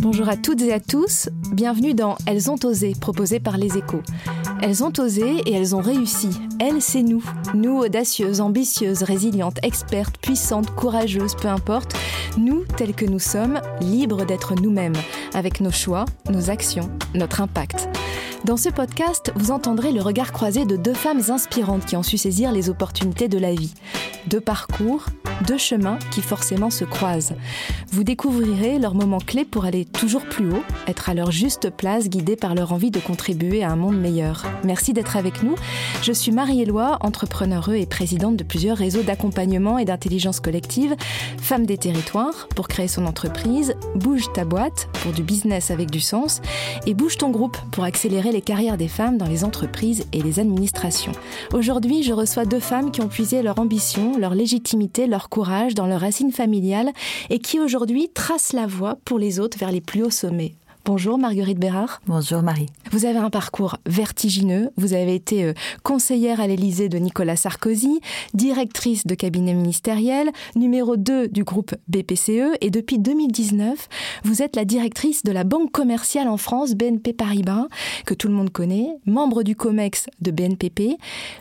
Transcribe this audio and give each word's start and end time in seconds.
Bonjour 0.00 0.30
à 0.30 0.36
toutes 0.38 0.62
et 0.62 0.72
à 0.72 0.80
tous, 0.80 1.28
bienvenue 1.52 1.92
dans 1.92 2.16
Elles 2.26 2.50
ont 2.50 2.56
osé, 2.64 2.94
proposé 2.98 3.38
par 3.38 3.58
les 3.58 3.76
échos. 3.76 4.00
Elles 4.62 4.84
ont 4.84 4.92
osé 4.98 5.36
et 5.46 5.52
elles 5.54 5.74
ont 5.74 5.80
réussi. 5.80 6.28
Elles, 6.58 6.82
c'est 6.82 7.02
nous. 7.02 7.24
Nous, 7.54 7.78
audacieuses, 7.78 8.42
ambitieuses, 8.42 9.02
résilientes, 9.02 9.58
expertes, 9.62 10.18
puissantes, 10.18 10.74
courageuses, 10.74 11.34
peu 11.34 11.48
importe. 11.48 11.94
Nous, 12.36 12.64
tels 12.76 12.94
que 12.94 13.06
nous 13.06 13.18
sommes, 13.18 13.60
libres 13.80 14.26
d'être 14.26 14.54
nous-mêmes, 14.54 14.96
avec 15.32 15.60
nos 15.60 15.70
choix, 15.70 16.04
nos 16.28 16.50
actions, 16.50 16.90
notre 17.14 17.40
impact. 17.40 17.88
Dans 18.44 18.56
ce 18.56 18.68
podcast, 18.68 19.32
vous 19.34 19.50
entendrez 19.50 19.92
le 19.92 20.00
regard 20.00 20.32
croisé 20.32 20.64
de 20.64 20.76
deux 20.76 20.94
femmes 20.94 21.22
inspirantes 21.28 21.84
qui 21.84 21.96
ont 21.96 22.02
su 22.02 22.18
saisir 22.18 22.52
les 22.52 22.70
opportunités 22.70 23.28
de 23.28 23.38
la 23.38 23.54
vie. 23.54 23.74
Deux 24.26 24.40
parcours, 24.40 25.06
deux 25.46 25.58
chemins 25.58 25.98
qui 26.10 26.22
forcément 26.22 26.70
se 26.70 26.84
croisent. 26.84 27.34
Vous 27.92 28.04
découvrirez 28.04 28.78
leurs 28.78 28.94
moments 28.94 29.18
clés 29.18 29.44
pour 29.44 29.64
aller 29.64 29.84
toujours 29.84 30.24
plus 30.24 30.50
haut, 30.52 30.62
être 30.86 31.10
à 31.10 31.14
leur 31.14 31.30
juste 31.30 31.70
place, 31.70 32.08
guidés 32.08 32.36
par 32.36 32.54
leur 32.54 32.72
envie 32.72 32.90
de 32.90 33.00
contribuer 33.00 33.62
à 33.62 33.70
un 33.70 33.76
monde 33.76 33.98
meilleur. 33.98 34.44
Merci 34.64 34.92
d'être 34.92 35.16
avec 35.16 35.42
nous. 35.42 35.54
Je 36.02 36.12
suis 36.12 36.32
Marie-Éloi, 36.32 36.98
entrepreneure 37.00 37.72
et 37.72 37.86
présidente 37.86 38.36
de 38.36 38.44
plusieurs 38.44 38.76
réseaux 38.76 39.02
d'accompagnement 39.02 39.78
et 39.78 39.84
d'intelligence 39.84 40.40
collective, 40.40 40.94
Femmes 41.40 41.66
des 41.66 41.78
territoires 41.78 42.48
pour 42.54 42.68
créer 42.68 42.88
son 42.88 43.06
entreprise, 43.06 43.74
Bouge 43.94 44.32
ta 44.32 44.44
boîte 44.44 44.88
pour 45.02 45.12
du 45.12 45.22
business 45.22 45.70
avec 45.70 45.90
du 45.90 46.00
sens 46.00 46.40
et 46.86 46.94
Bouge 46.94 47.16
ton 47.16 47.30
groupe 47.30 47.56
pour 47.72 47.84
accélérer 47.84 48.32
les 48.32 48.42
carrières 48.42 48.76
des 48.76 48.88
femmes 48.88 49.18
dans 49.18 49.26
les 49.26 49.44
entreprises 49.44 50.04
et 50.12 50.22
les 50.22 50.38
administrations. 50.38 51.12
Aujourd'hui, 51.52 52.02
je 52.02 52.12
reçois 52.12 52.44
deux 52.44 52.60
femmes 52.60 52.90
qui 52.90 53.00
ont 53.00 53.08
puisé 53.08 53.42
leur 53.42 53.58
ambition, 53.58 54.18
leur 54.18 54.34
légitimité, 54.34 55.06
leur 55.06 55.28
courage 55.28 55.74
dans 55.74 55.86
leur 55.86 56.00
racine 56.00 56.32
familiale 56.32 56.90
et 57.30 57.38
qui 57.38 57.58
aujourd'hui 57.58 58.10
tracent 58.12 58.52
la 58.52 58.66
voie 58.66 58.96
pour 59.04 59.18
les 59.18 59.40
autres 59.40 59.58
vers 59.58 59.72
les 59.72 59.80
plus 59.80 60.02
hauts 60.02 60.10
sommets. 60.10 60.54
Bonjour 60.86 61.18
Marguerite 61.18 61.58
Bérard. 61.58 62.00
Bonjour 62.06 62.42
Marie. 62.42 62.66
Vous 62.90 63.04
avez 63.04 63.18
un 63.18 63.28
parcours 63.28 63.76
vertigineux. 63.86 64.70
Vous 64.76 64.94
avez 64.94 65.14
été 65.14 65.44
euh, 65.44 65.52
conseillère 65.82 66.40
à 66.40 66.46
l'Élysée 66.46 66.88
de 66.88 66.96
Nicolas 66.96 67.36
Sarkozy, 67.36 68.00
directrice 68.32 69.06
de 69.06 69.14
cabinet 69.14 69.52
ministériel, 69.52 70.30
numéro 70.56 70.96
2 70.96 71.28
du 71.28 71.44
groupe 71.44 71.74
BPCE 71.88 72.56
et 72.62 72.70
depuis 72.70 72.98
2019, 72.98 73.88
vous 74.24 74.42
êtes 74.42 74.56
la 74.56 74.64
directrice 74.64 75.22
de 75.22 75.32
la 75.32 75.44
banque 75.44 75.70
commerciale 75.70 76.28
en 76.28 76.38
France 76.38 76.74
BNP 76.74 77.12
Paribas, 77.12 77.66
que 78.06 78.14
tout 78.14 78.28
le 78.28 78.34
monde 78.34 78.50
connaît, 78.50 78.88
membre 79.04 79.42
du 79.42 79.54
COMEX 79.54 80.06
de 80.22 80.30
BNPP. 80.30 80.96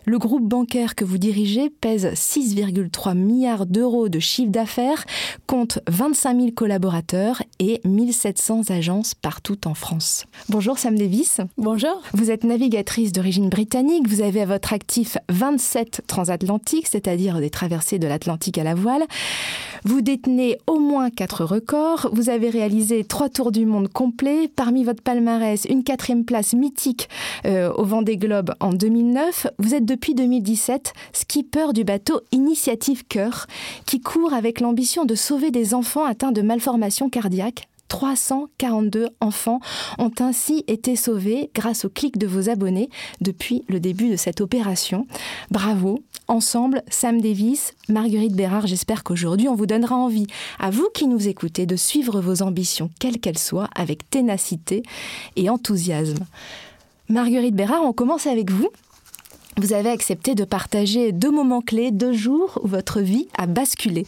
Le 0.06 0.20
groupe 0.20 0.48
bancaire 0.48 0.96
que 0.96 1.06
vous 1.06 1.18
dirigez 1.18 1.70
pèse 1.70 2.08
6,3 2.08 3.16
milliards 3.16 3.66
d'euros 3.66 4.10
de 4.10 4.20
chiffre 4.20 4.52
d'affaires, 4.52 5.06
compte 5.48 5.80
25 5.88 6.38
000 6.38 6.52
collaborateurs 6.52 7.42
et 7.60 7.80
1700 7.86 8.70
agences 8.70 9.16
partout 9.30 9.68
en 9.68 9.76
France. 9.76 10.26
Bonjour 10.50 10.80
Sam 10.80 10.98
Davis. 10.98 11.40
Bonjour. 11.56 12.02
Vous 12.14 12.32
êtes 12.32 12.44
navigatrice 12.44 13.12
d'origine 13.12 13.48
britannique, 13.48 14.08
vous 14.08 14.22
avez 14.22 14.42
à 14.42 14.48
votre 14.48 14.74
actif 14.74 15.20
27 15.30 16.02
transatlantiques, 16.08 16.88
c'est-à-dire 16.88 17.40
des 17.40 17.52
traversées 17.52 18.00
de 18.00 18.08
l'Atlantique 18.08 18.58
à 18.58 18.64
la 18.64 18.74
voile. 18.74 19.04
Vous 19.84 20.02
détenez 20.02 20.58
au 20.66 20.80
moins 20.80 21.12
quatre 21.12 21.46
records, 21.46 22.10
vous 22.12 22.30
avez 22.30 22.50
réalisé 22.50 23.04
trois 23.04 23.30
tours 23.30 23.52
du 23.52 23.68
monde 23.68 23.88
complets, 23.88 24.48
parmi 24.48 24.84
votre 24.84 25.04
palmarès 25.04 25.64
une 25.66 25.84
quatrième 25.84 26.26
place 26.26 26.54
mythique 26.54 27.08
euh, 27.46 27.72
au 27.74 27.86
Vendée 27.86 28.18
Globe 28.18 28.56
en 28.60 28.74
2009. 28.74 29.46
Vous 29.60 29.76
êtes 29.76 29.86
depuis 29.86 30.16
2017 30.16 30.94
skipper 31.14 31.72
du 31.74 31.84
bateau 31.84 32.22
Initiative 32.32 33.06
Cœur, 33.08 33.46
qui 33.86 34.02
court 34.02 34.34
avec 34.34 34.60
l'ambition 34.60 35.06
de 35.06 35.14
sauver 35.14 35.52
des 35.52 35.76
enfants 35.76 36.06
atteints 36.06 36.32
de 36.32 36.42
malformations 36.42 37.12
cardiaques 37.12 37.69
342 37.90 39.10
enfants 39.20 39.60
ont 39.98 40.12
ainsi 40.20 40.64
été 40.68 40.96
sauvés 40.96 41.52
grâce 41.54 41.84
au 41.84 41.90
clic 41.90 42.18
de 42.18 42.28
vos 42.28 42.50
abonnés 42.50 42.90
depuis 43.20 43.66
le 43.68 43.80
début 43.82 44.10
de 44.10 44.16
cette 44.16 44.40
opération. 44.42 45.06
Bravo. 45.52 46.00
Ensemble, 46.30 46.84
Sam 46.90 47.22
Davis, 47.22 47.74
Marguerite 47.90 48.36
Bérard, 48.36 48.68
j'espère 48.68 49.04
qu'aujourd'hui 49.04 49.48
on 49.48 49.56
vous 49.56 49.66
donnera 49.66 49.96
envie, 49.96 50.28
à 50.60 50.70
vous 50.70 50.88
qui 50.94 51.08
nous 51.08 51.28
écoutez, 51.28 51.66
de 51.66 51.76
suivre 51.76 52.22
vos 52.22 52.44
ambitions, 52.44 52.92
quelles 53.00 53.20
qu'elles 53.20 53.40
soient, 53.40 53.68
avec 53.76 54.08
ténacité 54.12 54.84
et 55.36 55.50
enthousiasme. 55.50 56.24
Marguerite 57.10 57.56
Bérard, 57.56 57.82
on 57.84 57.94
commence 57.94 58.28
avec 58.28 58.52
vous. 58.52 58.70
Vous 59.60 59.74
avez 59.74 59.90
accepté 59.90 60.36
de 60.36 60.46
partager 60.46 61.12
deux 61.12 61.32
moments 61.32 61.60
clés, 61.60 61.92
deux 61.92 62.14
jours 62.14 62.62
où 62.64 62.68
votre 62.70 63.02
vie 63.02 63.28
a 63.38 63.46
basculé. 63.46 64.06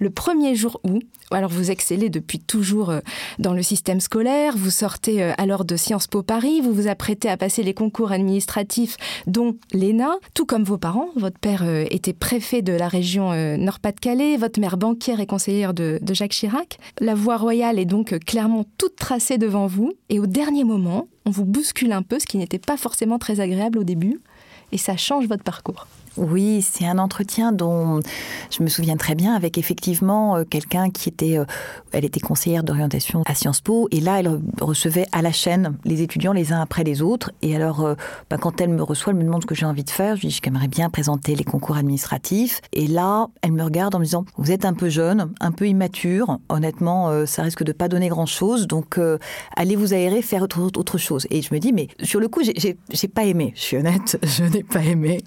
Le 0.00 0.10
premier 0.10 0.56
jour 0.56 0.80
où, 0.82 0.98
alors 1.30 1.50
vous 1.50 1.70
excellez 1.70 2.08
depuis 2.08 2.40
toujours 2.40 2.90
euh, 2.90 2.98
dans 3.38 3.52
le 3.52 3.62
système 3.62 4.00
scolaire, 4.00 4.56
vous 4.56 4.70
sortez 4.70 5.22
euh, 5.22 5.32
alors 5.38 5.64
de 5.64 5.76
Sciences 5.76 6.08
Po 6.08 6.24
Paris, 6.24 6.60
vous 6.60 6.72
vous 6.72 6.88
apprêtez 6.88 7.28
à 7.28 7.36
passer 7.36 7.62
les 7.62 7.74
concours 7.74 8.10
administratifs 8.10 8.96
dont 9.28 9.56
l'ENA, 9.72 10.16
tout 10.34 10.46
comme 10.46 10.64
vos 10.64 10.78
parents. 10.78 11.10
Votre 11.14 11.38
père 11.38 11.62
euh, 11.62 11.84
était 11.90 12.12
préfet 12.12 12.62
de 12.62 12.72
la 12.72 12.88
région 12.88 13.28
Nord-Pas-de-Calais, 13.56 14.36
votre 14.36 14.58
mère 14.58 14.78
banquière 14.78 15.20
et 15.20 15.26
conseillère 15.26 15.74
de, 15.74 16.00
de 16.02 16.14
Jacques 16.14 16.32
Chirac. 16.32 16.78
La 16.98 17.14
voie 17.14 17.36
royale 17.36 17.78
est 17.78 17.84
donc 17.84 18.18
clairement 18.26 18.64
toute 18.78 18.96
tracée 18.96 19.38
devant 19.38 19.68
vous 19.68 19.92
et 20.08 20.18
au 20.18 20.26
dernier 20.26 20.64
moment, 20.64 21.06
on 21.24 21.30
vous 21.30 21.44
bouscule 21.44 21.92
un 21.92 22.02
peu, 22.02 22.18
ce 22.18 22.26
qui 22.26 22.38
n'était 22.38 22.58
pas 22.58 22.76
forcément 22.76 23.18
très 23.18 23.38
agréable 23.40 23.78
au 23.78 23.84
début, 23.84 24.20
et 24.72 24.78
ça 24.78 24.96
change 24.96 25.26
votre 25.26 25.44
parcours. 25.44 25.86
Oui, 26.18 26.62
c'est 26.62 26.84
un 26.84 26.98
entretien 26.98 27.52
dont 27.52 28.00
je 28.50 28.64
me 28.64 28.68
souviens 28.68 28.96
très 28.96 29.14
bien 29.14 29.34
avec 29.34 29.56
effectivement 29.56 30.34
euh, 30.36 30.44
quelqu'un 30.44 30.90
qui 30.90 31.08
était, 31.08 31.38
euh, 31.38 31.44
elle 31.92 32.04
était 32.04 32.18
conseillère 32.18 32.64
d'orientation 32.64 33.22
à 33.24 33.36
Sciences 33.36 33.60
Po 33.60 33.88
et 33.92 34.00
là 34.00 34.18
elle 34.18 34.40
recevait 34.60 35.06
à 35.12 35.22
la 35.22 35.30
chaîne 35.30 35.78
les 35.84 36.02
étudiants 36.02 36.32
les 36.32 36.52
uns 36.52 36.60
après 36.60 36.82
les 36.82 37.02
autres 37.02 37.30
et 37.40 37.54
alors 37.54 37.86
euh, 37.86 37.94
bah, 38.30 38.36
quand 38.36 38.60
elle 38.60 38.70
me 38.70 38.82
reçoit, 38.82 39.12
elle 39.12 39.18
me 39.18 39.24
demande 39.24 39.42
ce 39.42 39.46
que 39.46 39.54
j'ai 39.54 39.64
envie 39.64 39.84
de 39.84 39.90
faire, 39.90 40.16
je 40.16 40.22
lui 40.22 40.28
dis 40.28 40.40
j'aimerais 40.44 40.66
bien 40.66 40.90
présenter 40.90 41.36
les 41.36 41.44
concours 41.44 41.76
administratifs 41.76 42.60
et 42.72 42.88
là 42.88 43.28
elle 43.42 43.52
me 43.52 43.62
regarde 43.62 43.94
en 43.94 44.00
me 44.00 44.04
disant 44.04 44.24
vous 44.38 44.50
êtes 44.50 44.64
un 44.64 44.74
peu 44.74 44.88
jeune, 44.88 45.32
un 45.40 45.52
peu 45.52 45.68
immature, 45.68 46.38
honnêtement 46.48 47.26
ça 47.26 47.42
risque 47.42 47.62
de 47.62 47.72
pas 47.72 47.86
donner 47.86 48.08
grand 48.08 48.26
chose 48.26 48.66
donc 48.66 48.98
allez 49.56 49.76
vous 49.76 49.94
aérer 49.94 50.20
faire 50.22 50.42
autre, 50.42 50.98
chose. 50.98 51.26
Et 51.30 51.42
je 51.42 51.54
me 51.54 51.60
dis 51.60 51.72
mais 51.72 51.86
sur 52.02 52.18
le 52.18 52.26
coup 52.28 52.40
j'ai 52.42 53.08
pas 53.08 53.24
aimé, 53.24 53.52
je 53.54 53.60
suis 53.60 53.76
honnête, 53.76 54.18
je 54.22 54.44
n'ai 54.44 54.64
pas 54.64 54.82
aimé. 54.82 55.20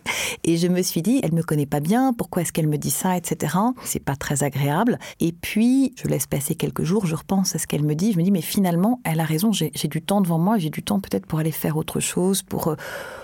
Et 0.43 0.57
je 0.57 0.67
me 0.67 0.80
me 0.81 0.83
suis 0.83 1.03
dit, 1.03 1.19
elle 1.21 1.33
me 1.33 1.43
connaît 1.43 1.67
pas 1.67 1.79
bien, 1.79 2.11
pourquoi 2.11 2.41
est-ce 2.41 2.51
qu'elle 2.51 2.67
me 2.67 2.77
dit 2.77 2.89
ça, 2.89 3.15
etc. 3.15 3.55
C'est 3.83 4.03
pas 4.03 4.15
très 4.15 4.41
agréable. 4.41 4.97
Et 5.19 5.31
puis, 5.31 5.93
je 5.95 6.07
laisse 6.07 6.25
passer 6.25 6.55
quelques 6.55 6.83
jours, 6.83 7.05
je 7.05 7.13
repense 7.13 7.55
à 7.55 7.59
ce 7.59 7.67
qu'elle 7.67 7.83
me 7.83 7.93
dit, 7.93 8.13
je 8.13 8.17
me 8.17 8.23
dis, 8.23 8.31
mais 8.31 8.41
finalement, 8.41 8.99
elle 9.03 9.19
a 9.19 9.23
raison, 9.23 9.51
j'ai 9.51 9.69
du 9.87 10.01
temps 10.01 10.21
devant 10.21 10.39
moi, 10.39 10.57
j'ai 10.57 10.71
du 10.71 10.81
temps 10.81 10.99
peut-être 10.99 11.27
pour 11.27 11.37
aller 11.37 11.51
faire 11.51 11.77
autre 11.77 11.99
chose, 11.99 12.41
pour... 12.41 12.69
Euh, 12.69 12.75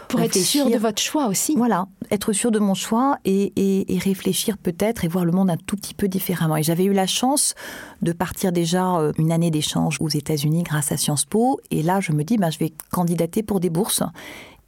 pour 0.07 0.22
être 0.22 0.38
sûr 0.38 0.69
de 0.69 0.78
votre 0.78 1.01
choix 1.01 1.28
aussi. 1.28 1.56
Voilà, 1.57 1.88
être 2.12 2.31
sûr 2.31 2.50
de 2.51 2.59
mon 2.59 2.75
choix 2.75 3.18
et, 3.25 3.51
et, 3.57 3.94
et 3.94 3.97
réfléchir 3.97 4.57
peut-être 4.57 5.03
et 5.03 5.09
voir 5.09 5.25
le 5.25 5.34
monde 5.34 5.50
un 5.50 5.57
tout 5.57 5.75
petit 5.75 5.94
peu 5.94 6.07
différemment. 6.07 6.56
Et 6.56 6.63
j'avais 6.63 6.86
eu 6.86 6.94
la 6.94 7.07
chance 7.07 7.56
de 8.01 8.13
partir 8.13 8.54
déjà 8.54 8.95
euh, 8.95 9.12
une 9.18 9.33
année 9.33 9.51
d'échange 9.51 9.98
aux 10.00 10.07
États-Unis 10.07 10.63
grâce 10.63 10.94
à 10.94 10.98
Sciences 10.98 11.25
Po. 11.25 11.59
Et 11.71 11.83
là, 11.83 12.00
je 12.00 12.13
me 12.13 12.24
dis, 12.24 12.38
ben, 12.38 12.51
je 12.51 12.59
vais 12.59 12.71
candidater 12.89 13.44
pour 13.44 13.59
des 13.59 13.69
bourses 13.69 14.01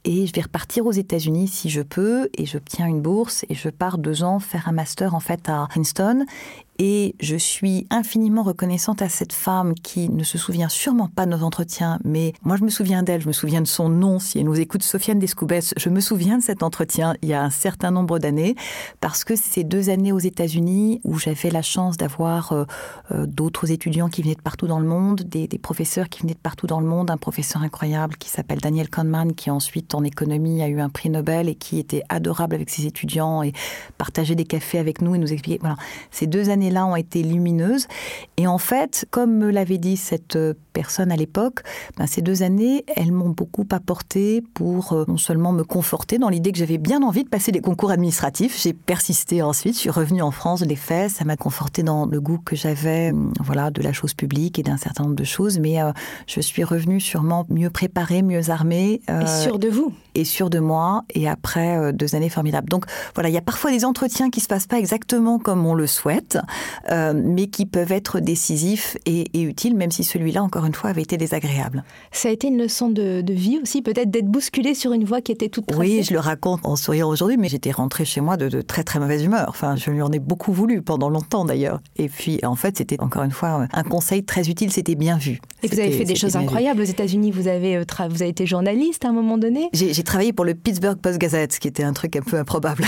et 0.04 0.26
je 0.26 0.32
vais 0.32 0.42
repartir 0.42 0.86
aux 0.86 0.92
États-Unis 0.92 1.48
si 1.48 1.68
je 1.68 1.82
peux 1.82 2.28
et 2.36 2.46
j'obtiens 2.46 2.86
une 2.86 3.00
bourse 3.00 3.44
et 3.48 3.54
je 3.54 3.68
pars 3.68 3.98
deux 3.98 4.22
ans 4.22 4.38
faire 4.38 4.68
un 4.68 4.72
master 4.72 5.14
en 5.14 5.20
fait 5.20 5.48
à 5.48 5.66
Princeton 5.68 6.24
et 6.82 7.14
je 7.20 7.36
suis 7.36 7.86
infiniment 7.90 8.42
reconnaissante 8.42 9.02
à 9.02 9.10
cette 9.10 9.34
femme 9.34 9.74
qui 9.74 10.08
ne 10.08 10.24
se 10.24 10.38
souvient 10.38 10.70
sûrement 10.70 11.08
pas 11.08 11.26
de 11.26 11.30
nos 11.32 11.42
entretiens, 11.42 11.98
mais 12.04 12.32
moi 12.42 12.56
je 12.56 12.64
me 12.64 12.70
souviens 12.70 13.02
d'elle, 13.02 13.20
je 13.20 13.28
me 13.28 13.34
souviens 13.34 13.60
de 13.60 13.66
son 13.66 13.90
nom. 13.90 14.18
Si 14.18 14.38
elle 14.38 14.46
nous 14.46 14.58
écoute, 14.58 14.82
Sofiane 14.82 15.18
Descoubès, 15.18 15.74
je 15.76 15.90
me 15.90 16.00
souviens 16.00 16.38
de 16.38 16.42
cet 16.42 16.62
entretien 16.62 17.12
il 17.20 17.28
y 17.28 17.34
a 17.34 17.42
un 17.42 17.50
certain 17.50 17.90
nombre 17.90 18.18
d'années, 18.18 18.56
parce 19.02 19.24
que 19.24 19.36
ces 19.36 19.62
deux 19.62 19.90
années 19.90 20.10
aux 20.10 20.20
États-Unis 20.20 21.02
où 21.04 21.18
j'avais 21.18 21.50
la 21.50 21.60
chance 21.60 21.98
d'avoir 21.98 22.52
euh, 22.52 22.64
euh, 23.12 23.26
d'autres 23.26 23.70
étudiants 23.70 24.08
qui 24.08 24.22
venaient 24.22 24.34
de 24.34 24.40
partout 24.40 24.66
dans 24.66 24.80
le 24.80 24.88
monde, 24.88 25.20
des, 25.20 25.48
des, 25.48 25.58
professeurs 25.58 26.08
qui 26.08 26.22
venaient 26.22 26.32
de 26.32 26.38
partout 26.38 26.66
dans 26.66 26.80
le 26.80 26.86
monde, 26.86 27.10
un 27.10 27.18
professeur 27.18 27.60
incroyable 27.60 28.16
qui 28.16 28.30
s'appelle 28.30 28.58
Daniel 28.58 28.88
Kahneman, 28.88 29.34
qui 29.34 29.50
ensuite 29.50 29.94
en 29.94 30.02
économie 30.02 30.62
a 30.62 30.68
eu 30.68 30.80
un 30.80 30.88
prix 30.88 31.10
Nobel 31.10 31.50
et 31.50 31.56
qui 31.56 31.78
était 31.78 32.04
adorable 32.08 32.54
avec 32.54 32.70
ses 32.70 32.86
étudiants 32.86 33.42
et 33.42 33.52
partageait 33.98 34.34
des 34.34 34.46
cafés 34.46 34.78
avec 34.78 35.02
nous 35.02 35.14
et 35.14 35.18
nous 35.18 35.30
expliquait. 35.30 35.58
Voilà, 35.60 35.76
ces 36.10 36.26
deux 36.26 36.48
années 36.48 36.69
années-là 36.70 36.86
ont 36.86 36.96
été 36.96 37.22
lumineuses. 37.22 37.86
Et 38.36 38.46
en 38.46 38.58
fait, 38.58 39.06
comme 39.10 39.36
me 39.36 39.50
l'avait 39.50 39.78
dit 39.78 39.96
cette 39.96 40.38
personne 40.72 41.12
à 41.12 41.16
l'époque, 41.16 41.60
ben, 41.98 42.06
ces 42.06 42.22
deux 42.22 42.42
années, 42.42 42.84
elles 42.96 43.12
m'ont 43.12 43.30
beaucoup 43.30 43.66
apporté 43.70 44.42
pour 44.54 44.92
euh, 44.92 45.04
non 45.08 45.16
seulement 45.16 45.52
me 45.52 45.64
conforter 45.64 46.18
dans 46.18 46.28
l'idée 46.28 46.52
que 46.52 46.58
j'avais 46.58 46.78
bien 46.78 47.02
envie 47.02 47.24
de 47.24 47.28
passer 47.28 47.52
des 47.52 47.60
concours 47.60 47.90
administratifs. 47.90 48.60
J'ai 48.62 48.72
persisté 48.72 49.42
ensuite, 49.42 49.74
je 49.74 49.80
suis 49.80 49.90
revenue 49.90 50.22
en 50.22 50.30
France, 50.30 50.60
je 50.60 50.64
l'ai 50.64 50.76
fait, 50.76 51.10
ça 51.10 51.24
m'a 51.24 51.36
conforté 51.36 51.82
dans 51.82 52.06
le 52.06 52.20
goût 52.20 52.38
que 52.38 52.56
j'avais 52.56 53.10
hum, 53.10 53.32
voilà, 53.40 53.70
de 53.70 53.82
la 53.82 53.92
chose 53.92 54.14
publique 54.14 54.58
et 54.58 54.62
d'un 54.62 54.76
certain 54.76 55.04
nombre 55.04 55.16
de 55.16 55.24
choses. 55.24 55.58
Mais 55.58 55.82
euh, 55.82 55.92
je 56.26 56.40
suis 56.40 56.64
revenue 56.64 57.00
sûrement 57.00 57.46
mieux 57.48 57.70
préparée, 57.70 58.22
mieux 58.22 58.50
armée. 58.50 59.00
Euh, 59.10 59.22
et 59.22 59.26
sûre 59.26 59.58
de 59.58 59.68
vous 59.68 59.92
et 60.16 60.24
sûre 60.24 60.50
de 60.50 60.58
moi 60.58 61.04
et 61.14 61.28
après 61.28 61.92
deux 61.92 62.16
années 62.16 62.28
formidables. 62.28 62.68
Donc 62.68 62.84
voilà, 63.14 63.28
il 63.28 63.32
y 63.32 63.38
a 63.38 63.42
parfois 63.42 63.70
des 63.70 63.84
entretiens 63.84 64.28
qui 64.28 64.40
se 64.40 64.48
passent 64.48 64.66
pas 64.66 64.78
exactement 64.78 65.38
comme 65.38 65.64
on 65.66 65.74
le 65.74 65.86
souhaite, 65.86 66.36
mais 66.88 67.46
qui 67.48 67.66
peuvent 67.66 67.92
être 67.92 68.20
décisifs 68.20 68.96
et, 69.06 69.26
et 69.34 69.42
utiles, 69.42 69.76
même 69.76 69.90
si 69.90 70.04
celui-là 70.04 70.42
encore 70.42 70.64
une 70.64 70.74
fois, 70.74 70.90
avait 70.90 71.02
été 71.02 71.16
désagréable. 71.16 71.84
Ça 72.12 72.28
a 72.28 72.32
été 72.32 72.48
une 72.48 72.58
leçon 72.58 72.90
de, 72.90 73.24
vie 73.30 73.58
aussi, 73.62 73.82
peut-être 73.82 74.10
d'être 74.10 74.26
bousculé 74.26 74.74
sur 74.74 74.92
une 74.92 75.04
voie 75.04 75.20
qui 75.20 75.32
était 75.32 75.48
toute 75.48 75.66
tracée. 75.66 75.80
Oui, 75.80 76.02
je 76.02 76.12
le 76.12 76.20
raconte 76.20 76.60
en 76.64 76.76
souriant 76.76 77.08
aujourd'hui, 77.08 77.36
mais 77.36 77.48
j'étais 77.48 77.70
rentrée 77.70 78.04
chez 78.04 78.20
moi 78.20 78.36
de, 78.36 78.60
très 78.60 78.84
très 78.84 78.98
mauvaise 78.98 79.24
humeur. 79.24 79.46
Enfin, 79.48 79.76
je 79.76 79.90
lui 79.90 80.02
en 80.02 80.10
ai 80.12 80.18
beaucoup 80.18 80.52
voulu 80.52 80.82
pendant 80.82 81.08
longtemps 81.08 81.44
d'ailleurs. 81.44 81.80
Et 81.96 82.08
puis, 82.08 82.40
en 82.44 82.56
fait, 82.56 82.78
c'était 82.78 83.00
encore 83.00 83.22
une 83.22 83.30
fois 83.30 83.66
un 83.72 83.82
conseil 83.82 84.24
très 84.24 84.48
utile, 84.48 84.72
c'était 84.72 84.94
bien 84.94 85.16
vu. 85.16 85.40
Et 85.62 85.68
vous 85.68 85.78
avez 85.78 85.92
fait 85.92 86.04
des 86.04 86.16
choses 86.16 86.36
incroyables 86.36 86.80
aux 86.80 86.84
États-Unis. 86.84 87.30
Vous 87.30 87.48
avez 87.48 87.76
euh, 87.76 87.84
vous 88.08 88.22
avez 88.22 88.30
été 88.30 88.46
journaliste 88.46 89.04
à 89.04 89.08
un 89.08 89.12
moment 89.12 89.36
donné. 89.36 89.68
J'ai 89.72 90.02
travaillé 90.02 90.32
pour 90.32 90.44
le 90.44 90.54
Pittsburgh 90.54 90.98
Post 90.98 91.18
Gazette, 91.18 91.52
ce 91.52 91.60
qui 91.60 91.68
était 91.68 91.82
un 91.82 91.92
truc 91.92 92.16
un 92.16 92.22
peu 92.22 92.38
improbable. 92.38 92.84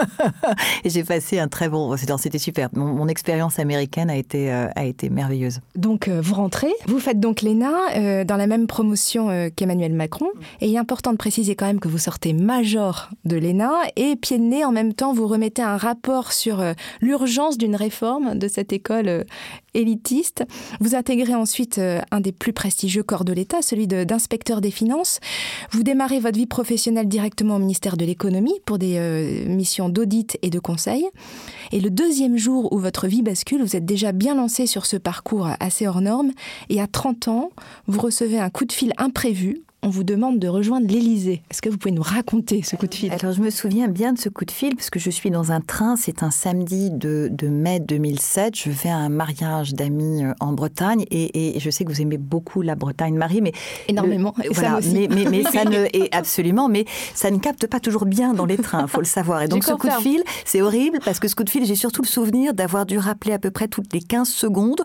et 0.84 0.90
j'ai 0.90 1.04
passé 1.04 1.38
un 1.38 1.48
très 1.48 1.68
bon. 1.68 1.94
C'était 1.96 2.38
super. 2.38 2.68
Mon, 2.84 3.08
expérience 3.08 3.58
américaine 3.58 4.08
a 4.10 4.16
été 4.16 4.52
euh, 4.52 4.68
a 4.74 4.84
été 4.84 5.10
merveilleuse. 5.10 5.60
Donc 5.76 6.08
euh, 6.08 6.20
vous 6.22 6.34
rentrez, 6.34 6.72
vous 6.86 6.98
faites 6.98 7.20
donc 7.20 7.42
l'ENA 7.42 7.72
euh, 7.96 8.24
dans 8.24 8.36
la 8.36 8.46
même 8.46 8.66
promotion 8.66 9.50
qu'Emmanuel 9.54 9.92
Macron. 9.92 10.28
Et 10.60 10.68
il 10.68 10.74
est 10.74 10.78
important 10.78 11.12
de 11.12 11.16
préciser 11.16 11.54
quand 11.54 11.66
même 11.66 11.80
que 11.80 11.88
vous 11.88 11.98
sortez 11.98 12.32
major 12.32 13.10
de 13.24 13.36
l'ENA 13.36 13.70
et 13.96 14.16
pied 14.16 14.38
de 14.38 14.44
nez 14.44 14.64
en 14.64 14.72
même 14.72 14.94
temps, 14.94 15.12
vous 15.12 15.26
remettez 15.26 15.62
un 15.62 15.76
rapport 15.76 16.32
sur 16.32 16.62
l'urgence 17.00 17.58
d'une 17.58 17.76
réforme 17.76 18.38
de 18.38 18.48
cette 18.48 18.72
école 18.72 19.24
élitiste. 19.74 20.44
Vous 20.80 20.94
intégrez 20.94 21.34
ensuite 21.34 21.80
un 22.10 22.20
des 22.20 22.32
plus 22.32 22.52
prestigieux 22.52 23.02
corps 23.02 23.24
de 23.24 23.32
l'État, 23.32 23.62
celui 23.62 23.86
d'inspecteur 23.86 24.60
des 24.60 24.70
finances. 24.70 25.20
Vous 25.70 25.82
démarrez 25.82 26.20
votre 26.20 26.38
vie 26.38 26.46
professionnelle 26.46 27.08
directement 27.08 27.56
au 27.56 27.58
ministère 27.58 27.96
de 27.96 28.04
l'économie 28.04 28.60
pour 28.64 28.78
des 28.78 29.44
missions 29.48 29.88
d'audit 29.88 30.38
et 30.42 30.50
de 30.50 30.58
conseil. 30.58 31.06
Et 31.72 31.80
le 31.80 31.90
deuxième 31.90 32.36
jour 32.36 32.72
où 32.72 32.78
votre 32.78 33.06
vie 33.06 33.22
bascule, 33.22 33.62
vous 33.62 33.76
êtes 33.76 33.86
déjà 33.86 34.12
bien 34.12 34.34
lancé 34.34 34.66
sur 34.66 34.86
ce 34.86 34.96
parcours 34.96 35.48
assez 35.60 35.86
hors 35.86 36.00
norme 36.00 36.32
et 36.68 36.80
à 36.80 36.86
30 36.86 37.28
ans, 37.28 37.50
vous 37.86 38.00
recevez 38.00 38.38
un 38.38 38.50
coup 38.50 38.64
de 38.64 38.72
fil 38.72 38.92
imprévu 38.98 39.62
on 39.84 39.88
vous 39.88 40.04
demande 40.04 40.38
de 40.38 40.46
rejoindre 40.46 40.86
l'Élysée. 40.86 41.42
Est-ce 41.50 41.60
que 41.60 41.68
vous 41.68 41.76
pouvez 41.76 41.92
nous 41.92 42.02
raconter 42.02 42.62
ce 42.62 42.76
coup 42.76 42.86
de 42.86 42.94
fil? 42.94 43.12
Alors, 43.12 43.32
je 43.32 43.40
me 43.40 43.50
souviens 43.50 43.88
bien 43.88 44.12
de 44.12 44.18
ce 44.18 44.28
coup 44.28 44.44
de 44.44 44.52
fil 44.52 44.76
parce 44.76 44.90
que 44.90 45.00
je 45.00 45.10
suis 45.10 45.30
dans 45.30 45.50
un 45.50 45.60
train. 45.60 45.96
C'est 45.96 46.22
un 46.22 46.30
samedi 46.30 46.90
de, 46.90 47.28
mai 47.48 47.80
2007. 47.80 48.56
Je 48.56 48.70
vais 48.70 48.90
à 48.90 48.96
un 48.96 49.08
mariage 49.08 49.74
d'amis 49.74 50.24
euh, 50.24 50.34
en 50.38 50.52
Bretagne 50.52 51.04
et, 51.10 51.58
je 51.58 51.70
sais 51.70 51.84
que 51.84 51.90
vous 51.90 52.00
aimez 52.00 52.16
beaucoup 52.16 52.62
la 52.62 52.76
Bretagne, 52.76 53.16
Marie, 53.16 53.40
mais 53.40 53.52
énormément. 53.88 54.34
voilà, 54.52 54.78
mais, 54.92 55.08
mais, 55.08 55.42
ça 55.42 55.64
ne 55.68 55.86
est 55.92 56.14
absolument, 56.14 56.68
mais 56.68 56.84
ça 57.14 57.32
ne 57.32 57.38
capte 57.38 57.66
pas 57.66 57.80
toujours 57.80 58.06
bien 58.06 58.34
dans 58.34 58.46
les 58.46 58.58
trains. 58.58 58.86
Faut 58.86 59.00
le 59.00 59.06
savoir. 59.06 59.42
Et 59.42 59.48
donc, 59.48 59.64
ce 59.64 59.72
coup 59.72 59.88
de 59.88 59.94
fil, 59.94 60.22
c'est 60.44 60.62
horrible 60.62 61.00
parce 61.04 61.18
que 61.18 61.26
ce 61.26 61.34
coup 61.34 61.44
de 61.44 61.50
fil, 61.50 61.64
j'ai 61.66 61.74
surtout 61.74 62.02
le 62.02 62.08
souvenir 62.08 62.54
d'avoir 62.54 62.86
dû 62.86 62.98
rappeler 62.98 63.32
à 63.32 63.40
peu 63.40 63.50
près 63.50 63.66
toutes 63.66 63.92
les 63.92 64.00
15 64.00 64.28
secondes 64.28 64.82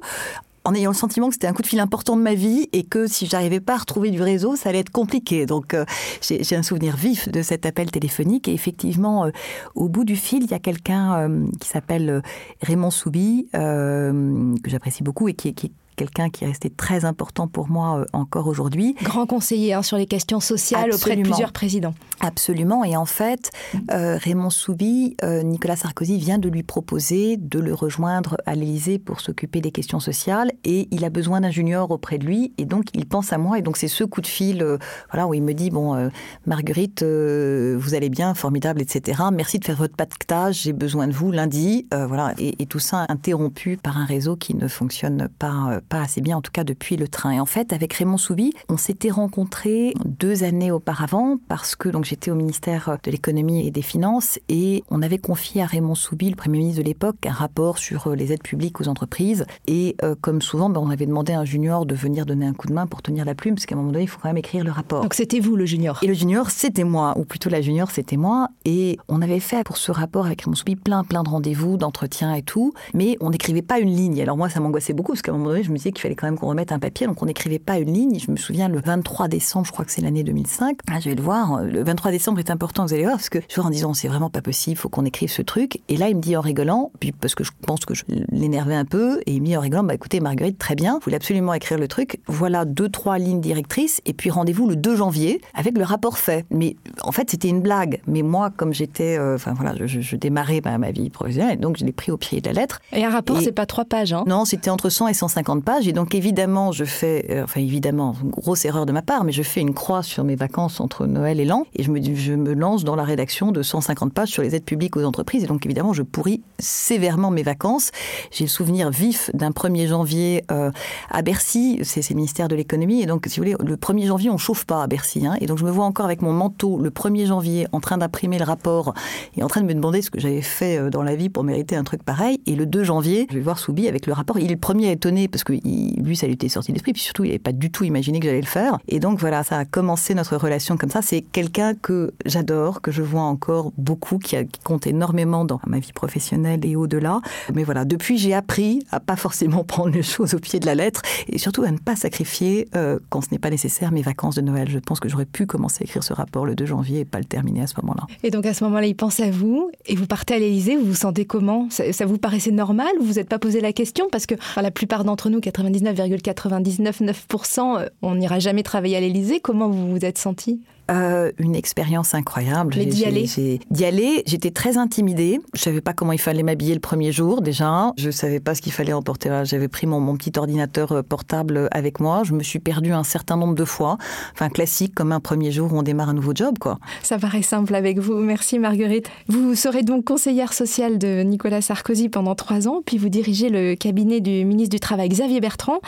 en 0.67 0.75
ayant 0.75 0.91
le 0.91 0.97
sentiment 0.97 1.29
que 1.29 1.33
c'était 1.33 1.47
un 1.47 1.53
coup 1.53 1.61
de 1.61 1.67
fil 1.67 1.79
important 1.79 2.17
de 2.17 2.21
ma 2.21 2.33
vie 2.33 2.67
et 2.73 2.83
que 2.83 3.07
si 3.07 3.25
j'arrivais 3.25 3.61
pas 3.61 3.75
à 3.75 3.77
retrouver 3.77 4.11
du 4.11 4.21
réseau, 4.21 4.57
ça 4.57 4.67
allait 4.67 4.79
être 4.79 4.89
compliqué. 4.89 5.45
Donc 5.45 5.73
euh, 5.73 5.85
j'ai 6.21 6.55
un 6.57 6.61
souvenir 6.61 6.97
vif 6.97 7.29
de 7.29 7.41
cet 7.41 7.65
appel 7.65 7.89
téléphonique 7.89 8.49
et 8.49 8.53
effectivement, 8.53 9.23
euh, 9.23 9.31
au 9.75 9.87
bout 9.87 10.03
du 10.03 10.17
fil, 10.17 10.43
il 10.43 10.51
y 10.51 10.53
a 10.53 10.59
quelqu'un 10.59 11.29
euh, 11.29 11.47
qui 11.61 11.69
s'appelle 11.69 12.21
Raymond 12.61 12.91
Soubi, 12.91 13.47
que 13.53 14.69
j'apprécie 14.69 15.03
beaucoup 15.03 15.29
et 15.29 15.33
qui, 15.33 15.53
qui 15.53 15.71
quelqu'un 15.97 16.29
qui 16.29 16.45
est 16.45 16.47
resté 16.47 16.69
très 16.69 17.03
important 17.03 17.47
pour 17.47 17.69
moi 17.69 17.99
euh, 17.99 18.05
encore 18.13 18.47
aujourd'hui. 18.47 18.95
Grand 19.03 19.25
conseiller 19.25 19.73
hein, 19.73 19.81
sur 19.81 19.97
les 19.97 20.05
questions 20.05 20.39
sociales 20.39 20.93
auprès 20.93 21.17
de 21.17 21.23
plusieurs 21.23 21.51
présidents. 21.51 21.93
Absolument. 22.21 22.83
Et 22.83 22.95
en 22.95 23.05
fait, 23.05 23.51
euh, 23.91 24.17
Raymond 24.17 24.49
Soubi, 24.49 25.17
euh, 25.23 25.43
Nicolas 25.43 25.75
Sarkozy 25.75 26.17
vient 26.17 26.37
de 26.37 26.49
lui 26.49 26.63
proposer 26.63 27.37
de 27.37 27.59
le 27.59 27.73
rejoindre 27.73 28.37
à 28.45 28.55
l'Élysée 28.55 28.99
pour 28.99 29.19
s'occuper 29.19 29.59
des 29.59 29.71
questions 29.71 29.99
sociales. 29.99 30.51
Et 30.63 30.87
il 30.91 31.03
a 31.03 31.09
besoin 31.09 31.41
d'un 31.41 31.51
junior 31.51 31.89
auprès 31.91 32.17
de 32.17 32.25
lui. 32.25 32.53
Et 32.57 32.65
donc, 32.65 32.85
il 32.93 33.05
pense 33.07 33.33
à 33.33 33.37
moi. 33.37 33.57
Et 33.57 33.61
donc, 33.61 33.75
c'est 33.75 33.87
ce 33.87 34.03
coup 34.03 34.21
de 34.21 34.27
fil 34.27 34.63
voilà, 35.11 35.27
où 35.27 35.33
il 35.33 35.41
me 35.41 35.53
dit, 35.53 35.71
bon, 35.71 36.09
Marguerite, 36.45 37.03
vous 37.03 37.93
allez 37.95 38.09
bien, 38.09 38.33
formidable, 38.35 38.81
etc. 38.81 39.23
Merci 39.33 39.59
de 39.59 39.65
faire 39.65 39.75
votre 39.75 39.95
pactage. 39.95 40.61
J'ai 40.61 40.73
besoin 40.73 41.07
de 41.07 41.13
vous 41.13 41.31
lundi. 41.31 41.87
voilà. 41.91 42.33
Et, 42.37 42.61
et, 42.61 42.65
tout 42.67 42.79
ça 42.79 43.05
interrompu 43.09 43.77
par 43.77 43.97
un 43.97 44.05
réseau 44.05 44.35
qui 44.35 44.55
ne 44.55 44.67
fonctionne 44.67 45.29
pas 45.39 45.79
pas 45.87 46.01
assez 46.01 46.21
bien, 46.21 46.37
en 46.37 46.41
tout 46.41 46.51
cas 46.51 46.63
depuis 46.63 46.97
le 46.97 47.07
train. 47.07 47.31
Et 47.31 47.39
en 47.39 47.45
fait, 47.45 47.73
avec 47.73 47.93
Raymond 47.93 48.17
Soubi, 48.17 48.53
on 48.69 48.77
s'était 48.77 49.09
rencontrés 49.09 49.93
deux 50.05 50.43
années 50.43 50.71
auparavant 50.71 51.37
parce 51.47 51.75
que 51.75 51.89
donc 51.89 52.05
j'étais 52.05 52.31
au 52.31 52.35
ministère 52.35 52.97
de 53.03 53.11
l'économie 53.11 53.65
et 53.65 53.71
des 53.71 53.81
finances 53.81 54.39
et 54.49 54.83
on 54.89 55.01
avait 55.01 55.17
confié 55.17 55.61
à 55.61 55.65
Raymond 55.65 55.95
Soubi, 55.95 56.29
le 56.29 56.35
premier 56.35 56.59
ministre 56.59 56.81
de 56.81 56.87
l'époque, 56.87 57.25
un 57.25 57.31
rapport 57.31 57.77
sur 57.77 58.07
euh, 58.07 58.15
les 58.15 58.33
aides 58.33 58.43
publiques 58.43 58.79
aux 58.81 58.87
entreprises. 58.87 59.45
Et 59.67 59.95
euh, 60.03 60.15
comme 60.19 60.41
souvent, 60.41 60.69
ben, 60.69 60.81
on 60.81 60.89
avait 60.89 61.05
demandé 61.05 61.33
à 61.33 61.39
un 61.39 61.45
junior 61.45 61.85
de 61.85 61.95
venir 61.95 62.25
donner 62.25 62.45
un 62.45 62.53
coup 62.53 62.67
de 62.67 62.73
main 62.73 62.87
pour 62.87 63.01
tenir 63.01 63.25
la 63.25 63.35
plume, 63.35 63.55
parce 63.55 63.65
qu'à 63.65 63.75
un 63.75 63.77
moment 63.77 63.91
donné, 63.91 64.03
il 64.03 64.07
faut 64.07 64.19
quand 64.21 64.29
même 64.29 64.37
écrire 64.37 64.63
le 64.63 64.71
rapport. 64.71 65.01
Donc 65.01 65.13
c'était 65.13 65.39
vous 65.39 65.55
le 65.55 65.65
junior? 65.65 65.99
Et 66.03 66.07
le 66.07 66.13
junior, 66.13 66.51
c'était 66.51 66.83
moi, 66.83 67.13
ou 67.17 67.25
plutôt 67.25 67.49
la 67.49 67.61
junior, 67.61 67.91
c'était 67.91 68.17
moi. 68.17 68.49
Et 68.65 68.97
on 69.07 69.21
avait 69.21 69.39
fait 69.39 69.63
pour 69.63 69.77
ce 69.77 69.91
rapport 69.91 70.25
avec 70.25 70.41
Raymond 70.41 70.55
Soubi 70.55 70.75
plein, 70.75 71.03
plein 71.03 71.23
de 71.23 71.29
rendez-vous, 71.29 71.77
d'entretiens 71.77 72.33
et 72.33 72.41
tout, 72.41 72.73
mais 72.93 73.17
on 73.21 73.29
n'écrivait 73.29 73.61
pas 73.61 73.79
une 73.79 73.89
ligne. 73.95 74.21
Alors 74.21 74.37
moi, 74.37 74.49
ça 74.49 74.59
m'angoissait 74.59 74.93
beaucoup, 74.93 75.13
parce 75.13 75.21
qu'à 75.21 75.31
un 75.31 75.35
moment 75.37 75.49
donné, 75.49 75.63
je 75.63 75.71
me 75.71 75.76
disais 75.77 75.91
qu'il 75.91 76.01
fallait 76.01 76.15
quand 76.15 76.27
même 76.27 76.37
qu'on 76.37 76.47
remette 76.47 76.71
un 76.71 76.79
papier, 76.79 77.07
donc 77.07 77.21
on 77.21 77.25
n'écrivait 77.25 77.59
pas 77.59 77.77
une 77.77 77.93
ligne. 77.93 78.19
Je 78.19 78.31
me 78.31 78.37
souviens 78.37 78.67
le 78.67 78.79
23 78.79 79.27
décembre, 79.27 79.65
je 79.65 79.71
crois 79.71 79.85
que 79.85 79.91
c'est 79.91 80.01
l'année 80.01 80.23
2005. 80.23 80.79
Ah, 80.89 80.99
je 80.99 81.09
vais 81.09 81.15
le 81.15 81.21
voir. 81.21 81.63
Le 81.63 81.83
23 81.83 82.11
décembre 82.11 82.39
est 82.39 82.49
important, 82.49 82.85
vous 82.85 82.93
allez 82.93 83.03
voir, 83.03 83.15
parce 83.15 83.29
que 83.29 83.39
je 83.49 83.61
en 83.61 83.69
disant 83.69 83.93
c'est 83.93 84.07
vraiment 84.07 84.29
pas 84.29 84.41
possible, 84.41 84.77
faut 84.77 84.89
qu'on 84.89 85.05
écrive 85.05 85.29
ce 85.29 85.41
truc. 85.41 85.81
Et 85.89 85.97
là, 85.97 86.09
il 86.09 86.15
me 86.15 86.21
dit 86.21 86.35
en 86.35 86.41
rigolant, 86.41 86.91
puis 86.99 87.11
parce 87.11 87.35
que 87.35 87.43
je 87.43 87.51
pense 87.65 87.85
que 87.85 87.93
je 87.93 88.03
l'énervais 88.31 88.75
un 88.75 88.85
peu, 88.85 89.19
et 89.25 89.33
il 89.33 89.41
me 89.41 89.47
dit 89.47 89.57
en 89.57 89.61
rigolant, 89.61 89.83
bah 89.83 89.93
écoutez 89.93 90.19
Marguerite, 90.19 90.57
très 90.57 90.75
bien, 90.75 90.95
vous 90.95 91.01
voulez 91.01 91.15
absolument 91.15 91.53
écrire 91.53 91.77
le 91.77 91.87
truc. 91.87 92.19
Voilà 92.27 92.65
deux 92.65 92.89
trois 92.89 93.17
lignes 93.17 93.41
directrices, 93.41 94.01
et 94.05 94.13
puis 94.13 94.29
rendez-vous 94.29 94.67
le 94.67 94.75
2 94.75 94.95
janvier 94.95 95.41
avec 95.53 95.77
le 95.77 95.83
rapport 95.83 96.17
fait. 96.17 96.45
Mais 96.51 96.75
en 97.01 97.11
fait, 97.11 97.29
c'était 97.29 97.49
une 97.49 97.61
blague. 97.61 98.01
Mais 98.07 98.21
moi, 98.21 98.49
comme 98.55 98.73
j'étais, 98.73 99.17
euh, 99.17 99.35
enfin 99.35 99.53
voilà, 99.53 99.73
je, 99.85 100.15
démarrais 100.15 100.61
ma, 100.77 100.91
vie 100.91 101.09
professionnelle, 101.09 101.59
donc 101.59 101.77
je 101.77 101.85
l'ai 101.85 101.91
pris 101.91 102.11
au 102.11 102.17
pied 102.17 102.41
de 102.41 102.47
la 102.47 102.53
lettre. 102.53 102.81
Et 102.91 103.05
un 103.05 103.09
rapport, 103.09 103.39
c'est 103.41 103.51
pas 103.51 103.65
trois 103.65 103.85
pages, 103.85 104.13
hein 104.13 104.23
Non, 104.27 104.45
c'était 104.45 104.69
entre 104.69 104.89
100 104.89 105.09
et 105.09 105.13
150 105.13 105.63
pages, 105.67 105.85
et 105.85 105.91
donc 105.91 106.15
évidemment, 106.15 106.71
je 106.71 106.85
fais, 106.85 107.25
euh, 107.29 107.43
enfin 107.43 107.59
évidemment, 107.59 108.15
grosse 108.23 108.63
erreur 108.63 108.85
de 108.85 108.93
ma 108.93 109.01
part, 109.01 109.25
mais 109.25 109.33
je 109.33 109.43
fais 109.43 109.59
une 109.59 109.73
croix 109.73 110.01
sur 110.01 110.23
mes 110.23 110.37
vacances 110.37 110.79
entre 110.79 111.05
Noël 111.05 111.41
et 111.41 111.45
l'an, 111.45 111.65
et 111.75 111.83
je 111.83 111.91
me, 111.91 112.53
lance 112.53 112.85
dans 112.85 112.95
la 112.95 113.03
rédaction 113.03 113.51
de 113.51 113.61
150 113.61 114.13
pages 114.13 114.29
sur 114.29 114.43
les 114.43 114.55
aides 114.55 114.63
publiques 114.63 114.95
aux 114.95 115.03
entreprises, 115.03 115.43
et 115.43 115.47
donc 115.47 115.65
évidemment, 115.65 115.91
je 115.91 116.03
pourris 116.03 116.41
sévèrement 116.57 117.31
mes 117.31 117.43
vacances. 117.43 117.91
J'ai 118.31 118.45
le 118.45 118.49
souvenir 118.49 118.91
vif 118.91 119.29
d'un 119.33 119.49
1er 119.49 119.87
janvier 119.87 120.45
euh, 120.53 120.71
à 121.11 121.21
Bercy, 121.21 121.81
c'est 121.83 122.09
le 122.09 122.15
ministère 122.15 122.47
de 122.47 122.55
l'économie, 122.55 123.01
et 123.01 123.05
donc, 123.05 123.25
si 123.27 123.37
vous 123.37 123.45
voulez, 123.45 123.57
le 123.59 123.75
1er 123.75 124.07
janvier, 124.07 124.29
on 124.29 124.37
chauffe 124.37 124.63
pas 124.63 124.83
à 124.83 124.87
Bercy, 124.87 125.27
hein, 125.27 125.35
et 125.41 125.47
donc 125.47 125.57
je 125.57 125.65
me 125.65 125.71
vois 125.71 125.83
encore 125.83 126.05
avec 126.05 126.21
mon 126.21 126.31
manteau 126.31 126.79
le 126.79 126.91
1er 126.91 127.25
janvier 127.25 127.67
en 127.73 127.81
train 127.81 127.97
d'imprimer 127.97 128.39
le 128.39 128.45
rapport 128.45 128.93
et 129.35 129.43
en 129.43 129.47
train 129.47 129.59
de 129.59 129.65
me 129.65 129.73
demander 129.73 130.01
ce 130.01 130.11
que 130.11 130.19
j'avais 130.21 130.41
fait 130.41 130.77
euh, 130.77 130.89
dans 130.89 131.03
la 131.03 131.17
vie 131.17 131.27
pour 131.27 131.43
mériter 131.43 131.75
un 131.75 131.83
truc 131.83 132.03
pareil, 132.03 132.39
et 132.45 132.55
le 132.55 132.65
2 132.65 132.85
janvier, 132.85 133.27
je 133.29 133.35
vais 133.35 133.41
voir 133.41 133.59
Soubi 133.59 133.89
avec 133.89 134.07
le 134.07 134.13
rapport, 134.13 134.39
il 134.39 134.45
est 134.45 134.55
le 134.55 134.57
premier 134.57 134.87
à 134.87 134.91
étonner 134.93 135.27
parce 135.27 135.43
que 135.43 135.56
lui, 135.63 136.15
ça 136.15 136.27
lui 136.27 136.33
était 136.33 136.49
sorti 136.49 136.71
d'esprit, 136.71 136.93
puis 136.93 137.01
surtout, 137.01 137.23
il 137.23 137.27
n'avait 137.27 137.39
pas 137.39 137.51
du 137.51 137.71
tout 137.71 137.83
imaginé 137.83 138.19
que 138.19 138.25
j'allais 138.25 138.41
le 138.41 138.45
faire. 138.47 138.77
Et 138.87 138.99
donc 138.99 139.19
voilà, 139.19 139.43
ça 139.43 139.57
a 139.57 139.65
commencé 139.65 140.13
notre 140.13 140.37
relation 140.37 140.77
comme 140.77 140.89
ça. 140.89 141.01
C'est 141.01 141.21
quelqu'un 141.21 141.73
que 141.73 142.13
j'adore, 142.25 142.81
que 142.81 142.91
je 142.91 143.01
vois 143.01 143.21
encore 143.21 143.71
beaucoup, 143.77 144.17
qui, 144.17 144.35
compte 144.63 144.87
énormément 144.87 145.45
dans 145.45 145.59
ma 145.67 145.79
vie 145.79 145.93
professionnelle 145.93 146.65
et 146.65 146.75
au-delà. 146.75 147.21
Mais 147.53 147.63
voilà, 147.63 147.85
depuis, 147.85 148.17
j'ai 148.17 148.33
appris 148.33 148.85
à 148.91 148.99
pas 148.99 149.15
forcément 149.15 149.63
prendre 149.67 149.89
les 149.89 150.03
choses 150.03 150.33
au 150.33 150.39
pied 150.39 150.59
de 150.59 150.65
la 150.65 150.75
lettre 150.75 151.01
et 151.27 151.37
surtout 151.37 151.63
à 151.63 151.71
ne 151.71 151.77
pas 151.77 151.95
sacrifier, 151.95 152.67
euh, 152.75 152.99
quand 153.09 153.21
ce 153.21 153.27
n'est 153.31 153.39
pas 153.39 153.49
nécessaire, 153.49 153.91
mes 153.91 154.01
vacances 154.01 154.35
de 154.35 154.41
Noël. 154.41 154.69
Je 154.69 154.79
pense 154.79 154.99
que 154.99 155.09
j'aurais 155.09 155.25
pu 155.25 155.45
commencer 155.45 155.79
à 155.81 155.85
écrire 155.85 156.03
ce 156.03 156.13
rapport 156.13 156.45
le 156.45 156.55
2 156.55 156.65
janvier 156.65 157.01
et 157.01 157.05
pas 157.05 157.19
le 157.19 157.25
terminer 157.25 157.61
à 157.61 157.67
ce 157.67 157.75
moment-là. 157.81 158.05
Et 158.23 158.31
donc 158.31 158.45
à 158.45 158.53
ce 158.53 158.63
moment-là, 158.65 158.87
il 158.87 158.95
pense 158.95 159.19
à 159.19 159.29
vous 159.29 159.71
et 159.85 159.95
vous 159.95 160.07
partez 160.07 160.35
à 160.35 160.39
l'Élysée. 160.39 160.75
Vous 160.75 160.85
vous 160.85 160.95
sentez 160.95 161.25
comment? 161.25 161.67
Ça, 161.69 162.05
vous 162.05 162.17
paraissait 162.17 162.51
normal? 162.51 162.87
Vous 162.99 163.05
vous 163.05 163.19
êtes 163.19 163.29
pas 163.29 163.39
posé 163.39 163.61
la 163.61 163.73
question? 163.73 164.07
Parce 164.11 164.25
que 164.25 164.35
la 164.61 164.71
plupart 164.71 165.03
d'entre 165.03 165.29
nous, 165.29 165.36
99,99 165.39 166.21
99,9%, 166.21 167.79
euh, 167.79 167.89
on 168.01 168.15
n'ira 168.15 168.39
jamais 168.39 168.63
travailler 168.63 168.97
à 168.97 168.99
l'Élysée. 168.99 169.39
Comment 169.39 169.69
vous 169.69 169.89
vous 169.89 170.05
êtes 170.05 170.17
senti 170.17 170.61
euh, 170.91 171.31
Une 171.37 171.55
expérience 171.55 172.13
incroyable. 172.13 172.73
Mais 172.77 172.85
d'y 172.85 173.05
aller 173.05 173.29
D'y 173.71 173.85
aller, 173.85 174.23
j'étais 174.25 174.51
très 174.51 174.77
intimidée. 174.77 175.39
Je 175.53 175.61
savais 175.61 175.81
pas 175.81 175.93
comment 175.93 176.11
il 176.11 176.19
fallait 176.19 176.43
m'habiller 176.43 176.73
le 176.73 176.79
premier 176.79 177.11
jour 177.11 177.41
déjà. 177.41 177.91
Je 177.97 178.09
savais 178.09 178.39
pas 178.39 178.55
ce 178.55 178.61
qu'il 178.61 178.71
fallait 178.71 178.93
emporter. 178.93 179.29
J'avais 179.43 179.67
pris 179.67 179.87
mon, 179.87 179.99
mon, 179.99 180.15
petit 180.15 180.31
ordinateur 180.37 180.91
euh, 180.91 181.01
portable 181.03 181.67
avec 181.71 181.99
moi. 181.99 182.23
Je 182.23 182.33
me 182.33 182.43
suis 182.43 182.59
perdue 182.59 182.93
un 182.93 183.03
certain 183.03 183.37
nombre 183.37 183.55
de 183.55 183.65
fois. 183.65 183.97
Enfin, 184.33 184.49
classique 184.49 184.93
comme 184.95 185.11
un 185.11 185.19
premier 185.19 185.51
jour 185.51 185.73
où 185.73 185.77
on 185.77 185.83
démarre 185.83 186.09
un 186.09 186.13
nouveau 186.13 186.33
job, 186.33 186.57
quoi. 186.59 186.79
Ça 187.03 187.17
paraît 187.17 187.41
simple 187.41 187.75
avec 187.75 187.99
vous. 187.99 188.15
Merci 188.15 188.59
Marguerite. 188.59 189.09
Vous 189.27 189.55
serez 189.55 189.83
donc 189.83 190.05
conseillère 190.05 190.53
sociale 190.53 190.97
de 190.97 191.21
Nicolas 191.23 191.61
Sarkozy 191.61 192.09
pendant 192.09 192.35
trois 192.35 192.67
ans, 192.67 192.81
puis 192.85 192.97
vous 192.97 193.09
dirigez 193.09 193.49
le 193.49 193.75
cabinet 193.75 194.21
du 194.21 194.45
ministre 194.45 194.75
du 194.75 194.79
Travail 194.79 195.09
Xavier 195.09 195.39
Bertrand, 195.39 195.79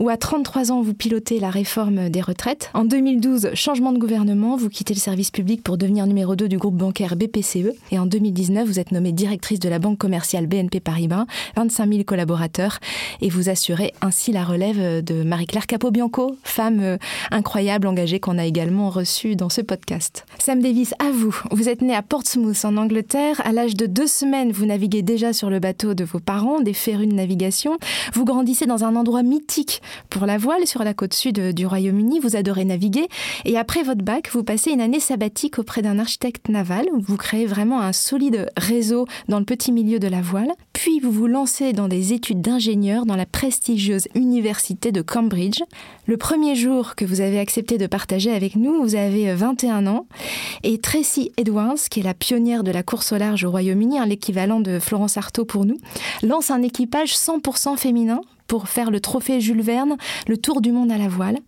où 0.00 0.08
à 0.08 0.16
33 0.16 0.72
ans 0.72 0.82
vous 0.82 0.94
pilotez 0.94 1.40
la 1.40 1.50
réforme 1.50 2.08
des 2.08 2.20
retraites. 2.20 2.70
En 2.74 2.84
2012, 2.84 3.50
changement 3.54 3.92
de 3.92 3.98
gouvernement, 3.98 4.47
vous 4.56 4.68
quittez 4.68 4.94
le 4.94 5.00
service 5.00 5.30
public 5.30 5.62
pour 5.62 5.78
devenir 5.78 6.06
numéro 6.06 6.36
2 6.36 6.48
du 6.48 6.58
groupe 6.58 6.76
bancaire 6.76 7.16
BPCE. 7.16 7.74
Et 7.90 7.98
en 7.98 8.06
2019, 8.06 8.66
vous 8.66 8.78
êtes 8.78 8.92
nommée 8.92 9.12
directrice 9.12 9.60
de 9.60 9.68
la 9.68 9.78
banque 9.78 9.98
commerciale 9.98 10.46
BNP 10.46 10.80
Paribas, 10.80 11.26
25 11.56 11.88
000 11.90 12.04
collaborateurs, 12.04 12.78
et 13.20 13.28
vous 13.28 13.48
assurez 13.48 13.92
ainsi 14.00 14.32
la 14.32 14.44
relève 14.44 15.04
de 15.04 15.22
Marie-Claire 15.22 15.66
Capobianco, 15.66 16.36
femme 16.44 16.80
euh, 16.80 16.96
incroyable, 17.30 17.86
engagée 17.86 18.20
qu'on 18.20 18.38
a 18.38 18.46
également 18.46 18.90
reçue 18.90 19.36
dans 19.36 19.48
ce 19.48 19.60
podcast. 19.60 20.24
Sam 20.38 20.60
Davis, 20.60 20.94
à 20.98 21.10
vous. 21.10 21.36
Vous 21.50 21.68
êtes 21.68 21.82
né 21.82 21.94
à 21.94 22.02
Portsmouth 22.02 22.64
en 22.64 22.76
Angleterre. 22.76 23.40
À 23.44 23.52
l'âge 23.52 23.74
de 23.74 23.86
deux 23.86 24.06
semaines, 24.06 24.52
vous 24.52 24.66
naviguez 24.66 25.02
déjà 25.02 25.32
sur 25.32 25.50
le 25.50 25.58
bateau 25.58 25.94
de 25.94 26.04
vos 26.04 26.20
parents, 26.20 26.60
des 26.60 26.72
férus 26.72 27.08
de 27.08 27.14
navigation. 27.14 27.78
Vous 28.14 28.24
grandissez 28.24 28.66
dans 28.66 28.84
un 28.84 28.96
endroit 28.96 29.22
mythique 29.22 29.82
pour 30.10 30.26
la 30.26 30.38
voile 30.38 30.66
sur 30.66 30.84
la 30.84 30.94
côte 30.94 31.14
sud 31.14 31.54
du 31.54 31.66
Royaume-Uni. 31.66 32.20
Vous 32.20 32.36
adorez 32.36 32.64
naviguer. 32.64 33.08
Et 33.44 33.56
après 33.56 33.82
votre 33.82 34.02
bac, 34.02 34.30
vous 34.32 34.37
passez 34.42 34.70
une 34.70 34.80
année 34.80 35.00
sabbatique 35.00 35.58
auprès 35.58 35.82
d'un 35.82 35.98
architecte 35.98 36.48
naval. 36.48 36.86
Vous 36.98 37.16
créez 37.16 37.46
vraiment 37.46 37.80
un 37.80 37.92
solide 37.92 38.50
réseau 38.56 39.06
dans 39.28 39.38
le 39.38 39.44
petit 39.44 39.72
milieu 39.72 39.98
de 39.98 40.08
la 40.08 40.20
voile. 40.20 40.50
Puis 40.72 41.00
vous 41.00 41.10
vous 41.10 41.26
lancez 41.26 41.72
dans 41.72 41.88
des 41.88 42.12
études 42.12 42.40
d'ingénieur 42.40 43.06
dans 43.06 43.16
la 43.16 43.26
prestigieuse 43.26 44.08
université 44.14 44.92
de 44.92 45.02
Cambridge. 45.02 45.62
Le 46.06 46.16
premier 46.16 46.54
jour 46.54 46.94
que 46.94 47.04
vous 47.04 47.20
avez 47.20 47.38
accepté 47.38 47.78
de 47.78 47.86
partager 47.86 48.32
avec 48.32 48.56
nous, 48.56 48.82
vous 48.82 48.94
avez 48.94 49.34
21 49.34 49.86
ans. 49.86 50.06
Et 50.62 50.78
Tracy 50.78 51.32
Edwards, 51.36 51.78
qui 51.90 52.00
est 52.00 52.04
la 52.04 52.14
pionnière 52.14 52.64
de 52.64 52.70
la 52.70 52.82
course 52.82 53.12
au 53.12 53.18
large 53.18 53.44
au 53.44 53.50
Royaume-Uni, 53.50 53.98
l'équivalent 54.06 54.60
de 54.60 54.78
Florence 54.78 55.16
Artaud 55.16 55.44
pour 55.44 55.64
nous, 55.64 55.78
lance 56.22 56.50
un 56.50 56.62
équipage 56.62 57.14
100% 57.14 57.76
féminin 57.76 58.20
pour 58.48 58.68
faire 58.68 58.90
le 58.90 58.98
trophée 58.98 59.40
Jules 59.40 59.62
Verne, 59.62 59.96
le 60.26 60.36
tour 60.36 60.60
du 60.60 60.72
monde 60.72 60.90
à 60.90 60.98
la 60.98 61.06
voile. 61.06 61.38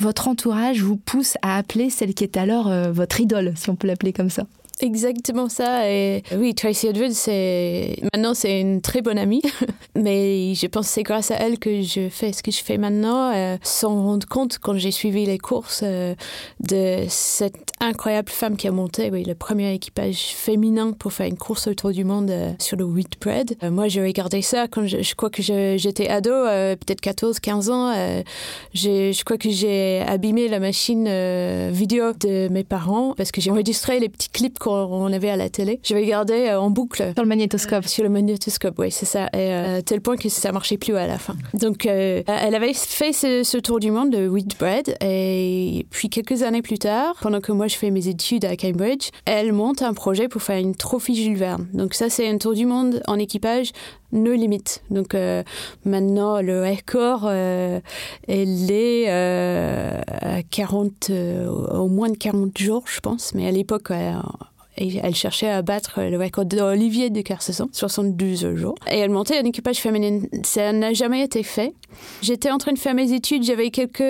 Votre 0.00 0.26
entourage 0.26 0.82
vous 0.82 0.96
pousse 0.96 1.36
à 1.42 1.56
appeler 1.56 1.90
celle 1.90 2.14
qui 2.14 2.24
est 2.24 2.36
alors 2.36 2.66
euh, 2.66 2.90
votre 2.90 3.20
idole, 3.20 3.52
si 3.54 3.70
on 3.70 3.76
peut 3.76 3.86
l'appeler 3.86 4.12
comme 4.12 4.30
ça. 4.30 4.44
Exactement 4.80 5.48
ça. 5.48 5.90
Et 5.90 6.22
oui, 6.36 6.54
Tracy 6.54 6.88
Edwards, 6.88 7.12
c'est 7.12 7.96
maintenant 8.12 8.34
c'est 8.34 8.60
une 8.60 8.80
très 8.80 9.02
bonne 9.02 9.18
amie, 9.18 9.42
mais 9.96 10.54
je 10.54 10.66
pense 10.66 10.86
que 10.86 10.92
c'est 10.92 11.02
grâce 11.02 11.30
à 11.30 11.36
elle 11.36 11.58
que 11.58 11.82
je 11.82 12.08
fais 12.08 12.32
ce 12.32 12.42
que 12.42 12.50
je 12.50 12.62
fais 12.62 12.78
maintenant, 12.78 13.32
euh, 13.34 13.56
sans 13.62 14.02
rendre 14.02 14.26
compte 14.26 14.58
quand 14.58 14.74
j'ai 14.74 14.90
suivi 14.90 15.26
les 15.26 15.38
courses 15.38 15.80
euh, 15.82 16.14
de 16.60 17.04
cette 17.08 17.72
incroyable 17.80 18.28
femme 18.28 18.56
qui 18.56 18.68
a 18.68 18.72
monté 18.72 19.10
oui, 19.10 19.24
le 19.24 19.34
premier 19.34 19.72
équipage 19.74 20.34
féminin 20.34 20.92
pour 20.92 21.12
faire 21.12 21.26
une 21.26 21.38
course 21.38 21.66
autour 21.66 21.90
du 21.90 22.04
monde 22.04 22.30
euh, 22.30 22.52
sur 22.60 22.76
le 22.76 22.84
wheatbread. 22.84 23.56
moi, 23.70 23.88
j'ai 23.88 24.02
regardé 24.02 24.42
ça 24.42 24.68
quand 24.68 24.86
je, 24.86 25.14
crois 25.14 25.30
que 25.30 25.42
j'étais 25.42 26.08
ado, 26.08 26.30
peut-être 26.30 27.00
14, 27.00 27.40
15 27.40 27.70
ans. 27.70 27.92
je 28.74 29.24
crois 29.24 29.38
que 29.38 29.50
j'ai 29.50 30.02
abîmé 30.06 30.48
la 30.48 30.60
machine 30.60 31.04
vidéo 31.70 32.12
de 32.12 32.48
mes 32.48 32.64
parents 32.64 33.14
parce 33.16 33.32
que 33.32 33.40
j'ai 33.40 33.50
enregistré 33.50 33.98
les 33.98 34.08
petits 34.08 34.28
clips 34.28 34.58
qu'on 34.68 35.12
avait 35.12 35.30
à 35.30 35.36
la 35.36 35.48
télé. 35.48 35.80
Je 35.82 35.94
vais 35.94 36.04
garder 36.04 36.48
euh, 36.48 36.60
en 36.60 36.70
boucle. 36.70 37.12
Sur 37.14 37.22
le 37.22 37.28
magnétoscope. 37.28 37.86
sur 37.86 38.04
le 38.04 38.10
magnétoscope, 38.10 38.78
oui, 38.78 38.90
c'est 38.90 39.06
ça. 39.06 39.26
Et 39.32 39.52
euh, 39.52 39.80
tel 39.80 40.00
point 40.00 40.16
que 40.16 40.28
ça 40.28 40.52
marchait 40.52 40.76
plus 40.76 40.94
à 40.96 41.06
la 41.06 41.18
fin. 41.18 41.36
Donc, 41.54 41.86
euh, 41.86 42.22
elle 42.26 42.54
avait 42.54 42.74
fait 42.74 43.12
ce, 43.12 43.58
tour 43.58 43.80
du 43.80 43.90
monde 43.90 44.10
de 44.10 44.28
Wheatbread. 44.28 44.96
Et 45.00 45.86
puis, 45.90 46.10
quelques 46.10 46.42
années 46.42 46.62
plus 46.62 46.78
tard, 46.78 47.14
pendant 47.20 47.40
que 47.40 47.52
moi 47.52 47.66
je 47.66 47.76
fais 47.76 47.90
mes 47.90 48.08
études 48.08 48.44
à 48.44 48.56
Cambridge, 48.56 49.08
elle 49.24 49.52
monte 49.52 49.82
un 49.82 49.94
projet 49.94 50.28
pour 50.28 50.42
faire 50.42 50.58
une 50.58 50.74
trophée 50.74 51.14
Jules 51.14 51.36
Verne. 51.36 51.66
Donc, 51.72 51.94
ça, 51.94 52.10
c'est 52.10 52.28
un 52.28 52.38
tour 52.38 52.54
du 52.54 52.66
monde 52.66 53.02
en 53.06 53.18
équipage 53.18 53.72
nos 54.10 54.32
limites. 54.32 54.82
Donc 54.88 55.14
maintenant, 55.84 56.40
le 56.40 56.62
record, 56.62 57.30
elle 57.30 57.82
est 58.70 59.06
à 59.06 60.42
40, 60.50 61.10
au 61.10 61.88
moins 61.88 62.08
de 62.08 62.16
40 62.16 62.56
jours, 62.56 62.84
je 62.86 63.00
pense. 63.00 63.34
Mais 63.34 63.46
à 63.46 63.50
l'époque, 63.50 63.90
et 64.78 65.00
elle 65.02 65.14
cherchait 65.14 65.50
à 65.50 65.62
battre 65.62 66.00
le 66.02 66.18
record 66.18 66.44
d'Olivier 66.44 67.10
de 67.10 67.20
Carcesson, 67.20 67.68
72 67.72 68.54
jours. 68.54 68.74
Et 68.90 68.98
elle 68.98 69.10
montait 69.10 69.38
un 69.38 69.44
équipage 69.44 69.78
féminin. 69.78 70.20
Ça 70.44 70.72
n'a 70.72 70.92
jamais 70.92 71.22
été 71.22 71.42
fait. 71.42 71.74
J'étais 72.22 72.50
en 72.50 72.58
train 72.58 72.72
de 72.72 72.78
faire 72.78 72.94
mes 72.94 73.12
études, 73.12 73.42
j'avais 73.42 73.70
quelques 73.70 74.00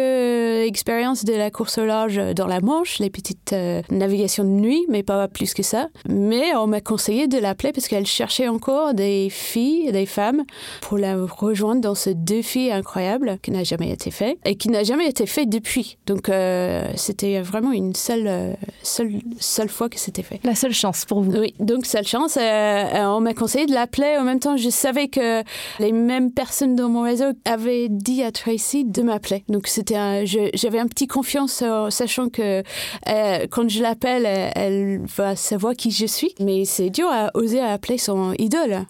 expériences 0.66 1.24
de 1.24 1.32
la 1.32 1.50
course 1.50 1.78
au 1.78 1.84
large 1.84 2.20
dans 2.34 2.46
la 2.46 2.60
Manche, 2.60 2.98
les 2.98 3.10
petites 3.10 3.52
euh, 3.52 3.82
navigations 3.90 4.44
de 4.44 4.50
nuit, 4.50 4.84
mais 4.88 5.02
pas 5.02 5.28
plus 5.28 5.54
que 5.54 5.62
ça. 5.62 5.88
Mais 6.08 6.54
on 6.56 6.66
m'a 6.66 6.80
conseillé 6.80 7.28
de 7.28 7.38
l'appeler 7.38 7.72
parce 7.72 7.88
qu'elle 7.88 8.06
cherchait 8.06 8.48
encore 8.48 8.94
des 8.94 9.28
filles, 9.30 9.90
des 9.92 10.06
femmes, 10.06 10.44
pour 10.80 10.98
la 10.98 11.16
rejoindre 11.16 11.80
dans 11.80 11.94
ce 11.94 12.10
défi 12.10 12.70
incroyable 12.70 13.38
qui 13.42 13.50
n'a 13.50 13.64
jamais 13.64 13.90
été 13.90 14.10
fait 14.10 14.38
et 14.44 14.56
qui 14.56 14.68
n'a 14.68 14.82
jamais 14.82 15.08
été 15.08 15.26
fait 15.26 15.46
depuis. 15.46 15.98
Donc 16.06 16.28
euh, 16.28 16.90
c'était 16.96 17.40
vraiment 17.40 17.72
une 17.72 17.94
seule, 17.94 18.26
euh, 18.26 18.54
seule, 18.82 19.20
seule 19.38 19.68
fois 19.68 19.88
que 19.88 19.98
c'était 19.98 20.22
fait 20.22 20.40
seule 20.58 20.74
chance 20.74 21.04
pour 21.04 21.22
vous. 21.22 21.32
Oui, 21.38 21.54
donc 21.60 21.86
seule 21.86 22.06
chance. 22.06 22.36
Euh, 22.36 22.40
euh, 22.40 23.04
on 23.06 23.20
m'a 23.20 23.32
conseillé 23.32 23.66
de 23.66 23.72
l'appeler. 23.72 24.16
En 24.18 24.24
même 24.24 24.40
temps, 24.40 24.56
je 24.56 24.68
savais 24.68 25.08
que 25.08 25.42
les 25.78 25.92
mêmes 25.92 26.32
personnes 26.32 26.74
dans 26.74 26.88
mon 26.88 27.02
réseau 27.02 27.26
avaient 27.44 27.88
dit 27.88 28.22
à 28.22 28.32
Tracy 28.32 28.84
de 28.84 29.02
m'appeler. 29.02 29.44
Donc 29.48 29.68
c'était, 29.68 30.26
j'avais 30.26 30.78
un 30.78 30.88
petit 30.88 31.06
confiance, 31.06 31.62
sachant 31.90 32.28
que 32.28 32.62
euh, 33.08 33.46
quand 33.50 33.68
je 33.68 33.82
l'appelle, 33.82 34.26
elle, 34.26 35.00
va 35.16 35.36
savoir 35.36 35.74
qui 35.74 35.90
je 35.90 36.06
suis. 36.06 36.34
Mais 36.40 36.64
c'est 36.64 36.90
dur 36.90 37.08
à 37.10 37.30
oser 37.34 37.60
appeler 37.60 37.98
son 37.98 38.34
idole. 38.38 38.84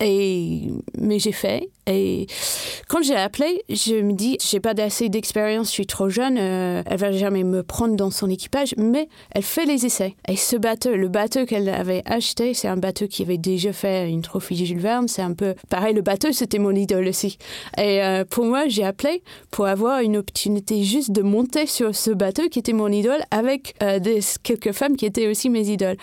et 0.00 0.70
mais 0.98 1.18
j'ai 1.18 1.32
fait. 1.32 1.70
Et 1.86 2.26
quand 2.88 3.02
j'ai 3.02 3.14
appelé, 3.14 3.62
je 3.68 3.96
me 3.96 4.12
dis, 4.12 4.38
j'ai 4.42 4.60
pas 4.60 4.72
assez 4.78 5.08
d'expérience, 5.08 5.68
je 5.68 5.72
suis 5.72 5.86
trop 5.86 6.08
jeune, 6.08 6.38
euh, 6.38 6.82
elle 6.86 6.98
va 6.98 7.12
jamais 7.12 7.44
me 7.44 7.62
prendre 7.62 7.94
dans 7.96 8.10
son 8.10 8.30
équipage, 8.30 8.74
mais 8.76 9.08
elle 9.32 9.42
fait 9.42 9.66
les 9.66 9.84
essais. 9.84 10.14
Et 10.28 10.36
ce 10.36 10.56
bateau, 10.56 10.94
le 10.94 11.08
bateau 11.08 11.44
qu'elle 11.44 11.68
avait 11.68 12.02
acheté, 12.06 12.54
c'est 12.54 12.68
un 12.68 12.76
bateau 12.76 13.06
qui 13.06 13.22
avait 13.22 13.38
déjà 13.38 13.72
fait 13.72 14.08
une 14.08 14.22
trophée 14.22 14.54
Jules 14.54 14.78
Verne, 14.78 15.08
c'est 15.08 15.22
un 15.22 15.34
peu 15.34 15.54
pareil, 15.68 15.94
le 15.94 16.02
bateau 16.02 16.32
c'était 16.32 16.58
mon 16.58 16.74
idole 16.74 17.08
aussi. 17.08 17.38
Et 17.76 18.02
euh, 18.02 18.24
pour 18.24 18.44
moi, 18.44 18.66
j'ai 18.68 18.84
appelé 18.84 19.22
pour 19.50 19.66
avoir 19.66 20.00
une 20.00 20.16
opportunité 20.16 20.82
juste 20.84 21.10
de 21.10 21.22
monter 21.22 21.66
sur 21.66 21.94
ce 21.94 22.10
bateau 22.10 22.48
qui 22.48 22.58
était 22.58 22.72
mon 22.72 22.88
idole 22.88 23.22
avec 23.30 23.74
euh, 23.82 23.98
quelques 24.42 24.72
femmes 24.72 24.96
qui 24.96 25.06
étaient 25.06 25.28
aussi 25.28 25.50
mes 25.50 25.68
idoles. 25.68 25.96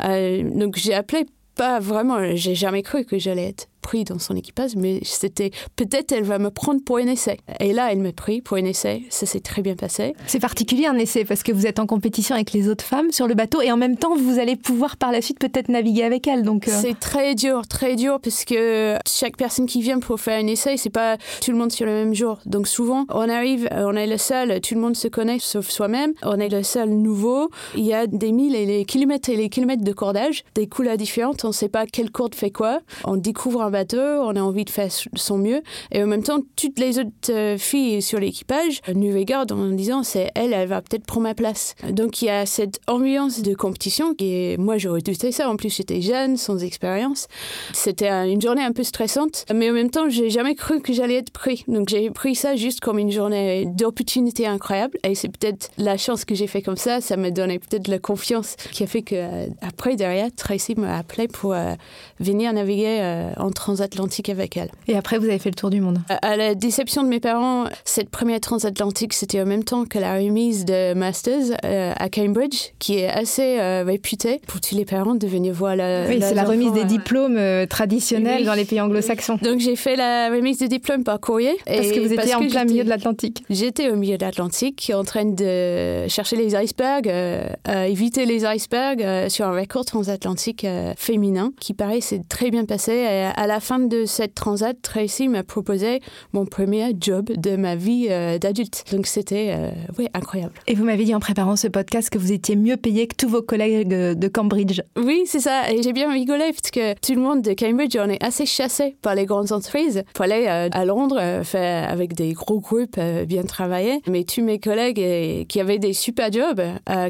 donc 0.00 0.76
j'ai 0.76 0.94
appelé 0.94 1.26
pas 1.54 1.80
vraiment, 1.80 2.18
j'ai 2.34 2.54
jamais 2.54 2.82
cru 2.82 3.04
que 3.04 3.18
j'allais 3.18 3.48
être 3.48 3.68
pris 3.88 4.04
dans 4.04 4.18
son 4.18 4.36
équipage, 4.36 4.76
mais 4.76 5.00
c'était 5.02 5.50
peut-être 5.76 6.12
elle 6.12 6.24
va 6.24 6.38
me 6.38 6.50
prendre 6.50 6.82
pour 6.84 6.98
un 6.98 7.06
essai. 7.06 7.38
Et 7.58 7.72
là, 7.72 7.90
elle 7.90 8.00
m'a 8.00 8.12
pris 8.12 8.42
pour 8.42 8.58
un 8.58 8.64
essai. 8.66 9.04
Ça 9.08 9.24
s'est 9.24 9.40
très 9.40 9.62
bien 9.62 9.76
passé. 9.76 10.14
C'est 10.26 10.40
particulier 10.40 10.84
un 10.84 10.98
essai 10.98 11.24
parce 11.24 11.42
que 11.42 11.52
vous 11.52 11.66
êtes 11.66 11.78
en 11.78 11.86
compétition 11.86 12.34
avec 12.34 12.52
les 12.52 12.68
autres 12.68 12.84
femmes 12.84 13.10
sur 13.12 13.26
le 13.26 13.32
bateau 13.34 13.62
et 13.62 13.72
en 13.72 13.78
même 13.78 13.96
temps, 13.96 14.14
vous 14.14 14.38
allez 14.38 14.56
pouvoir 14.56 14.98
par 14.98 15.10
la 15.10 15.22
suite 15.22 15.38
peut-être 15.38 15.70
naviguer 15.70 16.02
avec 16.02 16.26
elles. 16.26 16.42
Donc 16.42 16.68
euh. 16.68 16.78
c'est 16.82 17.00
très 17.00 17.34
dur, 17.34 17.66
très 17.66 17.96
dur 17.96 18.20
parce 18.20 18.44
que 18.44 18.98
chaque 19.06 19.38
personne 19.38 19.64
qui 19.64 19.80
vient 19.80 20.00
pour 20.00 20.20
faire 20.20 20.38
un 20.38 20.46
essai, 20.48 20.76
c'est 20.76 20.90
pas 20.90 21.16
tout 21.42 21.50
le 21.50 21.56
monde 21.56 21.72
sur 21.72 21.86
le 21.86 21.92
même 21.92 22.14
jour. 22.14 22.40
Donc 22.44 22.68
souvent, 22.68 23.06
on 23.08 23.26
arrive, 23.30 23.70
on 23.72 23.96
est 23.96 24.06
le 24.06 24.18
seul, 24.18 24.60
tout 24.60 24.74
le 24.74 24.82
monde 24.82 24.96
se 24.96 25.08
connaît 25.08 25.38
sauf 25.38 25.66
soi-même. 25.70 26.12
On 26.24 26.38
est 26.38 26.50
le 26.50 26.62
seul 26.62 26.90
nouveau. 26.90 27.48
Il 27.74 27.86
y 27.86 27.94
a 27.94 28.06
des 28.06 28.32
milles 28.32 28.54
et 28.54 28.66
les 28.66 28.84
kilomètres 28.84 29.30
et 29.30 29.36
les 29.36 29.48
kilomètres 29.48 29.84
de 29.84 29.92
cordage, 29.94 30.44
des 30.54 30.66
couleurs 30.66 30.98
différentes. 30.98 31.42
On 31.46 31.48
ne 31.48 31.52
sait 31.54 31.70
pas 31.70 31.86
quelle 31.86 32.10
corde 32.10 32.34
fait 32.34 32.50
quoi. 32.50 32.80
On 33.04 33.16
découvre 33.16 33.62
un 33.62 33.70
bateau, 33.70 33.77
on 33.94 34.36
a 34.36 34.40
envie 34.40 34.64
de 34.64 34.70
faire 34.70 34.90
son 35.14 35.38
mieux. 35.38 35.62
Et 35.92 36.02
en 36.02 36.06
même 36.06 36.22
temps, 36.22 36.40
toutes 36.56 36.78
les 36.78 36.98
autres 36.98 37.10
euh, 37.30 37.58
filles 37.58 38.02
sur 38.02 38.18
l'équipage 38.18 38.80
nous 38.94 39.14
regardent 39.14 39.52
en 39.52 39.70
disant 39.70 40.02
c'est 40.02 40.30
elle, 40.34 40.52
elle 40.52 40.68
va 40.68 40.82
peut-être 40.82 41.04
prendre 41.04 41.24
ma 41.24 41.34
place. 41.34 41.74
Donc 41.90 42.22
il 42.22 42.26
y 42.26 42.30
a 42.30 42.46
cette 42.46 42.80
ambiance 42.86 43.42
de 43.42 43.54
compétition 43.54 44.14
est, 44.18 44.58
moi 44.58 44.78
j'aurais 44.78 45.00
douté 45.00 45.32
ça. 45.32 45.48
En 45.48 45.56
plus 45.56 45.74
j'étais 45.74 46.00
jeune, 46.00 46.36
sans 46.36 46.62
expérience. 46.62 47.28
C'était 47.72 48.08
une 48.08 48.40
journée 48.40 48.62
un 48.62 48.72
peu 48.72 48.82
stressante, 48.82 49.44
mais 49.52 49.70
en 49.70 49.74
même 49.74 49.90
temps 49.90 50.08
j'ai 50.08 50.30
jamais 50.30 50.54
cru 50.54 50.80
que 50.80 50.92
j'allais 50.92 51.16
être 51.16 51.30
pris. 51.30 51.64
Donc 51.68 51.88
j'ai 51.88 52.10
pris 52.10 52.34
ça 52.34 52.56
juste 52.56 52.80
comme 52.80 52.98
une 52.98 53.10
journée 53.10 53.66
d'opportunité 53.66 54.46
incroyable. 54.46 54.98
Et 55.04 55.14
c'est 55.14 55.28
peut-être 55.28 55.70
la 55.78 55.96
chance 55.96 56.24
que 56.24 56.34
j'ai 56.34 56.46
fait 56.46 56.62
comme 56.62 56.76
ça. 56.76 57.00
Ça 57.00 57.16
m'a 57.16 57.30
donné 57.30 57.58
peut-être 57.58 57.88
la 57.88 57.98
confiance 57.98 58.56
qui 58.72 58.82
a 58.82 58.86
fait 58.86 59.02
que 59.02 59.14
euh, 59.14 59.46
après 59.62 59.96
derrière 59.96 60.28
Tracy 60.34 60.74
m'a 60.76 60.98
appelé 60.98 61.28
pour 61.28 61.52
euh, 61.52 61.74
venir 62.20 62.52
naviguer 62.52 62.98
en 63.36 63.50
transatlantique 63.58 64.28
avec 64.28 64.56
elle. 64.56 64.70
Et 64.86 64.96
après, 64.96 65.18
vous 65.18 65.24
avez 65.26 65.38
fait 65.38 65.50
le 65.50 65.56
tour 65.56 65.68
du 65.70 65.80
monde. 65.80 65.98
À 66.22 66.36
la 66.36 66.54
déception 66.54 67.02
de 67.02 67.08
mes 67.08 67.18
parents, 67.18 67.64
cette 67.84 68.08
première 68.08 68.40
transatlantique, 68.40 69.12
c'était 69.12 69.40
en 69.40 69.46
même 69.46 69.64
temps 69.64 69.84
que 69.84 69.98
la 69.98 70.14
remise 70.14 70.64
de 70.64 70.94
Masters 70.94 71.56
euh, 71.64 71.92
à 71.96 72.08
Cambridge, 72.08 72.70
qui 72.78 72.98
est 72.98 73.08
assez 73.08 73.58
euh, 73.58 73.82
réputée 73.84 74.40
pour 74.46 74.60
tous 74.60 74.76
les 74.76 74.84
parents 74.84 75.16
de 75.16 75.26
venir 75.26 75.52
voir 75.52 75.74
la. 75.74 76.06
Oui, 76.08 76.18
c'est 76.20 76.34
la 76.34 76.44
remise 76.44 76.72
des 76.72 76.82
euh, 76.82 76.84
diplômes 76.84 77.66
traditionnels 77.68 78.40
Oui. 78.40 78.46
dans 78.46 78.54
les 78.54 78.64
pays 78.64 78.80
anglo-saxons. 78.80 79.38
Donc 79.42 79.58
j'ai 79.58 79.74
fait 79.74 79.96
la 79.96 80.30
remise 80.30 80.58
de 80.58 80.66
diplôme 80.66 81.02
par 81.02 81.18
courrier. 81.18 81.56
Parce 81.66 81.88
et 81.88 81.92
que 81.92 82.00
vous 82.00 82.12
étiez 82.12 82.34
en 82.36 82.46
plein 82.46 82.64
milieu 82.64 82.84
de 82.84 82.88
l'Atlantique. 82.88 83.42
J'étais 83.50 83.90
au 83.90 83.96
milieu 83.96 84.16
de 84.16 84.24
l'Atlantique 84.24 84.92
en 84.94 85.02
train 85.02 85.24
de 85.24 86.06
chercher 86.06 86.36
les 86.36 86.54
icebergs, 86.54 87.08
euh, 87.08 87.48
éviter 87.88 88.24
les 88.24 88.44
icebergs 88.44 89.28
sur 89.28 89.46
un 89.46 89.52
record 89.52 89.84
transatlantique 89.84 90.64
féminin 90.96 91.50
qui 91.60 91.74
paraît 91.74 92.00
s'est 92.00 92.22
très 92.28 92.50
bien 92.50 92.64
passé. 92.64 92.92
Et 92.92 93.24
à 93.34 93.46
la 93.48 93.60
fin 93.60 93.78
de 93.78 94.04
cette 94.04 94.34
transat, 94.34 94.76
Tracy 94.80 95.26
m'a 95.26 95.42
proposé 95.42 96.00
mon 96.34 96.44
premier 96.44 96.94
job 97.00 97.32
de 97.34 97.56
ma 97.56 97.76
vie 97.76 98.08
euh, 98.10 98.38
d'adulte. 98.38 98.84
Donc 98.92 99.06
c'était 99.06 99.54
euh, 99.56 99.70
ouais, 99.98 100.10
incroyable. 100.12 100.52
Et 100.66 100.74
vous 100.74 100.84
m'avez 100.84 101.04
dit 101.04 101.14
en 101.14 101.18
préparant 101.18 101.56
ce 101.56 101.66
podcast 101.66 102.10
que 102.10 102.18
vous 102.18 102.30
étiez 102.30 102.56
mieux 102.56 102.76
payé 102.76 103.06
que 103.06 103.16
tous 103.16 103.28
vos 103.28 103.40
collègues 103.40 103.88
de 103.88 104.28
Cambridge. 104.28 104.82
Oui, 104.98 105.22
c'est 105.24 105.40
ça. 105.40 105.72
Et 105.72 105.82
j'ai 105.82 105.94
bien 105.94 106.12
rigolé 106.12 106.50
parce 106.50 106.70
que 106.70 106.92
tout 107.00 107.14
le 107.14 107.22
monde 107.22 107.40
de 107.40 107.54
Cambridge, 107.54 107.96
on 107.98 108.10
est 108.10 108.22
assez 108.22 108.44
chassé 108.44 108.96
par 109.00 109.14
les 109.14 109.24
grandes 109.24 109.50
entreprises 109.50 110.04
pour 110.12 110.26
aller 110.26 110.44
euh, 110.46 110.68
à 110.70 110.84
Londres, 110.84 111.18
euh, 111.18 111.42
faire 111.42 111.90
avec 111.90 112.12
des 112.12 112.34
gros 112.34 112.60
groupes 112.60 113.00
bien 113.26 113.44
travaillés. 113.44 114.02
Mais 114.06 114.24
tous 114.24 114.42
mes 114.42 114.58
collègues 114.58 115.46
qui 115.46 115.58
avaient 115.58 115.78
des 115.78 115.94
super 115.94 116.30
jobs, 116.30 116.60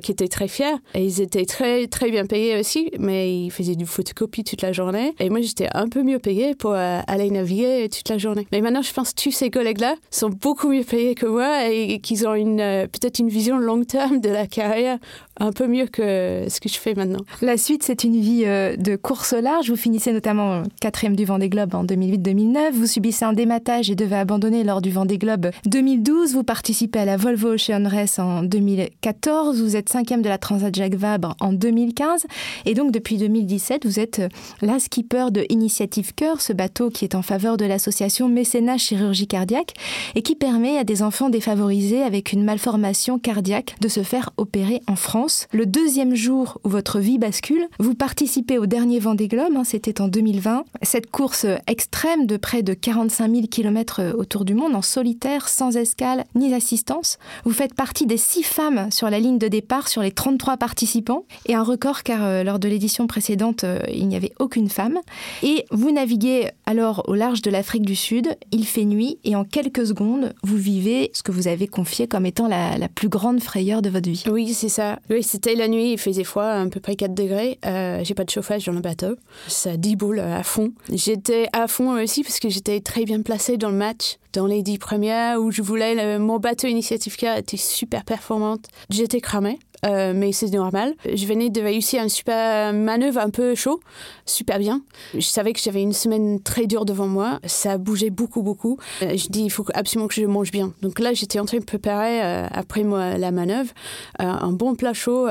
qui 0.02 0.12
étaient 0.12 0.28
très 0.28 0.46
fiers, 0.46 0.76
et 0.94 1.04
ils 1.04 1.20
étaient 1.20 1.46
très 1.46 1.88
très 1.88 2.12
bien 2.12 2.26
payés 2.26 2.60
aussi, 2.60 2.92
mais 3.00 3.34
ils 3.34 3.50
faisaient 3.50 3.74
du 3.74 3.86
photocopie 3.86 4.44
toute 4.44 4.62
la 4.62 4.70
journée. 4.70 5.14
Et 5.18 5.30
moi, 5.30 5.40
j'étais 5.40 5.68
un 5.74 5.88
peu 5.88 6.04
mieux 6.04 6.20
payée 6.20 6.27
pour 6.58 6.72
euh, 6.72 7.00
aller 7.06 7.30
naviguer 7.30 7.88
toute 7.88 8.08
la 8.08 8.18
journée. 8.18 8.46
Mais 8.52 8.60
maintenant, 8.60 8.82
je 8.82 8.92
pense 8.92 9.12
que 9.12 9.22
tous 9.22 9.30
ces 9.30 9.50
collègues-là 9.50 9.94
sont 10.10 10.28
beaucoup 10.28 10.68
mieux 10.68 10.84
payés 10.84 11.14
que 11.14 11.26
moi 11.26 11.68
et 11.68 12.00
qu'ils 12.00 12.26
ont 12.26 12.34
euh, 12.34 12.86
peut-être 12.86 13.18
une 13.18 13.28
vision 13.28 13.58
long 13.58 13.84
terme 13.84 14.20
de 14.20 14.28
la 14.28 14.46
carrière 14.46 14.98
un 15.38 15.52
peu 15.52 15.66
mieux 15.66 15.86
que 15.86 16.46
ce 16.48 16.60
que 16.60 16.68
je 16.68 16.78
fais 16.78 16.94
maintenant. 16.94 17.20
La 17.42 17.56
suite, 17.56 17.82
c'est 17.82 18.04
une 18.04 18.18
vie 18.18 18.42
euh, 18.44 18.76
de 18.76 18.96
course 18.96 19.32
au 19.32 19.40
large. 19.40 19.70
Vous 19.70 19.76
finissez 19.76 20.12
notamment 20.12 20.62
quatrième 20.80 21.16
du 21.16 21.24
Vendée 21.24 21.48
Globe 21.48 21.74
en 21.74 21.84
2008-2009. 21.84 22.72
Vous 22.72 22.86
subissez 22.86 23.24
un 23.24 23.32
dématage 23.32 23.90
et 23.90 23.94
devez 23.94 24.16
abandonner 24.16 24.64
lors 24.64 24.82
du 24.82 24.90
Vendée 24.90 25.18
Globe 25.18 25.50
2012. 25.66 26.34
Vous 26.34 26.44
participez 26.44 27.00
à 27.00 27.04
la 27.04 27.16
Volvo 27.16 27.54
Ocean 27.54 27.84
Race 27.86 28.18
en 28.18 28.42
2014. 28.42 29.62
Vous 29.62 29.76
êtes 29.76 29.88
cinquième 29.88 30.22
de 30.22 30.28
la 30.28 30.38
Transat 30.38 30.74
Jacques 30.74 30.96
Vabre 30.96 31.36
en 31.40 31.52
2015. 31.52 32.26
Et 32.66 32.74
donc, 32.74 32.92
depuis 32.92 33.16
2017, 33.16 33.86
vous 33.86 34.00
êtes 34.00 34.20
euh, 34.20 34.28
la 34.60 34.78
skipper 34.78 35.30
de 35.30 35.44
Initiative 35.48 36.14
Cœur, 36.14 36.40
ce 36.40 36.52
bateau 36.52 36.90
qui 36.90 37.04
est 37.04 37.14
en 37.14 37.22
faveur 37.22 37.56
de 37.56 37.64
l'association 37.64 38.28
Mécénat 38.28 38.78
Chirurgie 38.78 39.26
Cardiaque 39.26 39.74
et 40.14 40.22
qui 40.22 40.34
permet 40.34 40.78
à 40.78 40.84
des 40.84 41.02
enfants 41.02 41.30
défavorisés 41.30 42.02
avec 42.02 42.32
une 42.32 42.44
malformation 42.44 43.18
cardiaque 43.18 43.76
de 43.80 43.88
se 43.88 44.02
faire 44.02 44.30
opérer 44.36 44.80
en 44.86 44.96
France. 44.96 45.27
Le 45.52 45.66
deuxième 45.66 46.14
jour 46.14 46.58
où 46.64 46.68
votre 46.68 46.98
vie 46.98 47.18
bascule, 47.18 47.66
vous 47.78 47.94
participez 47.94 48.58
au 48.58 48.66
dernier 48.66 48.98
Vendée 48.98 49.28
Globe, 49.28 49.52
hein, 49.56 49.64
c'était 49.64 50.00
en 50.00 50.08
2020. 50.08 50.64
Cette 50.82 51.10
course 51.10 51.46
extrême 51.66 52.26
de 52.26 52.36
près 52.36 52.62
de 52.62 52.74
45 52.74 53.30
000 53.30 53.46
km 53.48 54.14
autour 54.16 54.44
du 54.44 54.54
monde 54.54 54.74
en 54.74 54.82
solitaire, 54.82 55.48
sans 55.48 55.76
escale 55.76 56.24
ni 56.34 56.54
assistance. 56.54 57.18
Vous 57.44 57.52
faites 57.52 57.74
partie 57.74 58.06
des 58.06 58.16
six 58.16 58.42
femmes 58.42 58.90
sur 58.90 59.10
la 59.10 59.18
ligne 59.18 59.38
de 59.38 59.48
départ 59.48 59.88
sur 59.88 60.02
les 60.02 60.12
33 60.12 60.56
participants 60.56 61.24
et 61.46 61.54
un 61.54 61.62
record 61.62 62.02
car 62.02 62.24
euh, 62.24 62.42
lors 62.42 62.58
de 62.58 62.68
l'édition 62.68 63.06
précédente, 63.06 63.64
euh, 63.64 63.80
il 63.92 64.08
n'y 64.08 64.16
avait 64.16 64.32
aucune 64.38 64.68
femme. 64.68 64.98
Et 65.42 65.64
vous 65.70 65.90
naviguez 65.90 66.50
alors 66.66 67.04
au 67.08 67.14
large 67.14 67.42
de 67.42 67.50
l'Afrique 67.50 67.84
du 67.84 67.96
Sud, 67.96 68.36
il 68.52 68.66
fait 68.66 68.84
nuit 68.84 69.18
et 69.24 69.36
en 69.36 69.44
quelques 69.44 69.86
secondes, 69.86 70.32
vous 70.42 70.56
vivez 70.56 71.10
ce 71.12 71.22
que 71.22 71.32
vous 71.32 71.48
avez 71.48 71.66
confié 71.66 72.06
comme 72.06 72.26
étant 72.26 72.48
la, 72.48 72.78
la 72.78 72.88
plus 72.88 73.08
grande 73.08 73.40
frayeur 73.40 73.82
de 73.82 73.90
votre 73.90 74.08
vie. 74.08 74.24
Oui, 74.30 74.54
c'est 74.54 74.68
ça. 74.68 74.98
Oui, 75.18 75.24
c'était 75.24 75.56
la 75.56 75.66
nuit, 75.66 75.94
il 75.94 75.98
faisait 75.98 76.22
froid, 76.22 76.44
à 76.44 76.64
peu 76.66 76.78
près 76.78 76.94
4 76.94 77.12
degrés. 77.12 77.58
Euh, 77.66 78.04
j'ai 78.04 78.14
pas 78.14 78.22
de 78.22 78.30
chauffage 78.30 78.66
dans 78.66 78.72
le 78.72 78.78
bateau. 78.78 79.16
Ça 79.48 79.76
déboule 79.76 80.20
à 80.20 80.44
fond. 80.44 80.70
J'étais 80.92 81.48
à 81.52 81.66
fond 81.66 82.00
aussi 82.00 82.22
parce 82.22 82.38
que 82.38 82.48
j'étais 82.48 82.78
très 82.78 83.04
bien 83.04 83.20
placée 83.22 83.56
dans 83.56 83.70
le 83.70 83.76
match. 83.76 84.18
Dans 84.32 84.46
les 84.46 84.62
10 84.62 84.78
premières 84.78 85.40
où 85.40 85.50
je 85.50 85.60
voulais, 85.60 86.20
mon 86.20 86.38
bateau 86.38 86.68
Initiative 86.68 87.16
Car 87.16 87.36
était 87.36 87.56
super 87.56 88.04
performante. 88.04 88.66
J'étais 88.90 89.20
cramée. 89.20 89.58
Euh, 89.86 90.12
mais 90.14 90.32
c'est 90.32 90.50
normal. 90.50 90.94
Je 91.12 91.26
venais 91.26 91.50
de 91.50 91.60
réussir 91.60 92.02
une 92.02 92.08
super 92.08 92.72
manœuvre 92.72 93.20
un 93.20 93.30
peu 93.30 93.54
chaud, 93.54 93.80
super 94.26 94.58
bien. 94.58 94.82
Je 95.14 95.20
savais 95.20 95.52
que 95.52 95.60
j'avais 95.60 95.82
une 95.82 95.92
semaine 95.92 96.40
très 96.40 96.66
dure 96.66 96.84
devant 96.84 97.06
moi. 97.06 97.38
Ça 97.44 97.78
bougeait 97.78 98.10
beaucoup, 98.10 98.42
beaucoup. 98.42 98.78
Euh, 99.02 99.16
je 99.16 99.28
dis, 99.28 99.42
il 99.42 99.50
faut 99.50 99.64
absolument 99.74 100.08
que 100.08 100.14
je 100.14 100.24
mange 100.24 100.50
bien. 100.50 100.72
Donc 100.82 100.98
là, 100.98 101.12
j'étais 101.12 101.38
en 101.38 101.44
train 101.44 101.58
de 101.58 101.64
préparer, 101.64 102.22
euh, 102.22 102.46
après 102.50 102.82
moi, 102.82 103.16
la 103.18 103.30
manœuvre, 103.30 103.72
un 104.18 104.52
bon 104.52 104.74
plat 104.74 104.92
chaud. 104.92 105.28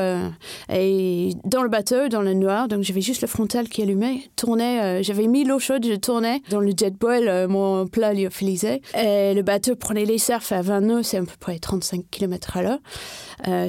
et 0.70 1.30
dans 1.44 1.64
le 1.64 1.70
bateau, 1.70 2.08
dans 2.08 2.22
le 2.22 2.34
noir, 2.34 2.68
donc 2.68 2.84
j'avais 2.84 3.02
juste 3.02 3.22
le 3.22 3.28
frontal 3.28 3.68
qui 3.68 3.82
allumait, 3.82 4.22
tournait. 4.36 5.04
j'avais 5.04 5.28
mis 5.28 5.44
l'eau 5.44 5.60
chaude, 5.60 5.86
je 5.86 5.96
tournais. 5.96 6.42
Dans 6.50 6.60
le 6.60 6.72
jet 6.76 6.92
boil, 6.92 7.48
mon 7.48 7.88
plat 7.88 8.14
lyophilisé. 8.14 8.82
Et 8.96 9.34
le 9.34 9.42
bateau 9.42 9.76
prenait 9.76 10.06
les 10.06 10.18
surfs 10.18 10.52
à 10.52 10.62
20 10.62 10.82
nœuds, 10.82 11.04
c'est 11.04 11.18
à 11.18 11.22
peu 11.22 11.28
près 11.40 11.60
35 11.60 12.06
km 12.10 12.58
à 12.58 12.62
l'heure, 12.62 12.80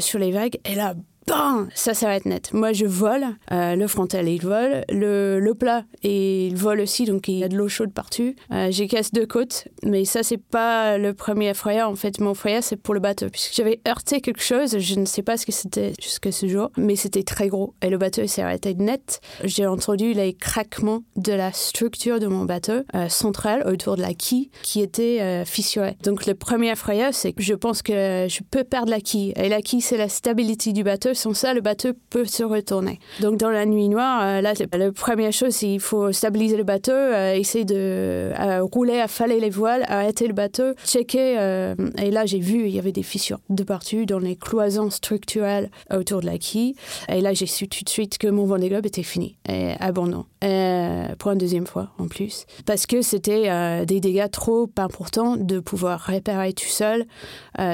sur 0.01 0.19
les 0.19 0.33
vagues. 0.33 0.59
Et 0.65 0.75
là, 0.75 0.95
bam, 1.29 1.69
ça 1.75 1.95
s'arrête 1.95 2.27
net. 2.27 2.53
Moi, 2.53 2.73
je 2.73 2.87
vole, 2.87 3.25
euh, 3.53 3.77
le 3.77 3.87
frontal, 3.87 4.29
il 4.29 4.41
vole, 4.41 4.85
le, 4.91 5.39
le 5.39 5.55
plat, 5.55 5.85
et 6.03 6.47
il 6.47 6.57
vole 6.57 6.81
aussi, 6.81 7.05
donc 7.05 7.29
il 7.29 7.39
y 7.39 7.45
a 7.45 7.49
de 7.49 7.57
l'eau 7.57 7.69
chaude 7.69 7.93
partout. 7.93 8.35
Euh, 8.53 8.69
J'ai 8.71 8.89
cassé 8.89 9.11
deux 9.13 9.27
côtes, 9.27 9.69
mais 9.83 10.05
ça, 10.05 10.23
c'est 10.23 10.43
pas 10.43 10.99
le 10.99 11.15
premier 11.15 11.55
frayeur. 11.55 11.91
En 11.91 11.97
fait, 11.97 12.21
mon 12.21 12.35
frayeur, 12.35 12.63
c'est 12.63 12.77
pour 12.77 12.95
le 12.95 13.01
bateau, 13.01 13.27
puisque 13.31 13.55
j'avais 13.55 13.81
heurté 13.87 14.21
quelque 14.21 14.43
chose, 14.43 14.79
je 14.79 14.95
ne 14.99 15.05
sais 15.05 15.23
pas 15.23 15.37
ce 15.37 15.47
que 15.47 15.53
c'était 15.53 15.93
jusqu'à 16.01 16.33
ce 16.33 16.49
jour, 16.49 16.71
mais 16.77 16.97
c'était 16.97 17.23
très 17.23 17.49
gros, 17.49 17.75
et 17.83 17.91
le 17.91 17.99
bateau 17.99 18.27
s'est 18.27 18.43
arrêté 18.43 18.75
net. 18.75 19.21
J'ai 19.45 19.67
entendu 19.67 20.15
les 20.15 20.33
craquements 20.35 21.03
de 21.17 21.33
la 21.33 21.53
structure 21.53 22.21
de 22.21 22.27
mon 22.27 22.45
bateau 22.45 22.85
euh, 22.95 23.09
central 23.09 23.65
autour 23.67 23.97
de 23.97 24.03
la 24.03 24.15
quille 24.15 24.51
qui 24.63 24.81
était 24.81 25.19
euh, 25.21 25.45
fissurée. 25.45 25.97
Donc, 26.03 26.27
le 26.27 26.35
premier 26.35 26.75
frayeur, 26.75 27.13
c'est 27.13 27.33
que 27.33 27.43
je 27.43 27.55
pense 27.55 27.83
que 27.83 28.27
je 28.29 28.41
peux 28.51 28.65
perdre 28.65 28.91
la 28.91 29.01
quille, 29.01 29.33
et 29.37 29.49
la 29.49 29.61
quille, 29.61 29.81
c'est 29.81 29.97
la 29.97 30.09
stabilité 30.09 30.73
du 30.73 30.83
bateau. 30.83 31.15
Sans 31.19 31.35
ça, 31.35 31.53
le 31.53 31.61
bateau 31.61 31.89
peut 32.11 32.27
se 32.27 32.45
retourner. 32.45 33.01
Donc, 33.19 33.39
dans 33.39 33.51
la 33.51 33.67
nuit 33.67 33.89
noire, 33.89 34.23
euh, 34.23 34.41
là, 34.41 34.53
la 34.73 34.93
première 34.93 35.33
chose, 35.33 35.57
qu'il 35.57 35.81
faut 35.81 36.13
stabiliser 36.13 36.57
le 36.57 36.63
bateau, 36.63 36.93
euh, 36.93 37.35
essayer 37.35 37.65
de 37.65 37.75
euh, 37.75 38.61
rouler, 38.63 39.01
affaler 39.01 39.41
les 39.41 39.51
voiles, 39.51 39.85
arrêter 39.89 40.29
le 40.29 40.33
bateau, 40.33 40.75
checker. 40.87 41.75
et 42.01 42.13
là, 42.13 42.25
j'ai 42.25 42.39
vu, 42.39 42.69
il 42.69 42.71
y 42.73 42.79
avait 42.79 42.93
des 42.93 43.03
fissures 43.03 43.41
de 43.49 43.65
partout 43.65 44.05
dans 44.05 44.21
les 44.21 44.37
cloisons 44.37 44.91
structurelles 44.91 45.73
autour 45.93 46.21
de 46.21 46.27
la 46.27 46.39
quille. 46.39 46.77
Et 47.09 47.21
là, 47.21 47.35
j'ai 47.35 47.47
su 47.47 47.67
tout 47.67 47.83
de 47.83 47.89
suite 47.89 48.17
que 48.17 48.29
mon 48.29 48.47
Vendée 48.47 48.69
Globe 48.69 48.87
était 48.87 49.03
fini, 49.03 49.35
et 49.49 49.73
abandon. 49.81 50.25
Euh, 50.45 51.09
pour 51.19 51.33
une 51.33 51.39
deuxième 51.39 51.67
fois, 51.67 51.89
en 51.99 52.07
plus. 52.07 52.47
Parce 52.65 52.87
que 52.87 53.03
c'était 53.03 53.85
des 53.87 53.99
dégâts 53.99 54.31
trop 54.31 54.71
importants 54.77 55.37
de 55.37 55.59
pouvoir 55.59 55.99
réparer 55.99 56.53
tout 56.53 56.69
seul, 56.69 57.07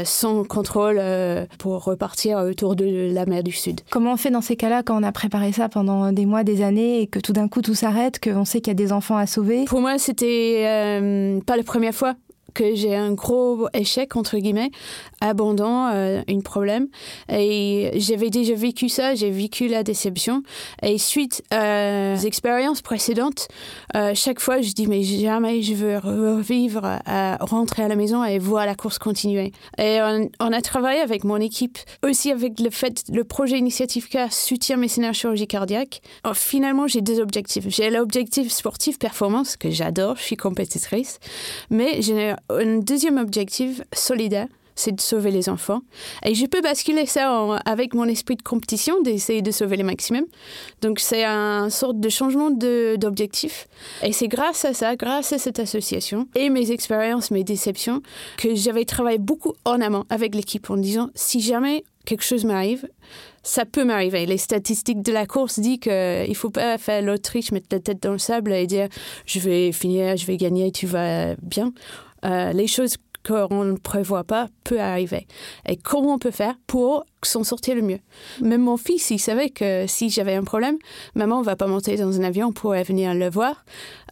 sans 0.05 0.45
contrôle, 0.45 0.99
pour 1.59 1.85
repartir 1.85 2.39
autour 2.39 2.75
de 2.75 3.13
la 3.13 3.27
mer 3.27 3.34
du 3.43 3.53
Sud. 3.53 3.81
Comment 3.91 4.13
on 4.13 4.17
fait 4.17 4.31
dans 4.31 4.41
ces 4.41 4.57
cas-là 4.57 4.83
quand 4.83 4.99
on 4.99 5.03
a 5.03 5.13
préparé 5.13 5.53
ça 5.53 5.69
pendant 5.69 6.13
des 6.13 6.27
mois, 6.27 6.45
des 6.45 6.63
années 6.63 7.01
et 7.01 7.07
que 7.07 7.19
tout 7.19 7.33
d'un 7.33 7.49
coup 7.49 7.63
tout 7.63 7.75
s'arrête, 7.75 8.23
qu'on 8.23 8.45
sait 8.45 8.61
qu'il 8.61 8.71
y 8.71 8.73
a 8.73 8.75
des 8.75 8.93
enfants 8.93 9.17
à 9.17 9.27
sauver 9.27 9.65
Pour 9.65 9.81
moi, 9.81 9.99
c'était 9.99 11.41
pas 11.47 11.57
la 11.57 11.63
première 11.63 11.95
fois 11.95 12.15
que 12.55 12.75
j'ai 12.75 12.95
un 12.95 13.13
gros 13.13 13.69
échec, 13.75 14.17
entre 14.17 14.39
guillemets, 14.39 14.71
abandon, 15.21 15.89
euh, 15.93 16.23
un 16.29 16.41
problème. 16.41 16.89
Et 17.29 17.91
j'avais 17.97 18.31
déjà 18.31 18.55
vécu 18.55 18.89
ça, 18.89 19.15
j'ai 19.15 19.31
vécu 19.31 19.69
la 19.69 19.83
déception. 19.83 20.43
Et 20.83 20.99
suite 20.99 21.43
euh, 21.53 22.15
aux 22.15 22.21
expériences 22.21 22.83
précédentes, 22.83 23.49
euh, 23.97 24.13
chaque 24.15 24.41
fois, 24.41 24.61
je 24.61 24.73
dis, 24.73 24.87
mais 24.87 25.03
jamais 25.03 25.63
je 25.63 25.75
veux 25.75 25.99
revivre 25.99 26.83
à 27.07 27.37
rentrer 27.41 27.83
à 27.83 27.89
la 27.89 27.97
maison 27.97 28.25
et 28.25 28.39
voir 28.39 28.67
la 28.67 28.75
course 28.75 28.99
continuer. 28.99 29.53
Et 29.79 29.99
on, 30.01 30.53
a 30.53 30.61
travaillé 30.61 31.01
avec 31.01 31.25
mon 31.25 31.39
équipe, 31.39 31.79
aussi 32.05 32.31
avec 32.31 32.61
le 32.61 32.71
fait, 32.71 33.05
le 33.13 33.25
projet 33.25 33.59
Initiative 33.59 34.09
Car 34.09 34.33
soutient 34.33 34.77
mes 34.77 34.89
scénarios 34.89 35.15
chirurgie 35.15 35.47
cardiaque. 35.47 36.03
Alors, 36.23 36.37
finalement, 36.37 36.87
j'ai 36.87 37.01
deux 37.01 37.21
objectifs. 37.21 37.65
J'ai 37.69 37.91
l'objectif 37.91 38.51
sportif 38.53 38.99
performance, 38.99 39.57
que 39.57 39.71
j'adore, 39.71 40.17
je 40.17 40.23
suis 40.23 40.37
compétitrice. 40.37 41.19
Mais 41.71 42.01
un 42.51 42.79
deuxième 42.79 43.19
objectif 43.19 43.83
solidaire 43.93 44.49
c'est 44.77 44.93
de 44.93 45.01
sauver 45.01 45.31
les 45.31 45.49
enfants. 45.49 45.83
Et 46.25 46.35
je 46.35 46.47
peux 46.47 46.61
basculer 46.61 47.07
ça 47.07 47.59
avec 47.65 47.95
mon 47.95 48.05
esprit 48.05 48.37
de 48.37 48.43
compétition, 48.43 49.01
d'essayer 49.03 49.43
de 49.43 49.51
sauver 49.51 49.77
le 49.77 49.85
maximum. 49.85 50.25
Donc 50.83 51.01
c'est 51.01 51.25
un 51.25 51.71
sorte 51.71 52.01
de 52.01 52.09
changement 52.09 52.51
d'objectif. 52.51 53.69
Et 54.03 54.13
c'est 54.13 54.29
grâce 54.29 54.65
à 54.65 54.75
ça, 54.75 54.97
grâce 54.97 55.33
à 55.33 55.39
cette 55.39 55.59
association 55.59 56.29
et 56.35 56.51
mes 56.51 56.71
expériences, 56.71 57.31
mes 57.31 57.45
déceptions, 57.45 58.03
que 58.37 58.55
j'avais 58.55 58.85
travaillé 58.85 59.19
beaucoup 59.19 59.55
en 59.65 59.81
amont 59.81 60.05
avec 60.11 60.35
l'équipe 60.35 60.69
en 60.71 60.77
disant 60.77 61.11
si 61.15 61.41
jamais 61.41 61.85
quelque 62.05 62.25
chose 62.25 62.45
m'arrive, 62.45 62.87
ça 63.43 63.65
peut 63.65 63.85
m'arriver. 63.85 64.27
Les 64.27 64.39
statistiques 64.39 65.03
de 65.03 65.13
la 65.13 65.27
course 65.27 65.59
disent 65.59 65.79
qu'il 65.79 65.93
ne 65.93 66.35
faut 66.35 66.51
pas 66.51 66.77
faire 66.79 67.01
l'Autriche, 67.03 67.53
mettre 67.53 67.69
la 67.71 67.81
tête 67.81 68.03
dans 68.03 68.13
le 68.13 68.19
sable 68.19 68.53
et 68.53 68.67
dire 68.67 68.89
je 69.27 69.39
vais 69.39 69.73
finir, 69.73 70.17
je 70.17 70.27
vais 70.27 70.37
gagner, 70.37 70.73
tu 70.73 70.87
vas 70.87 71.35
bien. 71.37 71.73
Euh, 72.25 72.53
les 72.53 72.67
choses 72.67 72.97
qu'on 73.27 73.65
ne 73.65 73.77
prévoit 73.77 74.25
pas 74.25 74.49
peut 74.65 74.81
arriver. 74.81 75.27
Et 75.67 75.77
comment 75.77 76.15
on 76.15 76.19
peut 76.19 76.31
faire 76.31 76.57
pour 76.67 77.05
s'en 77.27 77.45
sortir 77.45 77.75
le 77.75 77.83
mieux 77.83 78.01
Même 78.41 78.63
mon 78.63 78.77
fils, 78.77 79.11
il 79.11 79.19
savait 79.19 79.51
que 79.51 79.87
si 79.87 80.11
j'avais 80.11 80.35
un 80.35 80.45
problème, 80.45 80.77
maman 81.15 81.43
va 81.43 81.57
pas 81.57 81.67
monter 81.67 81.97
dans 81.97 82.19
un 82.19 82.25
avion 82.25 82.53
pour 82.53 82.73
venir 82.75 83.15
le 83.15 83.29
voir. 83.31 83.65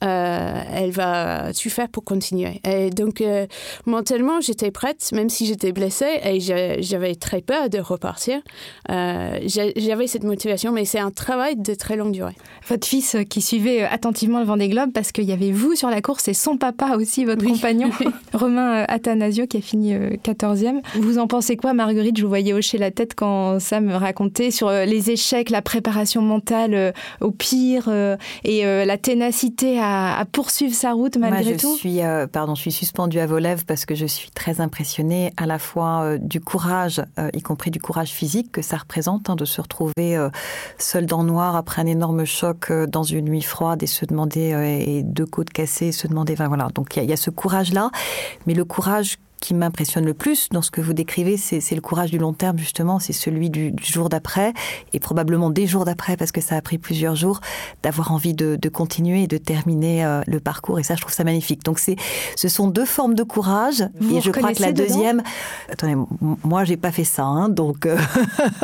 Euh, 0.03 0.61
elle 0.73 0.91
va 0.91 1.53
tout 1.53 1.71
faire 1.71 1.89
pour 1.89 2.05
continuer. 2.05 2.61
Et 2.65 2.91
donc, 2.91 3.21
euh, 3.21 3.47
mentalement, 3.87 4.41
j'étais 4.41 4.71
prête, 4.71 5.11
même 5.13 5.29
si 5.29 5.47
j'étais 5.47 5.73
blessée 5.73 6.21
et 6.25 6.41
j'avais 6.41 7.15
très 7.15 7.41
peur 7.41 7.69
de 7.69 7.79
repartir. 7.79 8.41
Euh, 8.91 9.39
j'avais 9.47 10.07
cette 10.07 10.25
motivation, 10.25 10.73
mais 10.73 10.85
c'est 10.85 10.99
un 10.99 11.11
travail 11.11 11.57
de 11.57 11.75
très 11.75 11.97
longue 11.97 12.13
durée. 12.13 12.35
Votre 12.69 12.87
fils 12.87 13.17
qui 13.31 13.41
suivait 13.41 13.83
attentivement 13.83 14.41
le 14.41 14.45
Vendée 14.45 14.69
Globe, 14.69 14.91
parce 14.93 15.13
qu'il 15.13 15.25
y 15.25 15.33
avait 15.33 15.53
vous 15.53 15.77
sur 15.77 15.89
la 15.89 16.01
course 16.01 16.27
et 16.29 16.35
son 16.35 16.57
papa 16.57 16.97
aussi, 16.97 17.25
votre 17.25 17.45
compagnon, 17.45 17.91
Romain 18.35 18.85
Athanasio, 18.89 19.47
qui 19.47 19.59
a 19.59 19.61
fini 19.61 19.95
14e. 19.95 20.81
Vous 20.97 21.19
en 21.19 21.29
pensez 21.29 21.57
quoi, 21.57 21.75
Marguerite? 21.75 22.17
Je 22.17 22.23
vous 22.23 22.29
voyais 22.29 22.53
hocher 22.53 22.79
la 22.79 22.91
tête 22.91 23.02
quand 23.15 23.61
ça 23.61 23.81
me 23.81 23.95
racontait 23.95 24.51
sur 24.51 24.71
les 24.71 25.11
échecs, 25.11 25.51
la 25.51 25.63
préparation 25.63 26.23
mentale 26.23 26.93
au 27.21 27.31
pire 27.31 27.91
et 28.45 28.65
la 28.65 28.99
ténacité 28.99 29.79
à 29.81 29.93
à, 29.93 30.25
poursuivre 30.25 30.75
sa 30.75 30.93
route 30.93 31.17
malgré 31.17 31.43
Moi, 31.43 31.53
je 31.55 31.59
tout 31.59 31.77
suis, 31.77 32.03
euh, 32.03 32.27
pardon, 32.27 32.55
je 32.55 32.61
suis 32.61 32.73
suspendue 32.73 33.19
à 33.19 33.27
vos 33.27 33.39
lèvres 33.39 33.65
parce 33.67 33.85
que 33.85 33.95
je 33.95 34.07
suis 34.07 34.31
très 34.31 34.61
impressionnée 34.61 35.33
à 35.37 35.47
la 35.47 35.59
fois 35.59 36.03
euh, 36.03 36.19
du 36.19 36.41
courage, 36.41 37.03
euh, 37.19 37.31
y 37.35 37.43
compris 37.43 37.71
du 37.71 37.81
courage 37.81 38.11
physique 38.11 38.53
que 38.53 38.63
ça 38.63 38.77
représente, 38.77 39.31
hein, 39.31 39.37
de 39.37 39.45
se 39.45 39.61
retrouver 39.61 40.19
seul 40.79 41.07
dans 41.07 41.23
le 41.23 41.29
noir 41.29 41.57
après 41.57 41.83
un 41.83 41.87
énorme 41.87 42.25
choc 42.25 42.73
dans 42.73 43.03
une 43.03 43.27
nuit 43.27 43.43
froide 43.43 43.83
et 43.83 43.87
se 43.87 44.05
demander 44.05 44.51
et 44.87 45.03
deux 45.03 45.27
côtes 45.27 45.51
cassées, 45.51 45.93
se 45.93 46.07
demander, 46.07 46.35
enfin, 46.35 46.49
voilà. 46.49 46.69
Donc 46.75 46.97
il 46.97 47.05
y, 47.05 47.07
y, 47.07 47.13
a 47.13 47.17
ce 47.17 47.31
courage-là, 47.31 47.91
mais 48.47 48.55
le 48.55 48.65
courage 48.65 49.19
qui 49.43 49.55
m'impressionne 49.55 50.07
le 50.07 50.15
plus 50.15 50.49
dans 50.51 50.63
ce 50.63 50.71
que 50.71 50.81
vous 50.81 50.93
décrivez, 50.93 51.37
c'est 51.37 51.75
le 51.75 51.81
courage 51.81 52.13
du 52.13 52.19
long 52.19 52.33
terme, 52.33 52.59
justement, 52.59 53.01
c'est 53.01 53.13
celui 53.13 53.51
du, 53.51 53.73
du 53.73 53.85
jour 53.85 54.09
d'après, 54.09 54.55
et 54.93 55.01
probablement 55.01 55.51
des 55.51 55.67
jours 55.67 55.85
d'après, 55.85 56.17
parce 56.17 56.31
que 56.31 56.41
ça 56.41 56.55
a 56.55 56.63
pris 56.63 56.79
plusieurs 56.79 57.17
jours, 57.17 57.41
d'avoir 57.83 58.13
envie 58.13 58.35
de, 58.35 58.55
de, 58.55 58.69
continuer 58.69 59.25
et 59.25 59.27
de 59.27 59.39
terminer 59.39 60.05
euh, 60.05 60.23
le 60.29 60.39
parcours, 60.39 60.79
et 60.79 60.85
ça, 60.85 60.95
je 60.95 61.01
trouve 61.01 61.13
ça 61.13 61.25
magnifique. 61.25 61.65
Donc, 61.65 61.81
ce 61.81 62.49
sont 62.49 62.69
deux 62.69 62.85
formes 62.85 63.15
de 63.15 63.25
courage, 63.25 63.85
vous 64.01 64.17
et 64.17 64.21
je 64.21 64.31
crois 64.31 64.55
que 64.55 64.63
la 64.63 64.73
deuxième... 64.73 65.25
Attendez, 65.69 65.97
moi, 66.45 66.63
j'ai 66.65 66.77
pas 66.77 66.93
fait 66.93 67.03
ça, 67.03 67.25
hein, 67.25 67.49
donc, 67.49 67.85
euh, 67.85 67.99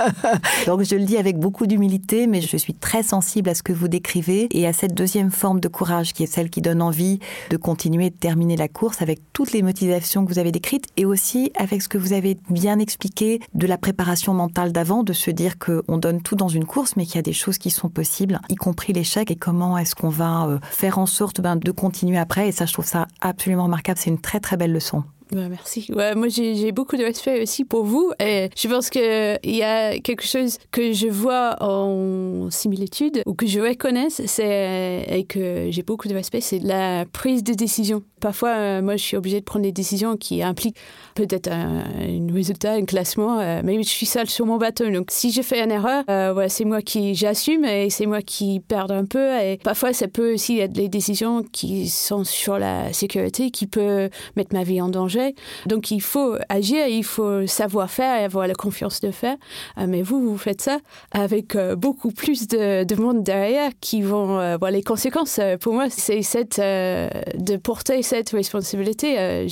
donc 0.67 0.83
je 0.85 0.95
le 0.95 1.05
dis 1.05 1.17
avec 1.17 1.38
beaucoup 1.38 1.67
d'humilité, 1.67 2.29
mais 2.29 2.41
je 2.41 2.57
suis 2.57 2.75
très 2.75 3.03
sensible 3.03 3.51
à 3.51 3.57
ce 3.57 3.64
que 3.64 3.73
vous 3.73 3.88
décrivez, 3.88 4.47
et 4.53 4.69
à 4.69 4.73
cette 4.73 4.95
deuxième 4.95 5.33
forme 5.33 5.59
de 5.59 5.67
courage, 5.67 6.12
qui 6.12 6.23
est 6.23 6.33
celle 6.33 6.51
qui 6.51 6.62
donne 6.62 6.81
envie 6.81 7.19
de 7.51 7.57
continuer, 7.57 8.11
de 8.11 8.17
terminer 8.17 8.57
la 8.57 8.69
course, 8.69 9.03
avec 9.03 9.19
toutes 9.33 9.51
les 9.51 9.62
motivations 9.62 10.25
que 10.25 10.33
vous 10.33 10.38
avez 10.38 10.53
décrites, 10.53 10.67
et 10.96 11.04
aussi 11.04 11.50
avec 11.57 11.83
ce 11.83 11.88
que 11.88 11.98
vous 11.98 12.12
avez 12.12 12.37
bien 12.50 12.78
expliqué 12.78 13.40
de 13.54 13.66
la 13.66 13.78
préparation 13.78 14.35
mentale 14.35 14.72
d'avant, 14.72 15.02
de 15.02 15.12
se 15.12 15.31
dire 15.31 15.59
qu'on 15.59 15.98
donne 15.98 16.22
tout 16.22 16.37
dans 16.37 16.48
une 16.48 16.64
course, 16.64 16.96
mais 16.96 17.07
qu'il 17.07 17.16
y 17.16 17.18
a 17.18 17.22
des 17.22 17.33
choses 17.33 17.59
qui 17.59 17.70
sont 17.70 17.88
possibles, 17.88 18.40
y 18.48 18.54
compris 18.54 18.92
l'échec, 18.92 19.31
et 19.31 19.37
comment 19.37 19.78
est-ce 19.78 19.94
qu'on 19.94 20.09
va 20.09 20.46
euh, 20.46 20.59
faire 20.70 20.98
en 20.98 21.07
sorte 21.07 21.40
ben, 21.40 21.57
de 21.57 21.70
continuer 21.70 22.18
après. 22.18 22.48
Et 22.48 22.52
ça, 22.52 22.66
je 22.66 22.72
trouve 22.72 22.87
ça 22.87 23.07
absolument 23.20 23.64
remarquable. 23.64 23.98
C'est 23.98 24.11
une 24.11 24.20
très 24.20 24.40
très 24.40 24.57
belle 24.57 24.72
leçon. 24.72 25.04
Ouais, 25.33 25.49
merci. 25.49 25.91
Moi, 25.91 26.29
j'ai 26.29 26.73
beaucoup 26.73 26.97
de 26.97 27.05
respect 27.05 27.43
aussi 27.43 27.64
pour 27.64 27.85
vous. 27.85 28.12
Et 28.21 28.49
je 28.57 28.69
pense 28.69 28.91
qu'il 28.91 29.38
y 29.45 29.62
a 29.62 29.99
quelque 29.99 30.25
chose 30.25 30.59
que 30.71 30.93
je 30.93 31.09
vois 31.09 31.57
en 31.61 32.51
similitude 32.51 33.23
ou 33.27 33.35
que 33.35 33.47
je 33.47 33.61
reconnais 33.61 34.09
et 34.38 35.25
que 35.25 35.69
j'ai 35.71 35.83
beaucoup 35.83 36.09
de 36.09 36.14
respect, 36.14 36.41
c'est 36.41 36.59
la 36.61 37.05
prise 37.07 37.43
de 37.45 37.55
décision. 37.55 38.03
Parfois, 38.21 38.51
euh, 38.51 38.83
moi, 38.83 38.97
je 38.97 39.03
suis 39.03 39.17
obligée 39.17 39.41
de 39.41 39.45
prendre 39.45 39.62
des 39.62 39.73
décisions 39.73 40.17
qui 40.17 40.43
impliquent 40.43 40.77
peut-être 41.14 41.51
un, 41.51 41.85
résultat, 42.33 42.73
un 42.73 42.85
classement, 42.85 43.38
euh, 43.38 43.61
mais 43.64 43.83
je 43.83 43.88
suis 43.88 44.07
seule 44.07 44.29
sur 44.29 44.47
mon 44.47 44.57
bateau. 44.57 44.91
Donc, 44.91 45.09
si 45.11 45.31
je 45.31 45.43
fais 45.43 45.62
une 45.62 45.71
erreur, 45.71 46.05
euh, 46.11 46.47
c'est 46.49 46.64
moi 46.64 46.83
qui 46.83 47.14
j'assume 47.14 47.64
et 47.64 47.91
c'est 47.91 48.07
moi 48.07 48.23
qui 48.23 48.61
perds 48.61 48.91
un 48.91 49.05
peu. 49.05 49.38
Et 49.41 49.59
parfois, 49.59 49.93
ça 49.93 50.09
peut 50.09 50.35
aussi 50.35 50.59
être 50.59 50.73
des 50.73 50.88
décisions 50.88 51.43
qui 51.43 51.88
sont 51.88 52.25
sur 52.25 52.59
la 52.59 52.93
sécurité, 52.93 53.51
qui 53.51 53.67
peut 53.67 54.09
mettre 54.37 54.55
ma 54.55 54.64
vie 54.64 54.81
en 54.81 54.88
danger. 54.88 55.17
Donc, 55.66 55.90
il 55.90 56.00
faut 56.00 56.37
agir, 56.48 56.87
il 56.87 57.04
faut 57.04 57.46
savoir 57.46 57.90
faire 57.90 58.20
et 58.20 58.24
avoir 58.24 58.46
la 58.46 58.54
confiance 58.54 59.00
de 59.00 59.11
faire. 59.11 59.37
Euh, 59.78 59.87
mais 59.88 60.02
vous, 60.02 60.20
vous 60.20 60.38
faites 60.38 60.62
ça 60.62 60.78
avec 61.12 61.54
euh, 61.54 61.76
beaucoup 61.76 62.11
plus 62.11 62.48
de, 62.48 62.85
de 62.85 62.94
monde 62.94 63.22
derrière 63.22 63.70
qui 63.81 64.02
vont 64.02 64.38
euh, 64.38 64.57
voir 64.57 64.70
les 64.70 64.83
conséquences. 64.83 65.40
Pour 65.61 65.74
moi, 65.74 65.87
c'est 65.90 66.22
cette 66.22 66.59
de 66.59 67.57
porter 67.57 68.02
cette 68.02 68.31
responsabilité. 68.31 69.46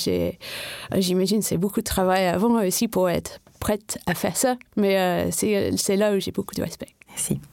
J'imagine 0.96 1.42
c'est 1.42 1.58
beaucoup 1.58 1.80
de 1.80 1.84
travail 1.84 2.26
avant 2.26 2.64
aussi 2.64 2.88
pour 2.88 3.08
être 3.08 3.40
prête 3.60 3.98
à 4.06 4.14
faire 4.14 4.36
ça. 4.36 4.56
Mais 4.76 5.30
c'est 5.30 5.96
là 5.96 6.14
où 6.14 6.20
j'ai 6.20 6.32
beaucoup 6.32 6.54
de 6.54 6.62
respect. 6.62 6.95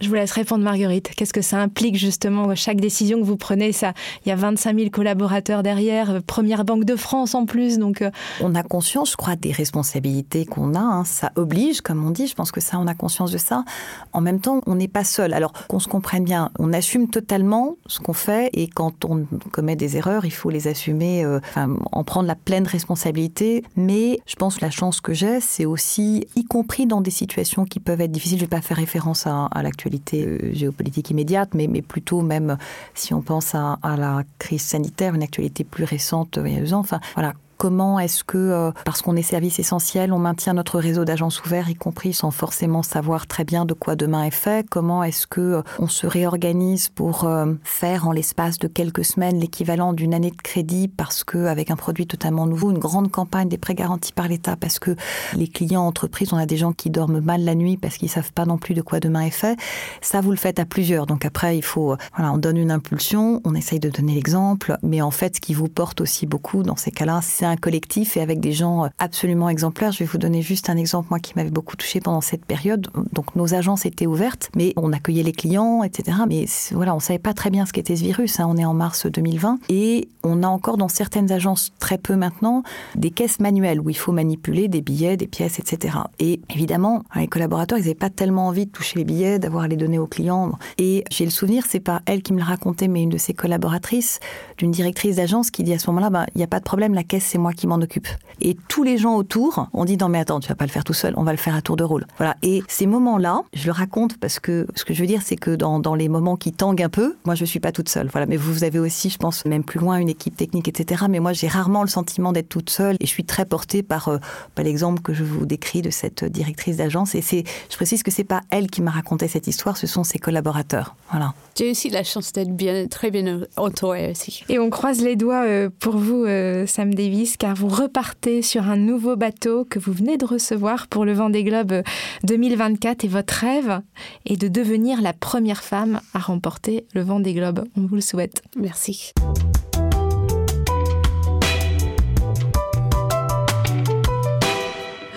Je 0.02 0.08
vous 0.08 0.16
laisse 0.16 0.32
répondre, 0.32 0.64
Marguerite. 0.64 1.12
Qu'est-ce 1.16 1.34
que 1.34 1.42
ça 1.42 1.60
implique 1.60 1.96
justement 1.96 2.54
chaque 2.56 2.80
décision 2.80 3.20
que 3.20 3.26
vous 3.26 3.38
prenez? 3.38 3.72
Ça, 3.72 3.94
il 4.26 4.30
y 4.30 4.32
a 4.32 4.36
25 4.36 4.78
000 4.78 4.90
collaborateurs 4.90 5.64
derrière, 5.64 6.12
euh, 6.12 6.20
première 6.26 6.66
banque 6.66 6.86
de 6.86 6.96
France 6.96 7.36
en 7.36 7.46
plus. 7.46 7.78
Donc, 7.78 8.02
euh... 8.02 8.12
on 8.42 8.56
a 8.56 8.64
conscience, 8.64 9.12
je 9.12 9.18
crois, 9.18 9.36
des 9.36 9.52
responsabilités 9.52 10.46
qu'on 10.46 10.76
a. 10.76 10.80
Hein. 10.80 11.04
Ça 11.06 11.32
oblige, 11.36 11.82
comme 11.82 12.06
on 12.06 12.12
dit. 12.12 12.28
Je 12.28 12.36
pense 12.36 12.52
que 12.52 12.62
ça, 12.62 12.78
on 12.80 12.88
a 12.88 12.94
conscience 12.94 13.32
de 13.32 13.38
ça. 13.38 13.64
En 14.12 14.22
même 14.22 14.40
temps, 14.40 14.62
on 14.66 14.76
n'est 14.76 14.88
pas 14.88 15.04
seul. 15.04 15.34
Alors 15.34 15.54
qu'on 15.68 15.80
se 15.80 15.88
comprenne 15.88 16.24
bien, 16.24 16.52
on 16.60 16.74
assume 16.74 17.10
totalement 17.10 17.78
ce 17.88 18.00
qu'on 18.00 18.14
fait, 18.14 18.50
et 18.54 18.68
quand 18.68 19.06
on 19.06 19.26
commet 19.52 19.76
des 19.76 19.98
erreurs, 19.98 20.26
il 20.26 20.32
faut 20.32 20.50
les 20.50 20.68
assumer, 20.68 21.24
euh, 21.24 21.40
enfin, 21.44 21.76
en 21.92 22.04
prendre 22.04 22.28
la 22.28 22.36
pleine 22.36 22.68
responsabilité. 22.68 23.64
Mais 23.76 24.20
je 24.26 24.36
pense 24.36 24.58
que 24.58 24.66
la 24.66 24.72
chance 24.72 25.02
que 25.02 25.14
j'ai, 25.14 25.40
c'est 25.40 25.66
aussi, 25.66 26.28
y 26.36 26.46
compris 26.46 26.86
dans 26.86 27.02
des 27.02 27.12
situations 27.12 27.66
qui 27.66 27.80
peuvent 27.80 28.02
être 28.02 28.12
difficiles. 28.12 28.38
Je 28.40 28.44
ne 28.44 28.50
vais 28.50 28.56
pas 28.56 28.62
faire 28.62 28.78
référence 28.78 29.28
à 29.28 29.50
à 29.54 29.64
l'actualité 29.64 30.26
euh, 30.26 30.54
géopolitique 30.54 31.10
immédiate, 31.10 31.50
mais, 31.54 31.68
plutôt 31.82 32.22
même 32.22 32.58
si 32.94 33.14
on 33.14 33.22
pense 33.22 33.56
à, 33.56 33.80
à 33.82 33.98
la 33.98 34.24
crise 34.40 34.62
sanitaire, 34.62 35.14
une 35.16 35.24
actualité 35.24 35.64
plus 35.64 35.84
récente 35.84 36.40
il 36.44 36.54
y 36.54 36.58
a 36.58 36.60
deux 36.60 36.74
ans. 36.74 36.80
Enfin, 36.80 37.00
voilà, 37.16 37.34
comment 37.64 37.98
est-ce 37.98 38.26
que, 38.26 38.38
euh, 38.38 38.72
parce 38.84 39.02
qu'on 39.02 39.16
est 39.16 39.22
service 39.22 39.58
essentiel, 39.58 40.12
on 40.12 40.20
maintient 40.20 40.52
notre 40.52 40.80
réseau 40.80 41.06
d'agences 41.06 41.46
ouverts, 41.46 41.70
y 41.70 41.76
compris 41.76 42.12
sans 42.12 42.30
forcément 42.30 42.84
savoir 42.84 43.26
très 43.26 43.46
bien 43.46 43.64
de 43.64 43.74
quoi 43.74 43.96
demain 43.96 44.26
est 44.26 44.32
fait 44.32 44.68
Comment 44.70 45.02
est-ce 45.02 45.28
que 45.28 45.40
euh, 45.40 45.62
on 45.80 45.88
se 45.88 46.06
réorganise 46.06 46.90
pour 46.90 47.24
euh, 47.24 47.54
faire 47.64 48.06
en 48.06 48.12
l'espace 48.12 48.60
de 48.60 48.68
quelques 48.68 49.06
semaines 49.06 49.40
l'équivalent 49.40 49.94
d'une 49.94 50.14
année 50.14 50.32
de 50.32 50.42
crédit 50.42 50.90
parce 50.90 51.24
que 51.24 51.46
avec 51.46 51.72
un 51.72 51.78
produit 51.78 52.06
totalement 52.06 52.48
nouveau, 52.48 52.70
une 52.72 52.80
grande 52.80 53.10
campagne 53.10 53.48
des 53.48 53.58
prêts 53.58 53.76
garantis 53.76 54.12
par 54.12 54.28
l'État 54.28 54.58
parce 54.58 54.78
que 54.78 54.98
les 55.34 55.48
clients 55.48 55.88
entreprises, 55.88 56.34
on 56.34 56.38
a 56.38 56.46
des 56.46 56.58
gens 56.58 56.74
qui 56.74 56.90
dorment 56.90 57.22
mal 57.22 57.46
la 57.46 57.56
nuit 57.56 57.78
parce 57.78 57.96
qu'ils 57.96 58.10
savent 58.10 58.34
pas 58.34 58.44
non 58.44 58.58
plus 58.58 58.74
de 58.74 58.82
quoi 58.82 59.00
demain 59.00 59.22
est 59.22 59.30
fait. 59.30 59.58
Ça, 60.02 60.20
vous 60.20 60.32
le 60.32 60.38
faites 60.38 60.60
à 60.60 60.66
plusieurs. 60.66 61.06
Donc 61.06 61.24
après, 61.24 61.58
il 61.58 61.64
faut, 61.64 61.96
voilà, 62.14 62.34
on 62.34 62.38
donne 62.38 62.58
une 62.58 62.72
impulsion, 62.72 63.40
on 63.46 63.56
essaye 63.56 63.80
de 63.80 63.90
donner 63.90 64.16
l'exemple, 64.16 64.76
mais 64.84 65.02
en 65.02 65.12
fait, 65.12 65.38
ce 65.38 65.40
qui 65.40 65.54
vous 65.54 65.70
porte 65.70 66.02
aussi 66.02 66.26
beaucoup 66.26 66.62
dans 66.64 66.76
ces 66.76 66.92
cas-là, 66.92 67.22
c'est 67.24 67.46
un 67.46 67.53
collectif 67.58 68.18
et 68.18 68.22
avec 68.22 68.40
des 68.40 68.52
gens 68.52 68.90
absolument 69.00 69.50
exemplaires. 69.50 69.92
Je 69.92 70.00
vais 70.00 70.06
vous 70.06 70.18
donner 70.18 70.42
juste 70.42 70.70
un 70.70 70.78
exemple, 70.78 71.08
moi, 71.10 71.20
qui 71.20 71.34
m'avait 71.36 71.50
beaucoup 71.50 71.76
touché 71.76 72.00
pendant 72.00 72.22
cette 72.22 72.46
période. 72.46 72.88
Donc, 73.12 73.36
nos 73.36 73.54
agences 73.54 73.86
étaient 73.86 74.08
ouvertes, 74.08 74.50
mais 74.56 74.74
on 74.76 74.94
accueillait 74.94 75.24
les 75.24 75.32
clients, 75.32 75.84
etc. 75.84 76.18
Mais 76.28 76.46
voilà, 76.72 76.96
on 76.96 77.00
savait 77.00 77.20
pas 77.20 77.34
très 77.34 77.50
bien 77.50 77.66
ce 77.66 77.74
qu'était 77.74 77.96
ce 77.96 78.04
virus. 78.04 78.40
Hein. 78.40 78.48
On 78.50 78.58
est 78.58 78.66
en 78.66 78.74
mars 78.74 79.06
2020 79.06 79.60
et 79.70 80.08
on 80.24 80.44
a 80.44 80.48
encore 80.48 80.78
dans 80.78 80.88
certaines 80.88 81.32
agences, 81.32 81.72
très 81.80 81.98
peu 81.98 82.16
maintenant, 82.16 82.64
des 82.96 83.12
caisses 83.12 83.40
manuelles 83.40 83.80
où 83.80 83.90
il 83.90 83.98
faut 83.98 84.12
manipuler 84.12 84.68
des 84.68 84.82
billets, 84.82 85.18
des 85.18 85.28
pièces, 85.28 85.60
etc. 85.60 85.98
Et 86.20 86.40
évidemment, 86.50 87.04
les 87.16 87.28
collaborateurs, 87.28 87.78
ils 87.78 87.82
n'avaient 87.82 87.96
pas 87.96 88.10
tellement 88.10 88.48
envie 88.48 88.66
de 88.66 88.72
toucher 88.72 89.00
les 89.00 89.06
billets, 89.06 89.40
d'avoir 89.40 89.68
les 89.68 89.76
données 89.76 90.00
aux 90.00 90.08
clients. 90.08 90.52
Et 90.78 91.04
j'ai 91.12 91.26
le 91.26 91.32
souvenir, 91.32 91.66
c'est 91.68 91.80
pas 91.80 92.02
elle 92.06 92.22
qui 92.22 92.34
me 92.34 92.40
le 92.40 92.46
racontait, 92.46 92.88
mais 92.88 93.04
une 93.04 93.10
de 93.10 93.18
ses 93.18 93.34
collaboratrices, 93.34 94.20
d'une 94.58 94.72
directrice 94.72 95.18
d'agence 95.18 95.52
qui 95.52 95.64
dit 95.64 95.74
à 95.74 95.80
ce 95.80 95.90
moment-là, 95.90 96.10
bah, 96.10 96.26
il 96.36 96.38
n'y 96.38 96.44
a 96.44 96.48
pas 96.48 96.60
de 96.60 96.64
problème, 96.64 96.94
la 96.94 97.04
caisse, 97.04 97.26
c'est 97.26 97.38
moi 97.44 97.54
qui 97.54 97.68
m'en 97.68 97.76
occupe. 97.76 98.08
Et 98.42 98.58
tous 98.68 98.84
les 98.84 98.98
gens 98.98 99.16
autour 99.16 99.68
ont 99.74 99.86
dit 99.86 99.98
non 99.98 100.10
mais 100.10 100.20
attends, 100.20 100.40
tu 100.40 100.50
vas 100.50 100.56
pas 100.56 100.66
le 100.66 100.72
faire 100.72 100.84
tout 100.84 100.94
seul, 100.94 101.14
on 101.18 101.24
va 101.24 101.32
le 101.32 101.38
faire 101.38 101.56
à 101.56 101.62
tour 101.62 101.76
de 101.76 101.84
rôle. 101.84 102.06
Voilà. 102.18 102.36
Et 102.42 102.64
ces 102.68 102.88
moments-là, 102.88 103.44
je 103.54 103.66
le 103.68 103.72
raconte 103.72 104.18
parce 104.18 104.40
que 104.40 104.66
ce 104.76 104.84
que 104.86 104.94
je 104.94 105.02
veux 105.02 105.08
dire, 105.08 105.22
c'est 105.24 105.36
que 105.36 105.52
dans, 105.52 105.80
dans 105.80 105.94
les 105.94 106.10
moments 106.10 106.36
qui 106.36 106.52
tanguent 106.52 106.82
un 106.82 106.90
peu, 106.90 107.16
moi 107.26 107.36
je 107.36 107.46
suis 107.46 107.60
pas 107.60 107.72
toute 107.72 107.90
seule. 107.90 108.08
Voilà. 108.08 108.26
Mais 108.26 108.38
vous 108.38 108.64
avez 108.64 108.80
aussi, 108.80 109.10
je 109.10 109.18
pense, 109.18 109.46
même 109.46 109.64
plus 109.64 109.80
loin, 109.80 109.98
une 109.98 110.10
équipe 110.10 110.36
technique, 110.36 110.68
etc. 110.68 111.06
Mais 111.10 111.20
moi, 111.20 111.34
j'ai 111.34 111.48
rarement 111.48 111.84
le 111.84 111.90
sentiment 111.90 112.32
d'être 112.32 112.50
toute 112.50 112.70
seule 112.70 112.96
et 113.00 113.06
je 113.06 113.12
suis 113.12 113.26
très 113.26 113.46
portée 113.46 113.84
par, 113.84 114.08
euh, 114.08 114.18
par 114.56 114.66
l'exemple 114.66 115.02
que 115.02 115.14
je 115.14 115.24
vous 115.24 115.46
décris 115.46 115.82
de 115.82 115.90
cette 115.90 116.24
directrice 116.24 116.78
d'agence. 116.78 117.16
Et 117.16 117.22
c'est, 117.22 117.44
je 117.70 117.76
précise 117.76 118.04
que 118.04 118.12
c'est 118.12 118.24
pas 118.24 118.42
elle 118.50 118.70
qui 118.70 118.82
m'a 118.82 118.92
raconté 118.92 119.28
cette 119.28 119.48
histoire, 119.48 119.78
ce 119.78 119.88
sont 119.88 120.04
ses 120.04 120.20
collaborateurs. 120.20 120.96
Voilà. 121.12 121.34
J'ai 121.56 121.70
aussi 121.70 121.90
la 121.90 122.04
chance 122.04 122.34
d'être 122.34 122.56
bien, 122.56 122.88
très 122.88 123.12
bien 123.12 123.42
entourée 123.58 124.12
aussi. 124.12 124.44
Et 124.50 124.60
on 124.60 124.70
croise 124.70 125.02
les 125.02 125.16
doigts 125.16 125.46
euh, 125.46 125.70
pour 125.80 125.98
vous, 125.98 126.24
euh, 126.26 126.66
Sam 126.66 126.94
Davis, 126.94 127.23
car 127.38 127.56
vous 127.56 127.70
repartez 127.70 128.42
sur 128.42 128.64
un 128.64 128.76
nouveau 128.76 129.16
bateau 129.16 129.66
que 129.66 129.80
vous 129.80 129.94
venez 129.94 130.18
de 130.18 130.26
recevoir 130.26 130.88
pour 130.88 131.06
le 131.06 131.14
Vendée 131.14 131.44
Globe 131.44 131.82
2024 132.24 133.06
et 133.06 133.08
votre 133.08 133.34
rêve 133.34 133.82
est 134.26 134.40
de 134.40 134.48
devenir 134.48 135.02
la 135.02 135.14
première 135.14 135.64
femme 135.64 136.02
à 136.14 136.20
remporter 136.20 136.86
le 136.94 137.02
Vendée 137.02 137.34
Globe. 137.34 137.66
On 137.78 137.86
vous 137.86 137.96
le 137.96 138.02
souhaite. 138.02 138.44
Merci. 138.58 139.14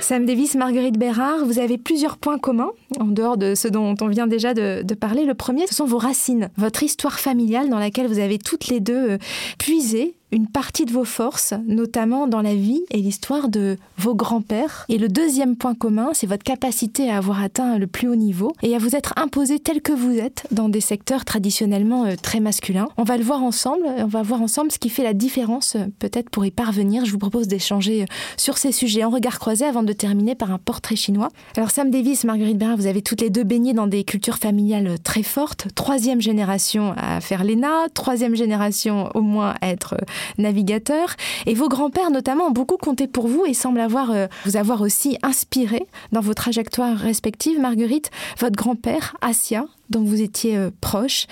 Sam 0.00 0.24
Davis, 0.24 0.54
Marguerite 0.54 0.98
Bérard, 0.98 1.44
vous 1.44 1.58
avez 1.58 1.78
plusieurs 1.78 2.16
points 2.16 2.38
communs, 2.38 2.70
en 3.00 3.06
dehors 3.06 3.36
de 3.36 3.56
ce 3.56 3.66
dont 3.66 3.96
on 4.00 4.06
vient 4.06 4.28
déjà 4.28 4.54
de, 4.54 4.82
de, 4.84 4.94
parler. 4.94 5.24
Le 5.24 5.34
premier, 5.34 5.66
ce 5.66 5.74
sont 5.74 5.84
vos 5.84 5.98
racines, 5.98 6.48
votre 6.56 6.84
histoire 6.84 7.18
familiale 7.18 7.68
dans 7.68 7.80
laquelle 7.80 8.06
vous 8.06 8.20
avez 8.20 8.38
toutes 8.38 8.68
les 8.68 8.78
deux 8.78 9.10
euh, 9.10 9.18
puisé 9.58 10.15
une 10.36 10.46
partie 10.46 10.84
de 10.84 10.92
vos 10.92 11.06
forces, 11.06 11.54
notamment 11.66 12.26
dans 12.26 12.42
la 12.42 12.54
vie 12.54 12.82
et 12.90 12.98
l'histoire 12.98 13.48
de 13.48 13.78
vos 13.96 14.14
grands-pères. 14.14 14.84
Et 14.90 14.98
le 14.98 15.08
deuxième 15.08 15.56
point 15.56 15.74
commun, 15.74 16.10
c'est 16.12 16.26
votre 16.26 16.42
capacité 16.42 17.10
à 17.10 17.16
avoir 17.16 17.42
atteint 17.42 17.78
le 17.78 17.86
plus 17.86 18.06
haut 18.06 18.16
niveau 18.16 18.52
et 18.62 18.74
à 18.74 18.78
vous 18.78 18.94
être 18.94 19.14
imposé 19.16 19.58
tel 19.58 19.80
que 19.80 19.94
vous 19.94 20.18
êtes 20.18 20.46
dans 20.50 20.68
des 20.68 20.82
secteurs 20.82 21.24
traditionnellement 21.24 22.04
euh, 22.04 22.16
très 22.20 22.40
masculins. 22.40 22.88
On 22.98 23.02
va 23.04 23.16
le 23.16 23.24
voir 23.24 23.42
ensemble, 23.42 23.86
on 23.86 24.06
va 24.06 24.22
voir 24.22 24.42
ensemble 24.42 24.70
ce 24.70 24.78
qui 24.78 24.90
fait 24.90 25.02
la 25.02 25.14
différence 25.14 25.74
euh, 25.74 25.86
peut-être 26.00 26.28
pour 26.28 26.44
y 26.44 26.50
parvenir. 26.50 27.06
Je 27.06 27.12
vous 27.12 27.18
propose 27.18 27.48
d'échanger 27.48 28.02
euh, 28.02 28.06
sur 28.36 28.58
ces 28.58 28.72
sujets 28.72 29.04
en 29.04 29.10
regard 29.10 29.38
croisé 29.38 29.64
avant 29.64 29.84
de 29.84 29.94
terminer 29.94 30.34
par 30.34 30.52
un 30.52 30.58
portrait 30.58 30.96
chinois. 30.96 31.30
Alors 31.56 31.70
Sam 31.70 31.90
Davis, 31.90 32.24
Marguerite 32.24 32.58
Bérard, 32.58 32.76
vous 32.76 32.86
avez 32.86 33.00
toutes 33.00 33.22
les 33.22 33.30
deux 33.30 33.44
baigné 33.44 33.72
dans 33.72 33.86
des 33.86 34.04
cultures 34.04 34.36
familiales 34.36 34.98
très 35.02 35.22
fortes. 35.22 35.68
Troisième 35.74 36.20
génération 36.20 36.92
à 36.98 37.22
faire 37.22 37.42
l'ENA, 37.42 37.88
troisième 37.94 38.34
génération 38.34 39.08
au 39.14 39.22
moins 39.22 39.54
à 39.62 39.68
être 39.68 39.96
navigateur. 40.38 41.14
Et 41.46 41.54
vos 41.54 41.68
grands-pères 41.68 42.10
notamment 42.10 42.46
ont 42.46 42.52
beaucoup 42.52 42.76
compté 42.76 43.06
pour 43.06 43.28
vous 43.28 43.44
et 43.46 43.54
semblent 43.54 43.80
avoir, 43.80 44.10
euh, 44.10 44.26
vous 44.44 44.56
avoir 44.56 44.80
aussi 44.80 45.18
inspiré 45.22 45.86
dans 46.12 46.20
vos 46.20 46.34
trajectoires 46.34 46.96
respectives. 46.96 47.60
Marguerite, 47.60 48.10
votre 48.38 48.56
grand-père, 48.56 49.16
Asia, 49.20 49.66
dont 49.90 50.02
vous 50.02 50.20
étiez 50.20 50.56
euh, 50.56 50.70
proche, 50.80 51.26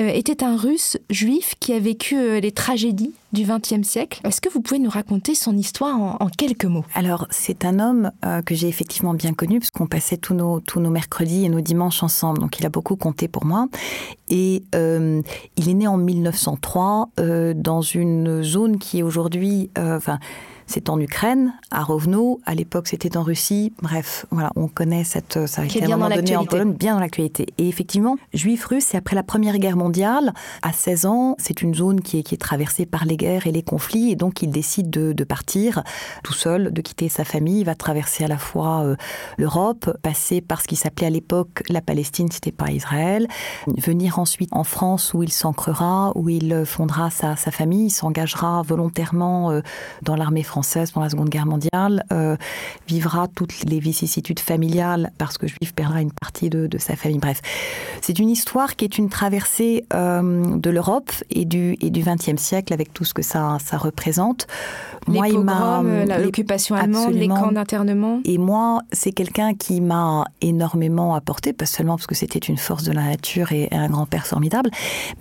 euh, 0.00 0.08
était 0.08 0.42
un 0.42 0.56
russe 0.56 0.98
juif 1.10 1.54
qui 1.60 1.72
a 1.72 1.78
vécu 1.78 2.40
les 2.40 2.52
tragédies 2.52 3.12
du 3.32 3.44
XXe 3.44 3.86
siècle. 3.86 4.20
Est-ce 4.24 4.40
que 4.40 4.48
vous 4.48 4.60
pouvez 4.60 4.80
nous 4.80 4.90
raconter 4.90 5.34
son 5.34 5.56
histoire 5.56 5.98
en, 5.98 6.28
quelques 6.36 6.64
mots? 6.64 6.84
Alors, 6.94 7.26
c'est 7.30 7.64
un 7.64 7.78
homme 7.78 8.10
euh, 8.24 8.42
que 8.42 8.54
j'ai 8.54 8.68
effectivement 8.68 9.14
bien 9.14 9.32
connu, 9.32 9.60
parce 9.60 9.70
qu'on 9.70 9.86
passait 9.86 10.16
tous 10.16 10.34
nos, 10.34 10.60
tous 10.60 10.80
nos 10.80 10.90
mercredis 10.90 11.44
et 11.44 11.48
nos 11.48 11.60
dimanches 11.60 12.02
ensemble, 12.02 12.40
donc 12.40 12.58
il 12.58 12.66
a 12.66 12.70
beaucoup 12.70 12.96
compté 12.96 13.28
pour 13.28 13.44
moi. 13.44 13.68
Et 14.28 14.62
euh, 14.74 15.22
il 15.56 15.68
est 15.68 15.74
né 15.74 15.86
en 15.86 15.96
1903 15.96 17.10
euh, 17.18 17.54
dans 17.54 17.82
une 17.82 18.42
zone 18.42 18.78
qui 18.78 18.98
est 18.98 19.02
aujourd'hui... 19.02 19.70
c'est 20.70 20.88
en 20.88 21.00
Ukraine, 21.00 21.52
à 21.72 21.82
Rovno. 21.82 22.40
À 22.46 22.54
l'époque, 22.54 22.86
c'était 22.86 23.16
en 23.16 23.24
Russie. 23.24 23.72
Bref, 23.82 24.24
voilà, 24.30 24.52
on 24.54 24.68
connaît 24.68 25.02
cette. 25.02 25.46
Ça 25.48 25.62
a 25.62 25.64
été 25.64 25.82
à 25.82 25.86
un 25.86 25.96
moment 25.96 26.14
donné 26.14 26.36
en 26.36 26.44
Pologne, 26.44 26.72
bien 26.72 26.94
dans 26.94 27.00
l'actualité. 27.00 27.46
Et 27.58 27.68
effectivement, 27.68 28.16
juif 28.32 28.66
russe, 28.66 28.84
c'est 28.90 28.96
après 28.96 29.16
la 29.16 29.24
Première 29.24 29.58
Guerre 29.58 29.76
mondiale. 29.76 30.32
À 30.62 30.72
16 30.72 31.06
ans, 31.06 31.34
c'est 31.38 31.62
une 31.62 31.74
zone 31.74 32.00
qui 32.02 32.20
est, 32.20 32.22
qui 32.22 32.36
est 32.36 32.38
traversée 32.38 32.86
par 32.86 33.04
les 33.04 33.16
guerres 33.16 33.48
et 33.48 33.52
les 33.52 33.64
conflits. 33.64 34.12
Et 34.12 34.16
donc, 34.16 34.42
il 34.42 34.50
décide 34.50 34.90
de, 34.90 35.12
de 35.12 35.24
partir 35.24 35.82
tout 36.22 36.34
seul, 36.34 36.72
de 36.72 36.80
quitter 36.80 37.08
sa 37.08 37.24
famille. 37.24 37.60
Il 37.60 37.66
va 37.66 37.74
traverser 37.74 38.22
à 38.22 38.28
la 38.28 38.38
fois 38.38 38.82
euh, 38.82 38.96
l'Europe, 39.38 39.90
passer 40.02 40.40
par 40.40 40.62
ce 40.62 40.68
qui 40.68 40.76
s'appelait 40.76 41.08
à 41.08 41.10
l'époque 41.10 41.64
la 41.68 41.80
Palestine, 41.80 42.30
c'était 42.30 42.52
pas 42.52 42.70
Israël. 42.70 43.26
Venir 43.66 44.20
ensuite 44.20 44.50
en 44.52 44.62
France 44.62 45.14
où 45.14 45.24
il 45.24 45.32
s'ancrera, 45.32 46.12
où 46.14 46.28
il 46.28 46.64
fondera 46.64 47.10
sa, 47.10 47.34
sa 47.34 47.50
famille. 47.50 47.86
Il 47.86 47.90
s'engagera 47.90 48.62
volontairement 48.62 49.50
euh, 49.50 49.62
dans 50.02 50.14
l'armée 50.14 50.44
française 50.44 50.59
française 50.60 50.90
pendant 50.90 51.04
la 51.04 51.10
Seconde 51.10 51.30
Guerre 51.30 51.46
mondiale, 51.46 52.04
euh, 52.12 52.36
vivra 52.86 53.28
toutes 53.28 53.64
les 53.64 53.80
vicissitudes 53.80 54.40
familiales 54.40 55.10
parce 55.16 55.38
que 55.38 55.46
Juif 55.46 55.72
perdra 55.74 56.02
une 56.02 56.12
partie 56.12 56.50
de, 56.50 56.66
de 56.66 56.76
sa 56.76 56.96
famille. 56.96 57.18
Bref, 57.18 57.40
c'est 58.02 58.18
une 58.18 58.28
histoire 58.28 58.76
qui 58.76 58.84
est 58.84 58.98
une 58.98 59.08
traversée 59.08 59.86
euh, 59.94 60.56
de 60.56 60.68
l'Europe 60.68 61.12
et 61.30 61.46
du, 61.46 61.78
et 61.80 61.88
du 61.88 62.02
XXe 62.02 62.36
siècle 62.36 62.74
avec 62.74 62.92
tout 62.92 63.04
ce 63.04 63.14
que 63.14 63.22
ça, 63.22 63.56
ça 63.64 63.78
représente. 63.78 64.46
Les 65.08 65.14
moi, 65.14 65.28
pogroms, 65.28 66.04
l'occupation 66.22 66.74
allemande, 66.74 67.04
absolument. 67.06 67.34
les 67.34 67.40
camps 67.40 67.52
d'internement. 67.52 68.20
Et 68.26 68.36
moi, 68.36 68.82
c'est 68.92 69.12
quelqu'un 69.12 69.54
qui 69.54 69.80
m'a 69.80 70.26
énormément 70.42 71.14
apporté, 71.14 71.54
pas 71.54 71.64
seulement 71.64 71.96
parce 71.96 72.06
que 72.06 72.14
c'était 72.14 72.38
une 72.38 72.58
force 72.58 72.84
de 72.84 72.92
la 72.92 73.04
nature 73.04 73.52
et 73.52 73.68
un 73.72 73.88
grand-père 73.88 74.26
formidable, 74.26 74.70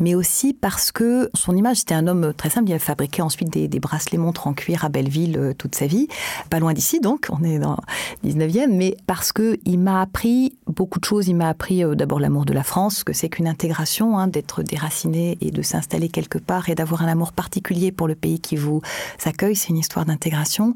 mais 0.01 0.15
aussi 0.15 0.53
parce 0.53 0.91
que 0.91 1.29
son 1.33 1.55
image, 1.55 1.77
c'était 1.77 1.95
un 1.95 2.07
homme 2.07 2.33
très 2.35 2.49
simple. 2.49 2.69
Il 2.69 2.73
a 2.73 2.79
fabriqué 2.79 3.21
ensuite 3.21 3.51
des, 3.53 3.69
des 3.69 3.79
bracelets 3.79 4.17
montres 4.17 4.47
en 4.47 4.53
cuir 4.53 4.83
à 4.83 4.89
Belleville 4.89 5.28
euh, 5.37 5.53
toute 5.53 5.75
sa 5.75 5.87
vie, 5.87 6.07
pas 6.49 6.59
loin 6.59 6.73
d'ici 6.73 6.99
donc, 6.99 7.27
on 7.29 7.43
est 7.43 7.59
dans 7.59 7.77
19e, 8.25 8.67
mais 8.71 8.97
parce 9.07 9.31
que 9.31 9.57
il 9.65 9.79
m'a 9.79 10.01
appris 10.01 10.57
beaucoup 10.67 10.99
de 10.99 11.05
choses. 11.05 11.27
Il 11.27 11.35
m'a 11.35 11.49
appris 11.49 11.83
euh, 11.83 11.95
d'abord 11.95 12.19
l'amour 12.19 12.45
de 12.45 12.53
la 12.53 12.63
France, 12.63 13.03
que 13.03 13.13
c'est 13.13 13.29
qu'une 13.29 13.47
intégration, 13.47 14.17
hein, 14.17 14.27
d'être 14.27 14.63
déraciné 14.63 15.37
et 15.41 15.51
de 15.51 15.61
s'installer 15.61 16.09
quelque 16.09 16.37
part 16.37 16.69
et 16.69 16.75
d'avoir 16.75 17.03
un 17.03 17.07
amour 17.07 17.33
particulier 17.33 17.91
pour 17.91 18.07
le 18.07 18.15
pays 18.15 18.39
qui 18.39 18.55
vous 18.55 18.81
accueille. 19.25 19.55
C'est 19.55 19.69
une 19.69 19.77
histoire 19.77 20.05
d'intégration. 20.05 20.73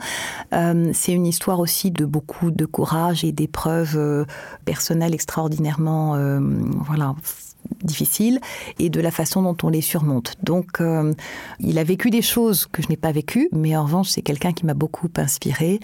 Euh, 0.54 0.92
c'est 0.94 1.14
une 1.14 1.26
histoire 1.26 1.60
aussi 1.60 1.92
de 1.92 2.06
beaucoup 2.06 2.52
de 2.52 2.66
courage 2.66 3.24
et 3.24 3.32
d'épreuves 3.32 4.26
personnelles 4.66 5.14
extraordinairement, 5.14 6.18
voilà, 6.86 7.16
difficiles 7.84 8.40
et 8.80 8.90
de 8.90 9.00
la 9.00 9.12
façon 9.12 9.42
dont 9.42 9.58
on 9.64 9.70
les 9.70 9.82
surmonte. 9.82 10.36
Donc, 10.44 10.82
euh, 10.82 11.14
il 11.60 11.78
a 11.78 11.84
vécu 11.84 12.10
des 12.10 12.22
choses 12.22 12.66
que 12.66 12.82
je 12.82 12.90
n'ai 12.90 12.98
pas 12.98 13.12
vécues, 13.12 13.50
mais 13.52 13.76
en 13.76 13.84
revanche, 13.84 14.10
c'est 14.10 14.22
quelqu'un 14.22 14.54
qui 14.54 14.66
m'a 14.66 14.74
beaucoup 14.74 15.10
inspiré 15.18 15.80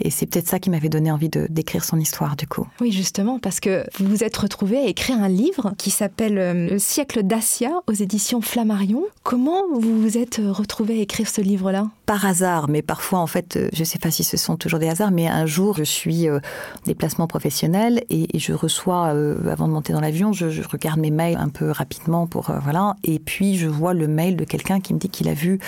et 0.00 0.10
c'est 0.10 0.26
peut-être 0.26 0.48
ça 0.48 0.58
qui 0.58 0.70
m'avait 0.70 0.88
donné 0.88 1.10
envie 1.10 1.28
d'écrire 1.28 1.84
son 1.84 1.98
histoire 1.98 2.36
du 2.36 2.46
coup. 2.46 2.66
Oui, 2.80 2.92
justement, 2.92 3.38
parce 3.38 3.60
que 3.60 3.84
vous 3.98 4.06
vous 4.06 4.24
êtes 4.24 4.36
retrouvé 4.36 4.78
à 4.78 4.86
écrire 4.86 5.16
un 5.18 5.28
livre 5.28 5.72
qui 5.78 5.90
s'appelle 5.90 6.38
euh, 6.38 6.70
Le 6.70 6.78
siècle 6.78 7.22
d'Asia 7.22 7.70
aux 7.86 7.92
éditions 7.92 8.40
Flammarion. 8.40 9.04
Comment 9.22 9.62
vous 9.72 10.00
vous 10.00 10.18
êtes 10.18 10.40
retrouvé 10.44 10.98
à 10.98 11.02
écrire 11.02 11.28
ce 11.28 11.40
livre-là? 11.40 11.88
Par 12.06 12.24
hasard, 12.26 12.68
mais 12.68 12.82
parfois, 12.82 13.20
en 13.20 13.26
fait, 13.26 13.56
euh, 13.56 13.68
je 13.72 13.80
ne 13.80 13.84
sais 13.84 13.98
pas 13.98 14.10
si 14.10 14.24
ce 14.24 14.36
sont 14.36 14.56
toujours 14.56 14.78
des 14.78 14.88
hasards, 14.88 15.10
mais 15.12 15.28
un 15.28 15.46
jour, 15.46 15.76
je 15.76 15.84
suis 15.84 16.28
euh, 16.28 16.40
déplacement 16.84 17.26
professionnel 17.26 18.02
et, 18.10 18.36
et 18.36 18.38
je 18.38 18.52
reçois, 18.52 19.14
euh, 19.14 19.50
avant 19.50 19.68
de 19.68 19.72
monter 19.72 19.92
dans 19.92 20.00
l'avion, 20.00 20.32
je, 20.32 20.50
je 20.50 20.62
regarde 20.68 20.98
mes 20.98 21.10
mails 21.10 21.36
un 21.36 21.48
peu 21.48 21.70
rapidement 21.70 22.26
pour 22.26 22.50
euh, 22.50 22.58
voilà, 22.60 22.96
et 23.04 23.18
puis 23.18 23.56
je 23.56 23.68
vois 23.68 23.94
le 23.94 24.08
mail 24.08 24.36
de 24.36 24.44
quelqu'un 24.44 24.80
qui 24.80 24.94
me 24.94 24.98
dit 24.98 25.08
qu'il 25.08 25.28
a 25.28 25.34
vu 25.34 25.58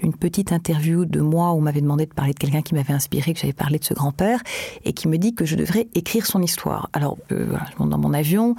une 0.00 0.14
petite 0.14 0.52
interview 0.52 1.04
de 1.04 1.20
moi 1.20 1.52
où 1.52 1.58
on 1.58 1.60
m'avait 1.60 1.80
demandé 1.80 2.06
de 2.06 2.14
parler 2.14 2.32
de 2.32 2.38
quelqu'un 2.38 2.62
qui 2.62 2.74
m'avait 2.74 2.92
inspiré, 2.92 3.32
que 3.32 3.40
j'avais 3.40 3.52
parlé 3.52 3.73
de 3.78 3.84
ce 3.84 3.94
grand-père, 3.94 4.40
et 4.84 4.92
qui 4.92 5.08
me 5.08 5.18
dit 5.18 5.34
que 5.34 5.44
je 5.44 5.56
devrais 5.56 5.88
écrire 5.94 6.26
son 6.26 6.42
histoire. 6.42 6.88
Alors, 6.92 7.18
euh, 7.32 7.46
je 7.72 7.78
monte 7.78 7.90
dans 7.90 7.98
mon 7.98 8.14
avion, 8.14 8.56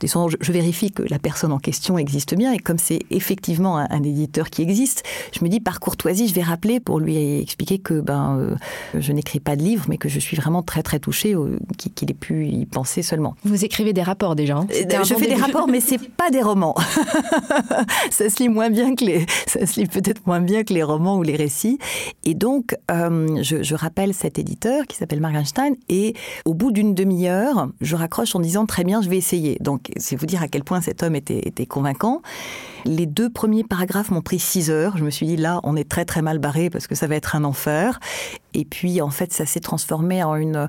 disons, 0.00 0.28
je, 0.28 0.36
je 0.40 0.52
vérifie 0.52 0.92
que 0.92 1.02
la 1.02 1.18
personne 1.18 1.52
en 1.52 1.58
question 1.58 1.98
existe 1.98 2.34
bien, 2.34 2.52
et 2.52 2.58
comme 2.58 2.78
c'est 2.78 3.00
effectivement 3.10 3.78
un, 3.78 3.86
un 3.90 4.02
éditeur 4.02 4.50
qui 4.50 4.62
existe, 4.62 5.02
je 5.32 5.44
me 5.44 5.48
dis 5.48 5.60
par 5.60 5.80
courtoisie, 5.80 6.28
je 6.28 6.34
vais 6.34 6.42
rappeler 6.42 6.80
pour 6.80 7.00
lui 7.00 7.40
expliquer 7.40 7.78
que 7.78 8.00
ben 8.00 8.38
euh, 8.38 8.56
je 8.94 9.12
n'écris 9.12 9.40
pas 9.40 9.56
de 9.56 9.62
livre, 9.62 9.86
mais 9.88 9.98
que 9.98 10.08
je 10.08 10.18
suis 10.18 10.36
vraiment 10.36 10.62
très 10.62 10.82
très 10.82 10.98
touchée 10.98 11.34
euh, 11.34 11.58
qu'il 11.76 12.10
ait 12.10 12.14
pu 12.14 12.46
y 12.46 12.66
penser 12.66 13.02
seulement. 13.02 13.34
Vous 13.44 13.64
écrivez 13.64 13.92
des 13.92 14.02
rapports 14.02 14.36
déjà. 14.36 14.58
Hein 14.58 14.66
je 14.70 15.14
bon 15.14 15.20
fais 15.20 15.28
des 15.28 15.34
rapports, 15.34 15.68
mais 15.68 15.80
c'est 15.80 15.98
pas 15.98 16.30
des 16.30 16.42
romans. 16.42 16.74
ça 18.10 18.28
se 18.30 18.42
lit 18.42 18.48
moins 18.48 18.70
bien 18.70 18.94
que 18.94 19.04
les, 19.04 19.26
ça 19.46 19.66
se 19.66 19.80
lit 19.80 19.86
peut-être 19.86 20.26
moins 20.26 20.40
bien 20.40 20.64
que 20.64 20.72
les 20.72 20.82
romans 20.82 21.16
ou 21.16 21.22
les 21.22 21.36
récits. 21.36 21.78
Et 22.24 22.34
donc, 22.34 22.76
euh, 22.90 23.42
je, 23.42 23.62
je 23.62 23.74
rappelle 23.74 24.14
cet 24.14 24.38
éditeur 24.38 24.86
qui 24.86 24.96
s'appelle 24.96 25.20
Margenstein, 25.20 25.74
et 25.88 26.14
au 26.44 26.54
bout 26.54 26.72
d'une 26.72 26.94
demi-heure, 26.94 27.68
je 27.80 27.96
raccroche 27.96 28.34
en 28.34 28.40
disant 28.40 28.66
très 28.66 28.84
bien, 28.84 29.02
je 29.02 29.08
vais 29.08 29.16
essayer. 29.16 29.58
Donc, 29.60 29.85
c'est 29.96 30.16
vous 30.16 30.26
dire 30.26 30.42
à 30.42 30.48
quel 30.48 30.64
point 30.64 30.80
cet 30.80 31.02
homme 31.02 31.14
était, 31.14 31.40
était 31.46 31.66
convaincant. 31.66 32.22
Les 32.84 33.06
deux 33.06 33.30
premiers 33.30 33.64
paragraphes 33.64 34.10
m'ont 34.10 34.22
pris 34.22 34.38
six 34.38 34.70
heures. 34.70 34.96
Je 34.96 35.04
me 35.04 35.10
suis 35.10 35.26
dit 35.26 35.36
là, 35.36 35.60
on 35.64 35.76
est 35.76 35.88
très 35.88 36.04
très 36.04 36.22
mal 36.22 36.38
barré 36.38 36.70
parce 36.70 36.86
que 36.86 36.94
ça 36.94 37.06
va 37.06 37.16
être 37.16 37.36
un 37.36 37.44
enfer. 37.44 38.00
Et 38.54 38.64
puis, 38.64 39.00
en 39.00 39.10
fait, 39.10 39.32
ça 39.32 39.46
s'est 39.46 39.60
transformé 39.60 40.22
en 40.22 40.36
une 40.36 40.68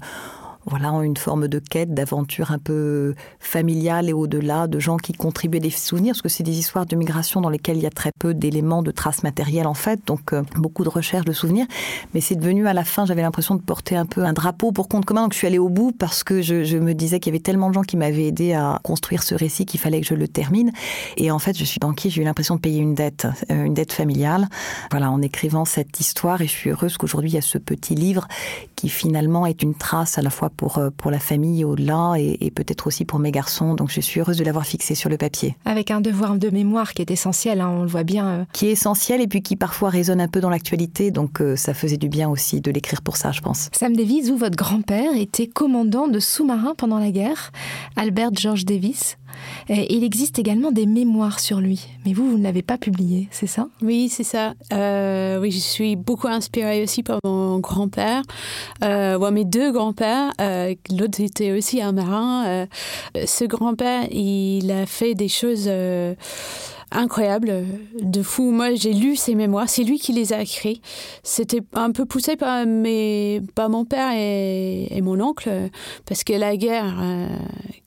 voilà, 0.69 0.89
une 1.03 1.17
forme 1.17 1.47
de 1.47 1.59
quête, 1.59 1.93
d'aventure 1.93 2.51
un 2.51 2.59
peu 2.59 3.15
familiale 3.39 4.09
et 4.09 4.13
au-delà, 4.13 4.67
de 4.67 4.79
gens 4.79 4.97
qui 4.97 5.13
contribuent 5.13 5.59
des 5.59 5.69
souvenirs, 5.69 6.11
parce 6.13 6.21
que 6.21 6.29
c'est 6.29 6.43
des 6.43 6.59
histoires 6.59 6.85
de 6.85 6.95
migration 6.95 7.39
dans 7.39 7.49
lesquelles 7.49 7.77
il 7.77 7.83
y 7.83 7.87
a 7.87 7.91
très 7.91 8.11
peu 8.19 8.33
d'éléments 8.33 8.83
de 8.83 8.91
traces 8.91 9.23
matérielles 9.23 9.67
en 9.67 9.73
fait, 9.73 9.99
donc 10.05 10.33
euh, 10.33 10.43
beaucoup 10.55 10.83
de 10.83 10.89
recherches 10.89 11.25
de 11.25 11.31
souvenirs. 11.31 11.65
Mais 12.13 12.21
c'est 12.21 12.35
devenu 12.35 12.67
à 12.67 12.73
la 12.73 12.83
fin, 12.83 13.05
j'avais 13.05 13.21
l'impression 13.21 13.55
de 13.55 13.61
porter 13.61 13.95
un 13.95 14.05
peu 14.05 14.23
un 14.23 14.33
drapeau 14.33 14.71
pour 14.71 14.89
compte 14.89 15.05
commun, 15.05 15.23
donc 15.23 15.33
je 15.33 15.37
suis 15.37 15.47
allée 15.47 15.57
au 15.57 15.69
bout 15.69 15.91
parce 15.91 16.23
que 16.23 16.41
je, 16.41 16.63
je 16.63 16.77
me 16.77 16.93
disais 16.93 17.19
qu'il 17.19 17.31
y 17.31 17.35
avait 17.35 17.43
tellement 17.43 17.69
de 17.69 17.73
gens 17.73 17.83
qui 17.83 17.95
m'avaient 17.95 18.25
aidé 18.25 18.53
à 18.53 18.79
construire 18.83 19.23
ce 19.23 19.35
récit 19.35 19.65
qu'il 19.65 19.79
fallait 19.79 20.01
que 20.01 20.07
je 20.07 20.15
le 20.15 20.27
termine. 20.27 20.71
Et 21.15 21.31
en 21.31 21.39
fait, 21.39 21.57
je 21.57 21.63
suis 21.63 21.79
banquier, 21.79 22.09
j'ai 22.09 22.21
eu 22.21 22.25
l'impression 22.25 22.55
de 22.55 22.61
payer 22.61 22.81
une 22.81 22.93
dette, 22.93 23.27
euh, 23.51 23.63
une 23.63 23.73
dette 23.73 23.93
familiale, 23.93 24.47
voilà, 24.91 25.11
en 25.11 25.21
écrivant 25.21 25.63
cette 25.63 25.99
histoire. 25.99 26.41
Et 26.41 26.47
je 26.47 26.51
suis 26.51 26.69
heureuse 26.71 26.97
qu'aujourd'hui 26.97 27.31
il 27.31 27.35
y 27.35 27.39
a 27.39 27.41
ce 27.41 27.57
petit 27.57 27.95
livre 27.95 28.27
qui 28.75 28.89
finalement 28.89 29.45
est 29.45 29.63
une 29.63 29.75
trace 29.75 30.17
à 30.17 30.21
la 30.21 30.29
fois 30.29 30.49
pour, 30.57 30.77
euh, 30.79 30.89
pour 30.95 31.11
la 31.11 31.19
famille 31.19 31.63
au-delà 31.63 32.15
et, 32.17 32.37
et 32.45 32.51
peut-être 32.51 32.87
aussi 32.87 33.05
pour 33.05 33.19
mes 33.19 33.31
garçons. 33.31 33.75
Donc 33.75 33.89
je 33.91 34.01
suis 34.01 34.19
heureuse 34.19 34.37
de 34.37 34.43
l'avoir 34.43 34.65
fixé 34.65 34.95
sur 34.95 35.09
le 35.09 35.17
papier. 35.17 35.55
Avec 35.65 35.91
un 35.91 36.01
devoir 36.01 36.35
de 36.37 36.49
mémoire 36.49 36.93
qui 36.93 37.01
est 37.01 37.11
essentiel, 37.11 37.61
hein, 37.61 37.69
on 37.69 37.81
le 37.83 37.87
voit 37.87 38.03
bien. 38.03 38.27
euh. 38.27 38.43
Qui 38.53 38.67
est 38.67 38.71
essentiel 38.71 39.21
et 39.21 39.27
puis 39.27 39.41
qui 39.41 39.55
parfois 39.55 39.89
résonne 39.89 40.19
un 40.19 40.27
peu 40.27 40.41
dans 40.41 40.49
l'actualité. 40.49 41.11
Donc 41.11 41.39
euh, 41.41 41.55
ça 41.55 41.73
faisait 41.73 41.97
du 41.97 42.09
bien 42.09 42.27
aussi 42.29 42.59
de 42.59 42.71
l'écrire 42.71 43.01
pour 43.01 43.15
ça, 43.17 43.31
je 43.31 43.41
pense. 43.41 43.69
Sam 43.73 43.95
Davis, 43.95 44.29
vous, 44.29 44.37
votre 44.37 44.55
grand-père, 44.57 45.11
était 45.15 45.47
commandant 45.47 46.07
de 46.07 46.19
sous-marin 46.19 46.73
pendant 46.77 46.99
la 46.99 47.11
guerre, 47.11 47.51
Albert 47.95 48.31
George 48.33 48.65
Davis. 48.65 49.17
Et 49.69 49.95
il 49.95 50.03
existe 50.03 50.39
également 50.39 50.71
des 50.71 50.85
mémoires 50.85 51.39
sur 51.39 51.59
lui. 51.59 51.87
Mais 52.05 52.13
vous, 52.13 52.29
vous 52.29 52.37
ne 52.37 52.43
l'avez 52.43 52.61
pas 52.61 52.77
publié, 52.77 53.27
c'est 53.31 53.47
ça? 53.47 53.67
Oui, 53.81 54.09
c'est 54.09 54.23
ça. 54.23 54.53
Euh, 54.73 55.39
oui, 55.39 55.51
je 55.51 55.59
suis 55.59 55.95
beaucoup 55.95 56.27
inspirée 56.27 56.83
aussi 56.83 57.03
par 57.03 57.19
mon 57.23 57.59
grand-père, 57.59 58.21
euh, 58.83 59.31
mes 59.31 59.45
deux 59.45 59.71
grands-pères. 59.71 60.31
Euh, 60.41 60.73
L'autre 60.97 61.21
était 61.21 61.51
aussi 61.51 61.81
un 61.81 61.91
marin. 61.91 62.45
Euh, 62.47 62.65
ce 63.25 63.45
grand-père, 63.45 64.07
il 64.11 64.71
a 64.71 64.85
fait 64.85 65.15
des 65.15 65.27
choses 65.27 65.65
euh, 65.67 66.15
incroyables, 66.91 67.65
de 68.01 68.21
fou. 68.21 68.51
Moi, 68.51 68.75
j'ai 68.75 68.93
lu 68.93 69.15
ses 69.15 69.35
mémoires. 69.35 69.69
C'est 69.69 69.83
lui 69.83 69.99
qui 69.99 70.13
les 70.13 70.33
a 70.33 70.41
écrits. 70.41 70.81
C'était 71.23 71.61
un 71.73 71.91
peu 71.91 72.05
poussé 72.05 72.35
par, 72.35 72.65
mes, 72.65 73.41
par 73.55 73.69
mon 73.69 73.85
père 73.85 74.11
et, 74.13 75.01
mon 75.01 75.19
oncle, 75.21 75.49
parce 76.05 76.23
que 76.23 76.33
la 76.33 76.57
guerre, 76.57 76.97
euh, 76.99 77.27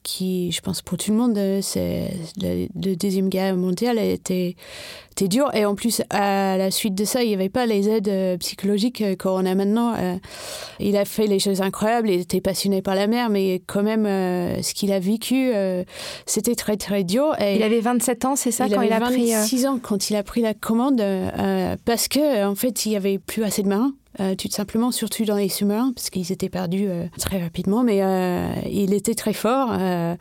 qui, 0.03 0.51
je 0.53 0.61
pense 0.61 0.83
pour 0.83 0.99
tout 0.99 1.11
le 1.11 1.17
monde, 1.17 1.37
euh, 1.39 1.61
c'est 1.63 2.11
la, 2.41 2.55
la 2.55 2.95
deuxième 2.95 3.29
guerre 3.29 3.57
mondiale, 3.57 3.99
a 3.99 4.05
été 4.05 4.57
c'était 5.11 5.29
dur. 5.29 5.51
Et 5.55 5.65
en 5.67 5.75
plus, 5.75 6.03
à 6.11 6.57
la 6.57 6.71
suite 6.71 6.95
de 6.95 7.05
ça, 7.05 7.23
il 7.23 7.29
n'y 7.29 7.35
avait 7.35 7.49
pas 7.51 7.67
les 7.67 7.89
aides 7.89 8.09
euh, 8.09 8.37
psychologiques 8.39 9.03
euh, 9.03 9.17
qu'on 9.17 9.45
a 9.45 9.55
maintenant. 9.55 9.93
Euh, 9.99 10.15
il 10.79 10.97
a 10.97 11.05
fait 11.05 11.27
les 11.27 11.39
choses 11.39 11.61
incroyables, 11.61 12.09
il 12.09 12.21
était 12.21 12.41
passionné 12.41 12.81
par 12.81 12.95
la 12.95 13.07
mer, 13.07 13.29
mais 13.29 13.61
quand 13.67 13.83
même, 13.83 14.07
euh, 14.07 14.63
ce 14.63 14.73
qu'il 14.73 14.93
a 14.93 14.99
vécu, 15.01 15.51
euh, 15.55 15.85
c'était 16.27 16.55
très, 16.55 16.77
très 16.77 17.05
dur. 17.05 17.35
Et 17.41 17.57
Il 17.57 17.63
avait 17.63 17.81
27 17.81 18.25
ans, 18.25 18.37
c'est 18.37 18.51
ça, 18.53 18.67
il 18.67 18.73
quand 18.73 18.79
avait 18.79 18.87
il 18.89 18.93
a 18.93 19.01
pris... 19.01 19.35
euh, 19.35 19.39
26 19.41 19.67
ans 19.67 19.79
quand 19.83 20.11
il 20.11 20.17
a 20.17 20.23
pris 20.23 20.41
la 20.41 20.55
commande, 20.55 21.01
euh, 21.01 21.77
parce 21.85 22.09
que 22.09 22.47
en 22.47 22.55
fait, 22.55 22.87
il 22.87 22.91
n'y 22.91 22.97
avait 22.97 23.19
plus 23.19 23.45
assez 23.45 23.63
de 23.63 23.69
marins. 23.69 23.93
Euh, 24.19 24.35
tout 24.35 24.49
simplement, 24.51 24.91
surtout 24.91 25.25
dans 25.25 25.37
les 25.37 25.49
sous-marins, 25.49 25.93
parce 25.95 26.11
qu'ils 26.11 26.33
étaient 26.33 26.49
perdus 26.49 26.87
euh, 26.89 27.07
très 27.19 27.41
rapidement. 27.41 27.85
Mais 27.85 28.03
euh, 28.03 28.53
il 28.71 28.93
était 28.93 29.15
très 29.15 29.33
fort, 29.33 29.73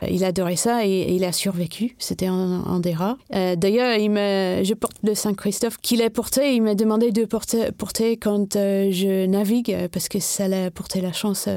il 0.08 0.24
adorait 0.24 0.56
ça 0.56 0.86
et, 0.86 1.14
il 1.14 1.24
a 1.24 1.32
survécu. 1.32 1.96
C'était 1.98 2.26
un, 2.26 2.62
un 2.66 2.80
des. 2.80 2.94
Euh, 3.34 3.56
D'ailleurs, 3.56 3.96
je 3.98 4.74
porte 4.74 4.96
le 5.02 5.14
Saint-Christophe 5.14 5.78
qu'il 5.78 6.02
a 6.02 6.10
porté. 6.10 6.54
Il 6.54 6.62
m'a 6.62 6.74
demandé 6.74 7.12
de 7.12 7.24
porter, 7.24 7.70
porter 7.72 8.16
quand 8.16 8.54
je 8.54 9.26
navigue, 9.26 9.76
parce 9.92 10.08
que 10.08 10.18
ça 10.20 10.48
l'a 10.48 10.70
porté 10.70 11.00
la 11.00 11.12
chance 11.12 11.48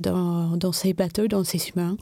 dans, 0.00 0.72
ces 0.72 0.94
bateaux, 0.94 1.28
dans 1.28 1.44
ces 1.44 1.58
sous-marins. 1.58 1.96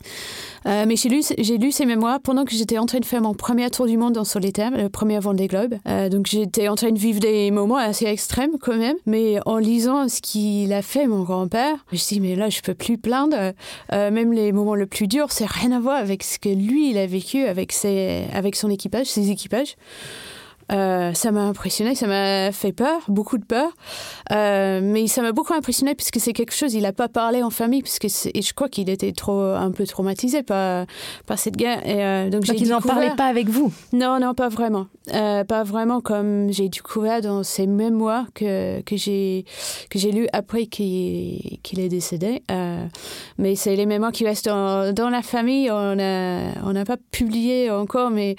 Mais 0.64 0.96
j'ai 0.96 1.08
lu, 1.08 1.22
j'ai 1.38 1.58
lu 1.58 1.72
ses 1.72 1.84
mémoires 1.84 2.20
pendant 2.20 2.44
que 2.44 2.52
j'étais 2.52 2.78
en 2.78 2.86
train 2.86 3.00
de 3.00 3.04
faire 3.04 3.20
mon 3.20 3.34
premier 3.34 3.68
tour 3.70 3.86
du 3.86 3.96
monde 3.96 4.16
en 4.18 4.24
solitaire, 4.24 4.70
le 4.70 4.88
premier 4.88 5.18
Vendée 5.18 5.46
Globe. 5.46 5.74
Euh, 5.88 6.08
donc 6.08 6.26
j'étais 6.26 6.68
en 6.68 6.74
train 6.74 6.90
de 6.90 6.98
vivre 6.98 7.20
des 7.20 7.50
moments 7.50 7.76
assez 7.76 8.06
extrêmes 8.06 8.58
quand 8.60 8.76
même. 8.76 8.96
Mais 9.06 9.38
en 9.46 9.58
lisant 9.58 9.75
ce 9.80 10.20
qu'il 10.20 10.72
a 10.72 10.82
fait, 10.82 11.06
mon 11.06 11.22
grand-père, 11.22 11.76
je 11.92 11.98
dit, 11.98 12.20
mais 12.20 12.36
là, 12.36 12.48
je 12.48 12.60
peux 12.60 12.74
plus 12.74 12.98
plaindre. 12.98 13.52
Euh, 13.92 14.10
même 14.10 14.32
les 14.32 14.52
moments 14.52 14.74
les 14.74 14.86
plus 14.86 15.08
durs, 15.08 15.30
c'est 15.30 15.46
rien 15.46 15.72
à 15.72 15.80
voir 15.80 15.96
avec 15.96 16.22
ce 16.22 16.38
que 16.38 16.48
lui, 16.48 16.90
il 16.90 16.98
a 16.98 17.06
vécu 17.06 17.44
avec, 17.46 17.72
ses, 17.72 18.24
avec 18.32 18.56
son 18.56 18.70
équipage, 18.70 19.06
ses 19.06 19.30
équipages. 19.30 19.76
Euh, 20.72 21.12
ça 21.14 21.30
m'a 21.30 21.42
impressionné, 21.42 21.94
ça 21.94 22.06
m'a 22.06 22.50
fait 22.50 22.72
peur, 22.72 23.02
beaucoup 23.08 23.38
de 23.38 23.44
peur. 23.44 23.70
Euh, 24.32 24.80
mais 24.82 25.06
ça 25.06 25.22
m'a 25.22 25.32
beaucoup 25.32 25.54
impressionné 25.54 25.94
puisque 25.94 26.18
c'est 26.18 26.32
quelque 26.32 26.54
chose, 26.54 26.74
il 26.74 26.82
n'a 26.82 26.92
pas 26.92 27.08
parlé 27.08 27.42
en 27.42 27.50
famille, 27.50 27.82
puisque 27.82 28.06
et 28.06 28.42
je 28.42 28.54
crois 28.54 28.68
qu'il 28.68 28.90
était 28.90 29.12
trop, 29.12 29.40
un 29.40 29.70
peu 29.70 29.86
traumatisé 29.86 30.42
par, 30.42 30.86
par 31.26 31.38
cette 31.38 31.56
guerre. 31.56 31.86
Et, 31.86 32.04
euh, 32.04 32.30
donc 32.30 32.44
Donc 32.44 32.60
n'en 32.66 32.80
parlait 32.80 33.14
pas 33.16 33.26
avec 33.26 33.48
vous? 33.48 33.72
non, 33.92 34.18
non, 34.20 34.34
pas 34.34 34.48
vraiment. 34.48 34.86
Euh, 35.14 35.44
pas 35.44 35.62
vraiment 35.62 36.00
comme 36.00 36.52
j'ai 36.52 36.68
découvert 36.68 37.20
dans 37.20 37.44
ses 37.44 37.68
mémoires 37.68 38.26
que, 38.34 38.80
que 38.80 38.96
j'ai 38.96 39.44
lu 40.12 40.26
après 40.32 40.66
qu'il 40.66 41.60
qu'il 41.62 41.78
est 41.78 41.88
décédé. 41.88 42.42
Mais 43.38 43.54
c'est 43.54 43.76
les 43.76 43.86
mémoires 43.86 44.12
qui 44.12 44.24
restent 44.24 44.46
dans, 44.46 44.92
dans 44.92 45.10
la 45.10 45.22
famille. 45.22 45.70
On 45.70 45.94
n'a 45.94 46.40
on 46.64 46.72
n'a 46.72 46.84
pas 46.84 46.96
publié 47.12 47.70
encore, 47.70 48.10
mais, 48.10 48.34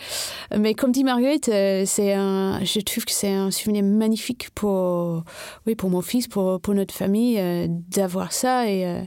mais 0.57 0.73
comme 0.73 0.91
dit 0.91 1.05
Marguerite, 1.05 1.45
c'est 1.45 2.16
un, 2.17 2.63
je 2.63 2.79
trouve 2.81 3.05
que 3.05 3.11
c'est 3.11 3.31
un 3.33 3.51
souvenir 3.51 3.83
magnifique 3.83 4.49
pour, 4.55 5.23
oui, 5.65 5.75
pour 5.75 5.89
mon 5.89 6.01
fils, 6.01 6.27
pour, 6.27 6.59
pour 6.59 6.73
notre 6.73 6.93
famille, 6.93 7.37
euh, 7.39 7.67
d'avoir 7.69 8.33
ça. 8.33 8.69
Et 8.69 8.85
euh, 8.85 9.01